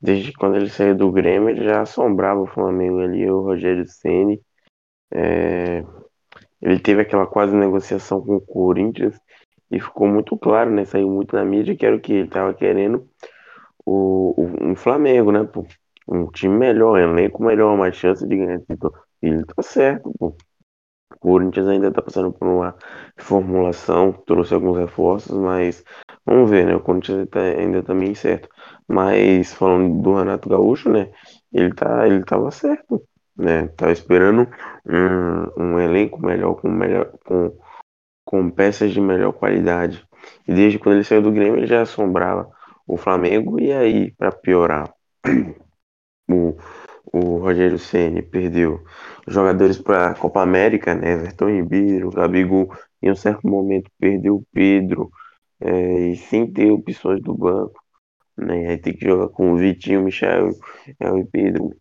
Desde 0.00 0.32
quando 0.32 0.56
ele 0.56 0.68
saiu 0.68 0.94
do 0.94 1.10
Grêmio, 1.10 1.50
ele 1.50 1.64
já 1.64 1.82
assombrava 1.82 2.40
o 2.40 2.46
Flamengo 2.46 3.00
ali, 3.00 3.28
o 3.30 3.42
Rogério 3.42 3.86
Ceni. 3.86 4.40
É... 5.12 5.84
Ele 6.60 6.78
teve 6.78 7.02
aquela 7.02 7.26
quase 7.26 7.54
negociação 7.54 8.20
com 8.20 8.36
o 8.36 8.40
Corinthians 8.40 9.18
e 9.70 9.80
ficou 9.80 10.08
muito 10.08 10.36
claro, 10.36 10.70
né? 10.70 10.84
Saiu 10.84 11.08
muito 11.10 11.36
na 11.36 11.44
mídia 11.44 11.76
que 11.76 11.86
era 11.86 11.96
o 11.96 12.00
que 12.00 12.12
ele 12.12 12.28
tava 12.28 12.54
querendo 12.54 13.08
o, 13.88 14.34
o, 14.36 14.70
um 14.70 14.76
Flamengo, 14.76 15.32
né, 15.32 15.44
pô? 15.44 15.66
Um 16.06 16.26
time 16.30 16.56
melhor, 16.56 16.98
um 16.98 16.98
elenco 16.98 17.42
melhor, 17.42 17.76
mais 17.76 17.96
chance 17.96 18.26
de 18.26 18.36
ganhar 18.36 18.60
título. 18.60 18.92
Ele 19.22 19.44
tá 19.44 19.62
certo, 19.62 20.12
pô. 20.18 20.36
O 21.14 21.18
Corinthians 21.20 21.66
ainda 21.66 21.88
está 21.88 22.02
passando 22.02 22.32
por 22.32 22.46
uma 22.46 22.76
reformulação, 23.16 24.12
trouxe 24.26 24.54
alguns 24.54 24.76
reforços, 24.76 25.36
mas 25.36 25.82
vamos 26.28 26.50
ver, 26.50 26.66
né? 26.66 26.74
O 26.76 26.80
Corinthians 26.80 27.28
tá, 27.28 27.40
ainda 27.40 27.78
está 27.78 27.94
meio 27.94 28.14
certo. 28.16 28.48
Mas 28.86 29.52
falando 29.54 30.02
do 30.02 30.14
Renato 30.14 30.48
Gaúcho, 30.48 30.88
né? 30.90 31.10
Ele 31.52 31.74
tá, 31.74 32.06
ele 32.06 32.24
tava 32.24 32.50
certo, 32.50 33.02
né? 33.36 33.68
Tava 33.68 33.92
esperando 33.92 34.48
um, 34.86 35.74
um 35.74 35.80
elenco 35.80 36.20
melhor, 36.20 36.54
com 36.54 36.68
melhor, 36.68 37.12
com, 37.24 37.56
com 38.24 38.50
peças 38.50 38.92
de 38.92 39.00
melhor 39.00 39.32
qualidade. 39.32 40.06
E 40.46 40.54
desde 40.54 40.78
quando 40.78 40.96
ele 40.96 41.04
saiu 41.04 41.22
do 41.22 41.32
Grêmio, 41.32 41.58
ele 41.58 41.66
já 41.66 41.82
assombrava 41.82 42.50
o 42.86 42.96
Flamengo. 42.96 43.60
E 43.60 43.72
aí, 43.72 44.12
para 44.12 44.32
piorar, 44.32 44.92
o 46.30 46.56
o 47.12 47.38
Rogério 47.38 47.78
Ceni 47.78 48.22
perdeu 48.22 48.82
jogadores 49.26 49.78
para 49.78 50.14
Copa 50.14 50.42
América, 50.42 50.94
né? 50.94 51.12
Everton 51.12 51.48
Ribeiro, 51.48 52.10
Gabigol, 52.10 52.70
em 53.02 53.10
um 53.10 53.16
certo 53.16 53.46
momento 53.46 53.90
perdeu 53.98 54.36
o 54.36 54.44
Pedro, 54.52 55.10
é, 55.60 56.10
e 56.10 56.16
sem 56.16 56.50
ter 56.52 56.70
opções 56.70 57.20
do 57.22 57.34
banco, 57.34 57.80
né? 58.36 58.68
Aí 58.68 58.78
tem 58.78 58.94
que 58.94 59.04
jogar 59.04 59.28
com 59.30 59.52
o 59.52 59.56
Vitinho, 59.56 60.02
Michel 60.02 60.50
é, 61.00 61.08
e 61.18 61.24
Pedro. 61.24 61.76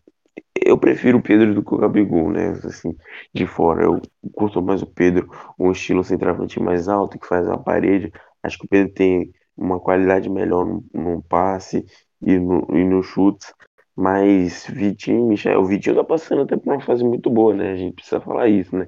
Eu 0.55 0.77
prefiro 0.77 1.19
o 1.19 1.21
Pedro 1.21 1.53
do 1.53 1.63
que 1.63 1.73
o 1.73 1.77
Gabigol, 1.77 2.31
né? 2.31 2.49
Assim, 2.63 2.95
de 3.33 3.45
fora. 3.47 3.83
Eu 3.83 4.01
curto 4.33 4.61
mais 4.61 4.81
o 4.81 4.87
Pedro, 4.87 5.29
um 5.59 5.71
estilo 5.71 6.03
centroavante 6.03 6.59
mais 6.59 6.87
alto, 6.87 7.19
que 7.19 7.27
faz 7.27 7.47
a 7.47 7.57
parede. 7.57 8.11
Acho 8.43 8.57
que 8.57 8.65
o 8.65 8.69
Pedro 8.69 8.93
tem 8.93 9.31
uma 9.55 9.79
qualidade 9.79 10.29
melhor 10.29 10.65
no, 10.65 10.85
no 10.93 11.23
passe 11.23 11.85
e 12.21 12.37
no, 12.39 12.67
e 12.71 12.83
no 12.83 13.03
chutes. 13.03 13.53
Mas 13.97 14.67
Vitinho 14.67 15.21
e 15.21 15.29
Michel, 15.29 15.59
o 15.59 15.65
Vitinho 15.65 15.95
tá 15.95 16.03
passando 16.03 16.43
até 16.43 16.55
por 16.55 16.71
uma 16.71 16.81
fase 16.81 17.03
muito 17.03 17.31
boa, 17.31 17.55
né? 17.55 17.71
A 17.71 17.75
gente 17.75 17.95
precisa 17.95 18.21
falar 18.21 18.47
isso, 18.47 18.77
né? 18.77 18.87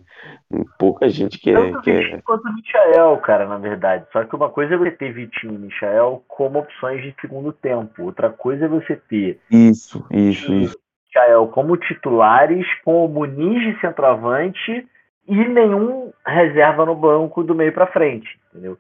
Pouca 0.78 1.10
gente 1.10 1.40
quer. 1.40 1.56
Tanto 1.56 1.82
quer... 1.82 2.04
Vitinho 2.04 2.22
quanto 2.22 2.48
o 2.48 2.54
Michael, 2.54 3.18
cara, 3.18 3.48
na 3.48 3.58
verdade. 3.58 4.06
Só 4.14 4.24
que 4.24 4.36
uma 4.36 4.50
coisa 4.50 4.76
é 4.76 4.78
você 4.78 4.92
ter 4.92 5.12
Vitinho 5.12 5.56
e 5.56 5.58
Michael 5.58 6.24
como 6.28 6.60
opções 6.60 7.02
de 7.02 7.16
segundo 7.20 7.52
tempo. 7.52 8.04
Outra 8.04 8.30
coisa 8.30 8.66
é 8.66 8.68
você 8.68 8.96
ter. 8.96 9.40
Isso, 9.50 10.06
isso, 10.12 10.54
isso. 10.54 10.78
Michael 11.08 11.48
como 11.48 11.76
titulares, 11.76 12.68
com 12.86 13.04
o 13.04 13.10
Muniz 13.10 13.64
de 13.64 13.82
centroavante 13.82 14.88
e 15.28 15.36
nenhum 15.48 16.14
reserva 16.24 16.86
no 16.86 16.94
banco 16.94 17.44
do 17.44 17.56
meio 17.56 17.74
para 17.74 17.88
frente, 17.88 18.40
entendeu? 18.52 18.78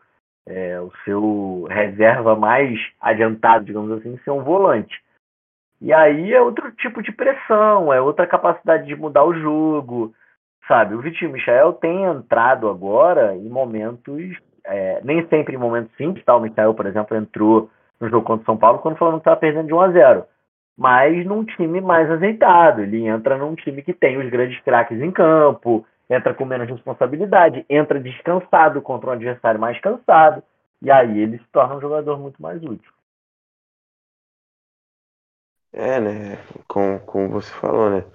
É, 0.47 0.79
o 0.79 0.91
seu 1.03 1.65
reserva 1.71 2.35
mais 2.35 2.79
adiantado, 3.01 3.65
digamos 3.65 3.91
assim, 3.93 4.15
ser 4.23 4.29
um 4.29 4.43
volante. 4.43 4.95
E 5.81 5.93
aí 5.93 6.33
é 6.33 6.41
outro 6.41 6.71
tipo 6.73 7.01
de 7.01 7.11
pressão, 7.11 7.93
é 7.93 8.01
outra 8.01 8.27
capacidade 8.27 8.85
de 8.85 8.95
mudar 8.95 9.23
o 9.23 9.33
jogo, 9.33 10.13
sabe? 10.67 10.93
O 10.93 11.01
Vitinho 11.01 11.31
Michel 11.31 11.73
tem 11.73 12.03
entrado 12.03 12.67
agora 12.69 13.35
em 13.35 13.49
momentos, 13.49 14.37
é, 14.65 14.99
nem 15.03 15.25
sempre 15.27 15.55
em 15.55 15.59
momentos 15.59 15.95
simples, 15.95 16.23
tá? 16.25 16.35
O 16.35 16.41
Michel, 16.41 16.73
por 16.73 16.85
exemplo, 16.85 17.15
entrou 17.15 17.69
no 17.99 18.09
jogo 18.09 18.25
contra 18.25 18.43
o 18.43 18.45
São 18.45 18.57
Paulo 18.57 18.79
quando 18.79 18.97
falando 18.97 19.15
que 19.15 19.21
estava 19.21 19.39
perdendo 19.39 19.67
de 19.67 19.73
1 19.73 19.81
a 19.81 19.91
0 19.91 20.25
mas 20.79 21.25
num 21.25 21.43
time 21.43 21.81
mais 21.81 22.09
azeitado. 22.09 22.81
Ele 22.81 23.05
entra 23.05 23.37
num 23.37 23.53
time 23.53 23.81
que 23.81 23.93
tem 23.93 24.17
os 24.17 24.29
grandes 24.29 24.57
craques 24.61 25.01
em 25.01 25.11
campo, 25.11 25.85
entra 26.09 26.33
com 26.33 26.45
menos 26.45 26.69
responsabilidade, 26.69 27.65
entra 27.69 27.99
descansado 27.99 28.81
contra 28.81 29.09
um 29.09 29.13
adversário 29.13 29.59
mais 29.59 29.77
cansado, 29.81 30.41
e 30.81 30.89
aí 30.89 31.19
ele 31.19 31.37
se 31.37 31.47
torna 31.51 31.75
um 31.75 31.81
jogador 31.81 32.17
muito 32.17 32.41
mais 32.41 32.63
útil. 32.63 32.91
É, 35.71 35.99
né? 35.99 36.37
Como, 36.67 36.99
como 37.01 37.29
você 37.29 37.51
falou, 37.51 37.89
né? 37.89 38.05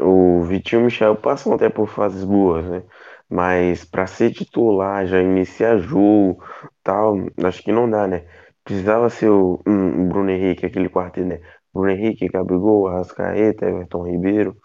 O 0.00 0.42
Vitinho 0.42 0.82
Michel 0.82 1.16
passam 1.16 1.52
até 1.54 1.68
por 1.68 1.88
fases 1.88 2.24
boas, 2.24 2.64
né? 2.66 2.82
Mas 3.28 3.84
para 3.84 4.06
ser 4.06 4.32
titular, 4.32 5.06
já 5.06 5.20
iniciar 5.20 5.78
jogo, 5.78 6.42
tal, 6.82 7.16
acho 7.44 7.62
que 7.62 7.72
não 7.72 7.88
dá, 7.90 8.06
né? 8.06 8.26
Precisava 8.64 9.10
ser 9.10 9.28
o 9.30 9.60
um, 9.66 10.08
Bruno 10.08 10.30
Henrique, 10.30 10.66
aquele 10.66 10.88
quarteto, 10.88 11.26
né? 11.26 11.40
Bruno 11.72 11.90
Henrique, 11.90 12.28
Gabigol, 12.28 12.88
Arrascaeta, 12.88 13.66
Everton 13.66 14.06
Ribeiro. 14.06 14.56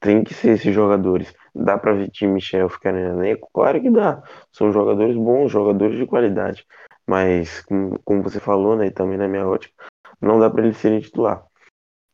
Tem 0.00 0.24
que 0.24 0.34
ser 0.34 0.52
esses 0.52 0.74
jogadores. 0.74 1.34
Dá 1.54 1.78
para 1.78 1.92
Vitinho 1.92 2.32
Michel 2.32 2.68
ficarem 2.68 3.02
no 3.04 3.22
elenco? 3.22 3.50
Claro 3.52 3.80
que 3.80 3.90
dá. 3.90 4.22
São 4.52 4.72
jogadores 4.72 5.16
bons, 5.16 5.50
jogadores 5.52 5.98
de 5.98 6.06
qualidade. 6.06 6.66
Mas, 7.06 7.62
como, 8.04 8.22
você 8.22 8.40
falou, 8.40 8.76
né? 8.76 8.86
E 8.86 8.90
também 8.90 9.18
na 9.18 9.28
minha 9.28 9.46
ótica, 9.46 9.74
não 10.20 10.38
dá 10.38 10.50
para 10.50 10.64
eles 10.64 10.76
serem 10.78 11.00
titular. 11.00 11.44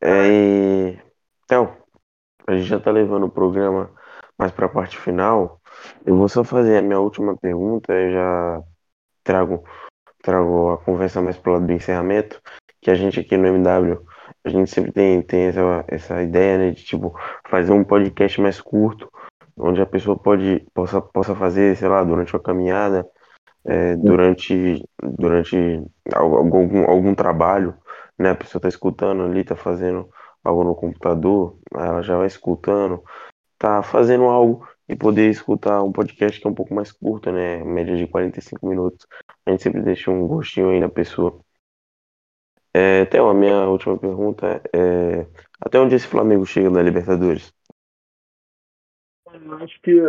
É, 0.00 0.98
então, 1.44 1.76
a 2.46 2.54
gente 2.56 2.66
já 2.66 2.76
está 2.76 2.90
levando 2.90 3.24
o 3.24 3.30
programa 3.30 3.90
mais 4.38 4.52
para 4.52 4.66
a 4.66 4.68
parte 4.68 4.98
final. 4.98 5.60
Eu 6.04 6.16
vou 6.16 6.28
só 6.28 6.44
fazer 6.44 6.78
a 6.78 6.82
minha 6.82 7.00
última 7.00 7.36
pergunta, 7.36 7.92
eu 7.92 8.12
já 8.12 8.62
trago, 9.24 9.64
trago 10.22 10.72
a 10.72 10.78
conversa 10.78 11.20
mais 11.20 11.36
para 11.36 11.50
o 11.50 11.54
lado 11.54 11.66
do 11.66 11.72
encerramento, 11.72 12.40
que 12.80 12.90
a 12.90 12.94
gente 12.94 13.20
aqui 13.20 13.36
no 13.36 13.48
MW, 13.48 14.00
a 14.44 14.48
gente 14.48 14.70
sempre 14.70 14.92
tem, 14.92 15.22
tem 15.22 15.46
essa, 15.46 15.84
essa 15.88 16.22
ideia 16.22 16.58
né, 16.58 16.70
de 16.70 16.84
tipo, 16.84 17.18
fazer 17.48 17.72
um 17.72 17.84
podcast 17.84 18.40
mais 18.40 18.60
curto, 18.60 19.10
onde 19.56 19.80
a 19.80 19.86
pessoa 19.86 20.16
pode, 20.16 20.64
possa, 20.74 21.00
possa 21.00 21.34
fazer, 21.34 21.76
sei 21.76 21.88
lá, 21.88 22.04
durante 22.04 22.34
uma 22.34 22.42
caminhada, 22.42 23.06
é, 23.64 23.96
durante, 23.96 24.84
durante 25.02 25.82
algum, 26.14 26.88
algum 26.88 27.14
trabalho, 27.14 27.74
né? 28.18 28.30
A 28.30 28.34
pessoa 28.34 28.60
tá 28.60 28.68
escutando 28.68 29.22
ali, 29.22 29.44
tá 29.44 29.56
fazendo 29.56 30.08
algo 30.42 30.64
no 30.64 30.74
computador, 30.74 31.58
ela 31.74 32.02
já 32.02 32.16
vai 32.16 32.26
escutando, 32.26 33.02
tá 33.58 33.82
fazendo 33.82 34.24
algo 34.24 34.66
e 34.88 34.94
poder 34.94 35.28
escutar 35.28 35.82
um 35.82 35.92
podcast 35.92 36.40
que 36.40 36.46
é 36.46 36.50
um 36.50 36.54
pouco 36.54 36.74
mais 36.74 36.92
curto, 36.92 37.32
né? 37.32 37.64
Média 37.64 37.96
de 37.96 38.06
45 38.06 38.66
minutos. 38.66 39.06
A 39.44 39.50
gente 39.50 39.62
sempre 39.62 39.82
deixa 39.82 40.10
um 40.10 40.26
gostinho 40.26 40.70
aí 40.70 40.80
na 40.80 40.88
pessoa. 40.88 41.40
É, 42.72 43.02
até 43.02 43.18
a 43.18 43.34
minha 43.34 43.64
última 43.68 43.98
pergunta 43.98 44.62
é 44.72 45.26
até 45.60 45.80
onde 45.80 45.94
esse 45.94 46.06
Flamengo 46.06 46.44
chega 46.44 46.70
na 46.70 46.82
Libertadores? 46.82 47.52
Eu 49.32 49.54
acho 49.54 49.80
que 49.80 50.00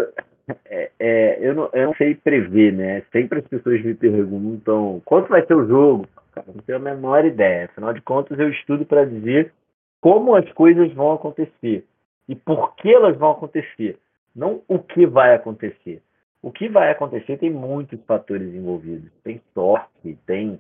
é, 0.65 0.91
é, 0.99 1.37
eu, 1.41 1.53
não, 1.53 1.69
eu 1.73 1.87
não 1.87 1.95
sei 1.95 2.15
prever, 2.15 2.71
né? 2.73 3.03
Sempre 3.11 3.39
as 3.39 3.47
pessoas 3.47 3.83
me 3.83 3.93
perguntam 3.93 5.01
quanto 5.05 5.29
vai 5.29 5.45
ser 5.45 5.55
o 5.55 5.67
jogo. 5.67 6.07
cara. 6.31 6.47
Não 6.47 6.61
tenho 6.61 6.77
a 6.77 6.81
menor 6.81 7.25
ideia. 7.25 7.65
Afinal 7.65 7.93
de 7.93 8.01
contas, 8.01 8.39
eu 8.39 8.49
estudo 8.49 8.85
para 8.85 9.05
dizer 9.05 9.53
como 10.01 10.35
as 10.35 10.49
coisas 10.53 10.91
vão 10.93 11.11
acontecer 11.11 11.85
e 12.29 12.35
por 12.35 12.75
que 12.75 12.93
elas 12.93 13.17
vão 13.17 13.31
acontecer, 13.31 13.97
não 14.35 14.61
o 14.67 14.79
que 14.79 15.05
vai 15.05 15.33
acontecer. 15.33 16.01
O 16.41 16.51
que 16.51 16.69
vai 16.69 16.91
acontecer 16.91 17.37
tem 17.37 17.49
muitos 17.49 17.99
fatores 18.05 18.53
envolvidos. 18.53 19.11
Tem 19.23 19.41
sorte, 19.53 20.17
tem 20.25 20.59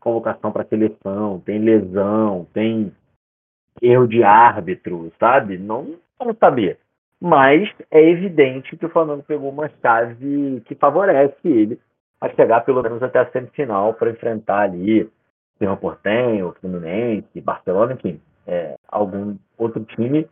convocação 0.00 0.50
para 0.50 0.64
seleção, 0.64 1.40
tem 1.40 1.58
lesão, 1.58 2.46
tem 2.52 2.92
erro 3.82 4.08
de 4.08 4.22
árbitro, 4.24 5.12
sabe? 5.18 5.58
Não 5.58 5.96
vamos 6.18 6.36
saber. 6.38 6.78
Mas 7.20 7.68
é 7.90 8.00
evidente 8.00 8.76
que 8.76 8.86
o 8.86 8.90
Flamengo 8.90 9.24
pegou 9.24 9.50
uma 9.50 9.68
chave 9.82 10.62
que 10.66 10.74
favorece 10.76 11.36
ele 11.44 11.80
a 12.20 12.28
chegar 12.30 12.60
pelo 12.60 12.82
menos 12.82 13.02
até 13.02 13.18
a 13.18 13.30
semifinal 13.30 13.94
para 13.94 14.10
enfrentar 14.10 14.62
ali 14.62 15.10
Cerro 15.58 15.76
Portenho, 15.76 16.54
Fluminense, 16.60 17.40
Barcelona, 17.40 17.94
enfim, 17.94 18.20
é, 18.46 18.76
algum 18.88 19.36
outro 19.56 19.84
time 19.84 20.28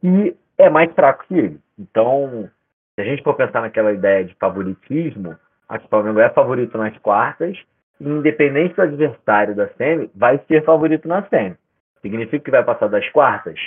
que 0.00 0.36
é 0.56 0.70
mais 0.70 0.92
fraco 0.92 1.24
que 1.26 1.34
ele. 1.34 1.60
Então, 1.78 2.48
se 2.94 3.02
a 3.02 3.04
gente 3.04 3.22
for 3.22 3.34
pensar 3.34 3.60
naquela 3.60 3.92
ideia 3.92 4.24
de 4.24 4.34
favoritismo, 4.34 5.36
acho 5.68 5.80
que 5.80 5.86
o 5.86 5.90
Flamengo 5.90 6.20
é 6.20 6.30
favorito 6.30 6.78
nas 6.78 6.96
quartas, 6.98 7.58
e 8.00 8.08
independente 8.08 8.74
do 8.74 8.82
adversário 8.82 9.56
da 9.56 9.68
SEMI, 9.70 10.10
vai 10.14 10.40
ser 10.46 10.64
favorito 10.64 11.08
na 11.08 11.22
SEMI. 11.28 11.56
Significa 12.00 12.44
que 12.44 12.50
vai 12.50 12.64
passar 12.64 12.88
das 12.88 13.08
quartas? 13.10 13.58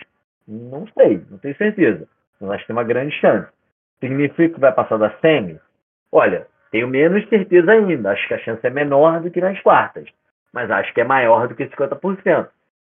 Não 0.48 0.88
sei, 0.98 1.24
não 1.30 1.38
tenho 1.38 1.56
certeza. 1.58 2.08
Mas 2.42 2.52
acho 2.52 2.62
que 2.62 2.68
tem 2.68 2.76
uma 2.76 2.84
grande 2.84 3.16
chance. 3.20 3.48
Significa 4.00 4.56
que 4.56 4.60
vai 4.60 4.74
passar 4.74 4.98
da 4.98 5.12
SEMI? 5.20 5.60
Olha, 6.12 6.48
tenho 6.72 6.88
menos 6.88 7.28
certeza 7.30 7.72
ainda. 7.72 8.12
Acho 8.12 8.28
que 8.28 8.34
a 8.34 8.40
chance 8.40 8.66
é 8.66 8.70
menor 8.70 9.22
do 9.22 9.30
que 9.30 9.40
nas 9.40 9.60
quartas. 9.62 10.08
Mas 10.52 10.70
acho 10.72 10.94
que 10.94 11.02
é 11.02 11.04
maior 11.04 11.48
do 11.48 11.56
que 11.56 11.66
50%. 11.66 12.48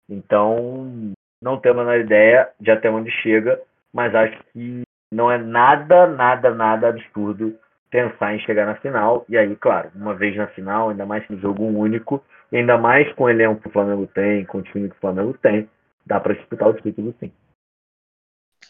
Então, 0.10 1.14
não 1.42 1.60
tenho 1.60 1.76
a 1.76 1.78
menor 1.78 2.00
ideia 2.00 2.50
de 2.60 2.72
até 2.72 2.90
onde 2.90 3.12
chega, 3.22 3.62
mas 3.94 4.14
acho 4.16 4.38
que 4.52 4.82
não 5.14 5.32
é 5.32 5.38
nada, 5.38 6.08
nada, 6.08 6.54
nada 6.54 6.90
absurdo 6.90 7.56
pensar 7.92 8.34
em 8.34 8.40
chegar 8.40 8.66
na 8.66 8.76
final. 8.76 9.24
E 9.30 9.38
aí, 9.38 9.56
claro, 9.56 9.92
uma 9.96 10.16
vez 10.16 10.36
na 10.36 10.48
final, 10.48 10.90
ainda 10.90 11.06
mais 11.06 11.26
que 11.28 11.38
jogo 11.38 11.64
único, 11.64 12.24
ainda 12.52 12.78
mais 12.78 13.12
com 13.14 13.26
o 13.26 13.30
elenco 13.30 13.62
que 13.62 13.68
o 13.68 13.72
Flamengo 13.72 14.08
tem, 14.08 14.46
com 14.46 14.58
o 14.58 14.64
time 14.64 14.90
que 14.90 14.96
o 14.96 15.00
Flamengo 15.00 15.38
tem, 15.42 15.70
dá 16.06 16.20
para 16.20 16.34
disputar 16.34 16.70
o 16.70 16.74
título 16.74 17.14
sim. 17.20 17.32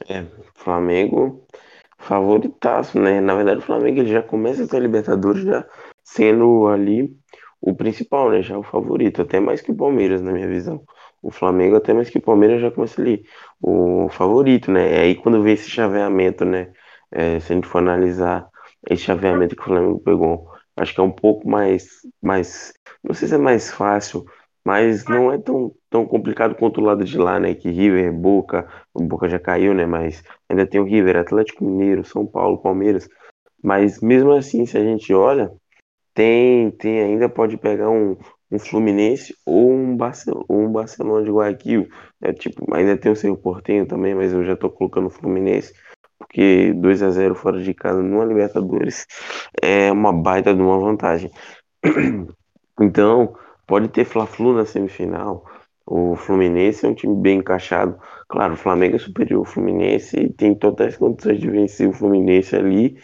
É, 0.10 0.26
Flamengo 0.56 1.46
favoritaço, 1.98 3.00
né? 3.00 3.22
Na 3.22 3.36
verdade, 3.36 3.60
o 3.60 3.64
Flamengo 3.64 4.00
ele 4.02 4.12
já 4.12 4.22
começa 4.22 4.64
a 4.64 4.68
ter 4.68 4.82
Libertadores 4.82 5.44
já 5.44 5.66
sendo 6.04 6.68
ali 6.68 7.16
o 7.62 7.74
principal, 7.76 8.30
né? 8.30 8.42
Já 8.42 8.58
o 8.58 8.64
favorito, 8.64 9.22
até 9.22 9.40
mais 9.40 9.62
que 9.62 9.72
o 9.72 9.76
Palmeiras, 9.76 10.22
na 10.22 10.32
minha 10.34 10.48
visão. 10.48 10.84
O 11.22 11.32
Flamengo, 11.32 11.78
até 11.78 11.94
mais 11.94 12.10
que 12.10 12.18
o 12.18 12.22
Palmeiras, 12.22 12.62
já 12.62 12.70
começa 12.72 13.02
ali 13.02 13.24
o 13.62 14.10
favorito, 14.10 14.72
né? 14.72 15.00
Aí 15.00 15.16
quando 15.16 15.42
vê 15.42 15.54
esse 15.54 15.70
chaveamento, 15.70 16.44
né? 16.46 16.74
É, 17.12 17.40
se 17.40 17.54
a 17.54 17.56
gente 17.56 17.68
for 17.68 17.80
analisar 17.80 18.48
esse 18.90 19.04
chaveamento 19.04 19.56
que 19.56 19.62
o 19.62 19.66
Flamengo 19.66 20.00
pegou, 20.00 20.50
acho 20.76 20.94
que 20.94 21.00
é 21.00 21.04
um 21.04 21.12
pouco 21.12 21.48
mais, 21.50 21.88
mais, 22.22 22.74
não 23.04 23.14
sei 23.14 23.28
se 23.28 23.36
é 23.36 23.38
mais 23.38 23.72
fácil, 23.72 24.26
mas 24.66 25.06
não 25.06 25.32
é 25.32 25.38
tão, 25.38 25.74
tão 25.90 26.06
complicado 26.06 26.56
quanto 26.56 26.80
o 26.80 26.84
lado 26.84 27.04
de 27.04 27.18
lá, 27.18 27.40
né? 27.40 27.54
Que 27.54 27.70
River, 27.70 28.14
Boca, 28.14 28.68
o 28.94 29.04
Boca 29.04 29.28
já 29.28 29.40
caiu, 29.40 29.74
né? 29.74 29.86
Mas 29.86 30.24
ainda 30.50 30.66
tem 30.66 30.80
o 30.80 30.86
River, 30.86 31.18
Atlético 31.18 31.66
Mineiro, 31.66 32.06
São 32.06 32.26
Paulo, 32.26 32.62
Palmeiras. 32.62 33.10
Mas 33.62 34.02
mesmo 34.02 34.32
assim, 34.32 34.66
se 34.66 34.78
a 34.78 34.84
gente 34.84 35.14
olha, 35.14 35.52
tem, 36.14 36.72
tem 36.72 37.02
ainda 37.02 37.28
pode 37.28 37.58
pegar 37.58 37.90
um, 37.90 38.18
um 38.52 38.60
Fluminense 38.60 39.36
ou 39.46 39.72
um, 39.72 39.98
Barcelona, 39.98 40.46
um 40.50 40.72
Barcelona 40.72 41.26
de 41.26 41.32
Guayaquil. 41.32 41.90
É, 42.22 42.32
tipo, 42.32 42.74
ainda 42.74 42.98
tem 42.98 43.12
o 43.12 43.16
seu 43.16 43.36
Portenho 43.36 43.86
também, 43.86 44.16
mas 44.16 44.32
eu 44.32 44.44
já 44.46 44.56
tô 44.56 44.70
colocando 44.70 45.08
o 45.08 45.10
Fluminense, 45.10 45.74
porque 46.18 46.74
2 46.74 47.04
a 47.04 47.10
0 47.10 47.36
fora 47.36 47.62
de 47.62 47.74
casa 47.74 48.02
numa 48.02 48.26
Libertadores 48.26 49.06
é 49.62 49.92
uma 49.92 50.14
baita 50.14 50.54
de 50.54 50.62
uma 50.62 50.80
vantagem. 50.80 51.32
Então, 52.82 53.36
pode 53.68 53.88
ter 53.90 54.06
Fla-Flu 54.06 54.54
na 54.54 54.66
semifinal. 54.66 55.46
O 55.86 56.16
Fluminense 56.16 56.86
é 56.86 56.90
um 56.90 56.94
time 56.94 57.16
bem 57.16 57.40
encaixado. 57.40 57.98
Claro, 58.30 58.54
o 58.54 58.58
Flamengo 58.58 58.96
é 58.96 59.00
superior 59.00 59.40
ao 59.40 59.46
Fluminense 59.46 60.18
e 60.18 60.32
tem 60.32 60.56
totais 60.56 60.98
condições 60.98 61.40
de 61.40 61.50
vencer 61.50 61.90
o 61.90 61.94
Fluminense 61.94 62.56
ali. 62.56 62.98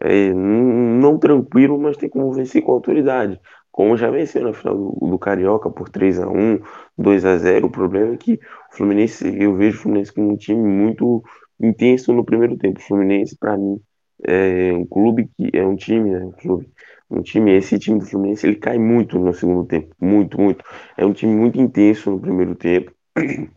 É, 0.00 0.32
não 0.34 1.18
tranquilo, 1.18 1.78
mas 1.78 1.96
tem 1.96 2.08
como 2.08 2.32
vencer 2.32 2.62
com 2.62 2.72
autoridade 2.72 3.40
como 3.74 3.96
já 3.96 4.08
venceu 4.08 4.44
na 4.44 4.52
final 4.52 4.76
do, 4.76 5.08
do, 5.10 5.18
Carioca 5.18 5.68
por 5.68 5.88
3 5.88 6.20
a 6.20 6.28
1 6.28 6.60
2 6.96 7.24
a 7.24 7.36
0 7.36 7.66
O 7.66 7.70
problema 7.70 8.14
é 8.14 8.16
que 8.16 8.34
o 8.34 8.38
Fluminense, 8.76 9.26
eu 9.36 9.56
vejo 9.56 9.78
o 9.78 9.82
Fluminense 9.82 10.12
como 10.12 10.30
um 10.30 10.36
time 10.36 10.62
muito 10.62 11.24
intenso 11.60 12.12
no 12.12 12.24
primeiro 12.24 12.56
tempo. 12.56 12.78
O 12.78 12.82
Fluminense, 12.82 13.36
para 13.36 13.58
mim, 13.58 13.80
é 14.22 14.72
um 14.72 14.86
clube 14.86 15.28
que 15.36 15.50
é 15.52 15.66
um 15.66 15.74
time, 15.74 16.10
né? 16.10 16.24
Um 16.24 16.30
clube, 16.30 16.70
um 17.10 17.22
time, 17.22 17.52
esse 17.56 17.78
time 17.78 17.98
do 17.98 18.06
Fluminense, 18.06 18.46
ele 18.46 18.56
cai 18.56 18.78
muito 18.78 19.18
no 19.18 19.32
segundo 19.34 19.66
tempo, 19.66 19.94
muito, 20.00 20.40
muito. 20.40 20.64
É 20.96 21.04
um 21.04 21.12
time 21.12 21.34
muito 21.34 21.60
intenso 21.60 22.10
no 22.10 22.20
primeiro 22.20 22.54
tempo. 22.54 22.92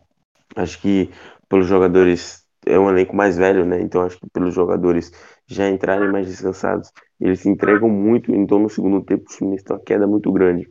Acho 0.56 0.80
que 0.80 1.10
pelos 1.48 1.66
jogadores 1.66 2.44
é 2.66 2.78
um 2.78 2.90
elenco 2.90 3.16
mais 3.16 3.36
velho, 3.36 3.64
né? 3.64 3.80
Então 3.80 4.02
acho 4.02 4.18
que 4.18 4.28
pelos 4.30 4.54
jogadores 4.54 5.10
já 5.46 5.68
entrarem 5.68 6.10
mais 6.10 6.26
descansados, 6.26 6.92
eles 7.20 7.40
se 7.40 7.48
entregam 7.48 7.88
muito, 7.88 8.34
então 8.34 8.58
no 8.58 8.68
segundo 8.68 9.02
tempo 9.02 9.24
o 9.28 9.32
Fluminense 9.32 9.64
tem 9.64 9.76
uma 9.76 9.82
queda 9.82 10.06
muito 10.06 10.30
grande. 10.32 10.68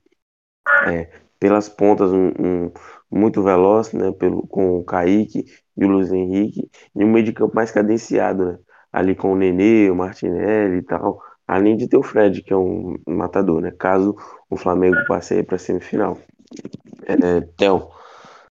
É, 0.88 1.10
pelas 1.40 1.70
pontas, 1.70 2.12
um, 2.12 2.28
um, 2.40 2.72
muito 3.12 3.42
veloz, 3.44 3.94
né, 3.94 4.12
pelo, 4.12 4.46
com 4.48 4.78
o 4.80 4.84
Kaique 4.84 5.46
e 5.76 5.86
o 5.86 5.88
Luiz 5.88 6.12
Henrique, 6.12 6.70
e 6.96 7.04
um 7.04 7.12
meio 7.12 7.26
de 7.26 7.34
campo 7.34 7.56
mais 7.56 7.72
cadenciado, 7.72 8.46
né, 8.46 8.60
ali 8.92 9.16
com 9.16 9.34
o 9.34 9.36
Nenê, 9.36 9.90
o 9.90 9.96
Martinelli 9.96 10.78
e 10.78 10.82
tal, 10.84 11.22
além 11.48 11.78
de 11.78 11.88
ter 11.88 11.98
o 11.98 12.04
Fred, 12.04 12.44
que 12.44 12.54
é 12.54 12.58
um 12.58 12.96
matador, 13.08 13.62
né, 13.62 13.72
caso 13.72 14.16
o 14.50 14.58
Flamengo 14.58 14.98
passe 15.08 15.44
para 15.44 15.56
a 15.56 15.60
semifinal. 15.60 16.18
É, 17.08 17.42
Theo, 17.58 17.90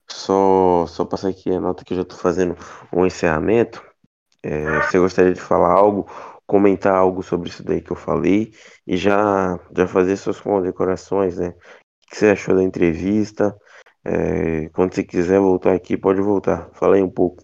só, 0.09 0.85
só 0.87 1.05
passar 1.05 1.29
aqui 1.29 1.51
a 1.51 1.59
nota 1.59 1.83
que 1.83 1.93
eu 1.93 1.97
já 1.97 2.03
estou 2.03 2.17
fazendo 2.17 2.55
um 2.91 3.05
encerramento. 3.05 3.83
É, 4.43 4.81
você 4.81 4.99
gostaria 4.99 5.33
de 5.33 5.41
falar 5.41 5.71
algo, 5.73 6.07
comentar 6.45 6.95
algo 6.95 7.23
sobre 7.23 7.49
isso 7.49 7.63
daí 7.63 7.81
que 7.81 7.91
eu 7.91 7.95
falei 7.95 8.51
e 8.85 8.97
já, 8.97 9.59
já 9.75 9.87
fazer 9.87 10.17
suas 10.17 10.39
condecorações, 10.39 11.37
né? 11.37 11.49
O 11.49 12.09
que 12.11 12.17
você 12.17 12.29
achou 12.29 12.55
da 12.55 12.63
entrevista? 12.63 13.55
É, 14.05 14.69
quando 14.69 14.93
você 14.95 15.03
quiser 15.03 15.39
voltar 15.39 15.73
aqui, 15.73 15.97
pode 15.97 16.21
voltar. 16.21 16.69
Fala 16.73 16.95
aí 16.95 17.03
um 17.03 17.09
pouco. 17.09 17.43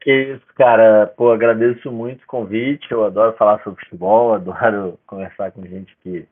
Que 0.00 0.34
isso, 0.34 0.46
cara. 0.54 1.06
Pô, 1.16 1.30
agradeço 1.30 1.90
muito 1.90 2.22
o 2.22 2.26
convite. 2.26 2.90
Eu 2.90 3.04
adoro 3.04 3.36
falar 3.36 3.62
sobre 3.62 3.84
futebol, 3.84 4.34
adoro 4.34 4.98
conversar 5.06 5.52
com 5.52 5.66
gente 5.66 5.96
que, 6.02 6.26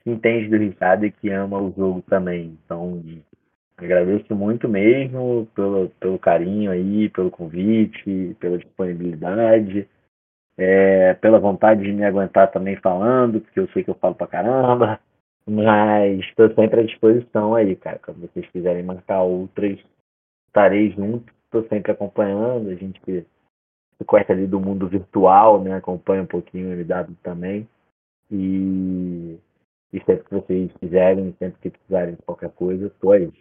que 0.00 0.10
entende 0.10 0.48
do 0.48 0.56
Ricardo 0.56 1.06
e 1.06 1.12
que 1.12 1.30
ama 1.30 1.58
o 1.58 1.72
jogo 1.76 2.02
também. 2.02 2.58
Então, 2.64 3.02
Agradeço 3.76 4.34
muito 4.36 4.68
mesmo 4.68 5.48
pelo, 5.54 5.88
pelo 6.00 6.18
carinho 6.18 6.70
aí, 6.70 7.08
pelo 7.08 7.30
convite, 7.30 8.36
pela 8.38 8.56
disponibilidade, 8.56 9.88
é, 10.56 11.14
pela 11.14 11.40
vontade 11.40 11.82
de 11.82 11.92
me 11.92 12.04
aguentar 12.04 12.52
também 12.52 12.76
falando, 12.76 13.40
porque 13.40 13.58
eu 13.58 13.68
sei 13.68 13.82
que 13.82 13.90
eu 13.90 13.96
falo 13.96 14.14
pra 14.14 14.28
caramba. 14.28 15.00
Mas 15.46 16.20
estou 16.20 16.48
sempre 16.54 16.80
à 16.80 16.84
disposição 16.84 17.54
aí, 17.54 17.74
cara. 17.76 17.98
Quando 17.98 18.20
vocês 18.20 18.48
quiserem 18.50 18.82
marcar 18.82 19.22
outras, 19.22 19.78
estarei 20.46 20.90
junto. 20.92 21.32
Estou 21.54 21.68
sempre 21.68 21.92
acompanhando. 21.92 22.68
A 22.68 22.74
gente 22.74 23.00
se 23.00 24.04
conhece 24.04 24.32
ali 24.32 24.44
do 24.44 24.58
mundo 24.58 24.88
virtual, 24.88 25.62
né? 25.62 25.76
Acompanha 25.76 26.22
um 26.22 26.26
pouquinho 26.26 26.68
o 26.68 26.72
MW 26.72 27.14
também. 27.22 27.68
E, 28.28 29.38
e 29.92 30.00
sempre 30.04 30.24
que 30.24 30.34
vocês 30.34 30.72
quiserem, 30.80 31.32
sempre 31.38 31.60
que 31.60 31.70
precisarem 31.70 32.16
de 32.16 32.22
qualquer 32.22 32.50
coisa, 32.50 32.88
estou 32.88 33.12
aí. 33.12 33.32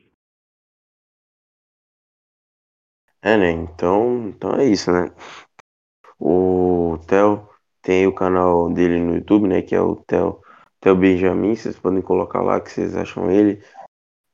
É, 3.23 3.35
né? 3.35 3.49
Então, 3.49 4.27
então 4.27 4.53
é 4.59 4.65
isso, 4.65 4.91
né? 4.91 5.09
O 6.19 6.99
Theo 7.07 7.49
tem 7.81 8.05
o 8.05 8.13
canal 8.13 8.71
dele 8.71 8.99
no 8.99 9.15
YouTube, 9.15 9.47
né? 9.47 9.63
Que 9.63 9.73
é 9.73 9.81
o 9.81 9.95
Theo, 9.95 10.39
Theo 10.79 10.95
Benjamin. 10.95 11.55
Vocês 11.55 11.79
podem 11.79 12.01
colocar 12.03 12.43
lá 12.43 12.61
que 12.61 12.69
vocês 12.69 12.95
acham 12.95 13.31
ele. 13.31 13.63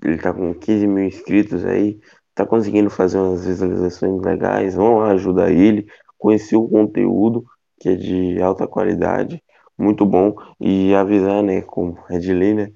Ele 0.04 0.18
tá 0.18 0.34
com 0.34 0.54
15 0.54 0.86
mil 0.86 1.06
inscritos 1.06 1.64
aí. 1.64 2.02
Tá 2.40 2.46
conseguindo 2.46 2.90
fazer 2.90 3.18
umas 3.18 3.46
visualizações 3.46 4.22
legais. 4.22 4.74
Vão 4.74 5.02
ajudar 5.02 5.52
ele. 5.52 5.86
Conhecer 6.18 6.56
o 6.56 6.70
conteúdo 6.70 7.44
que 7.78 7.90
é 7.90 7.96
de 7.96 8.42
alta 8.42 8.66
qualidade. 8.66 9.44
Muito 9.78 10.06
bom. 10.06 10.34
E 10.58 10.96
avisar, 10.96 11.44
né? 11.44 11.62
Com 11.62 11.92
Redley, 12.08 12.54
né? 12.54 12.72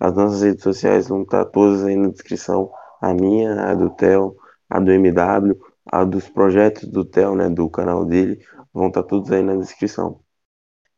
As 0.00 0.16
nossas 0.16 0.42
redes 0.42 0.64
sociais 0.64 1.06
vão 1.06 1.22
estar 1.22 1.44
todas 1.44 1.84
aí 1.84 1.94
na 1.94 2.08
descrição. 2.08 2.72
A 3.00 3.14
minha, 3.14 3.70
a 3.70 3.74
do 3.76 3.88
Theo 3.90 4.34
a 4.68 4.80
do 4.80 4.90
MW, 4.90 5.60
a 5.86 6.02
dos 6.02 6.28
projetos 6.28 6.88
do 6.88 7.04
Theo, 7.04 7.36
né, 7.36 7.48
do 7.48 7.70
canal 7.70 8.04
dele, 8.04 8.44
vão 8.72 8.88
estar 8.88 9.04
tá 9.04 9.08
todos 9.08 9.30
aí 9.30 9.44
na 9.44 9.54
descrição. 9.54 10.20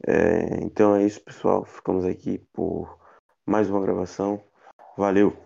É, 0.06 0.64
então 0.64 0.94
é 0.96 1.04
isso, 1.04 1.22
pessoal. 1.22 1.66
Ficamos 1.66 2.06
aqui 2.06 2.38
por 2.54 2.98
mais 3.44 3.68
uma 3.68 3.82
gravação. 3.82 4.42
Valeu. 4.96 5.45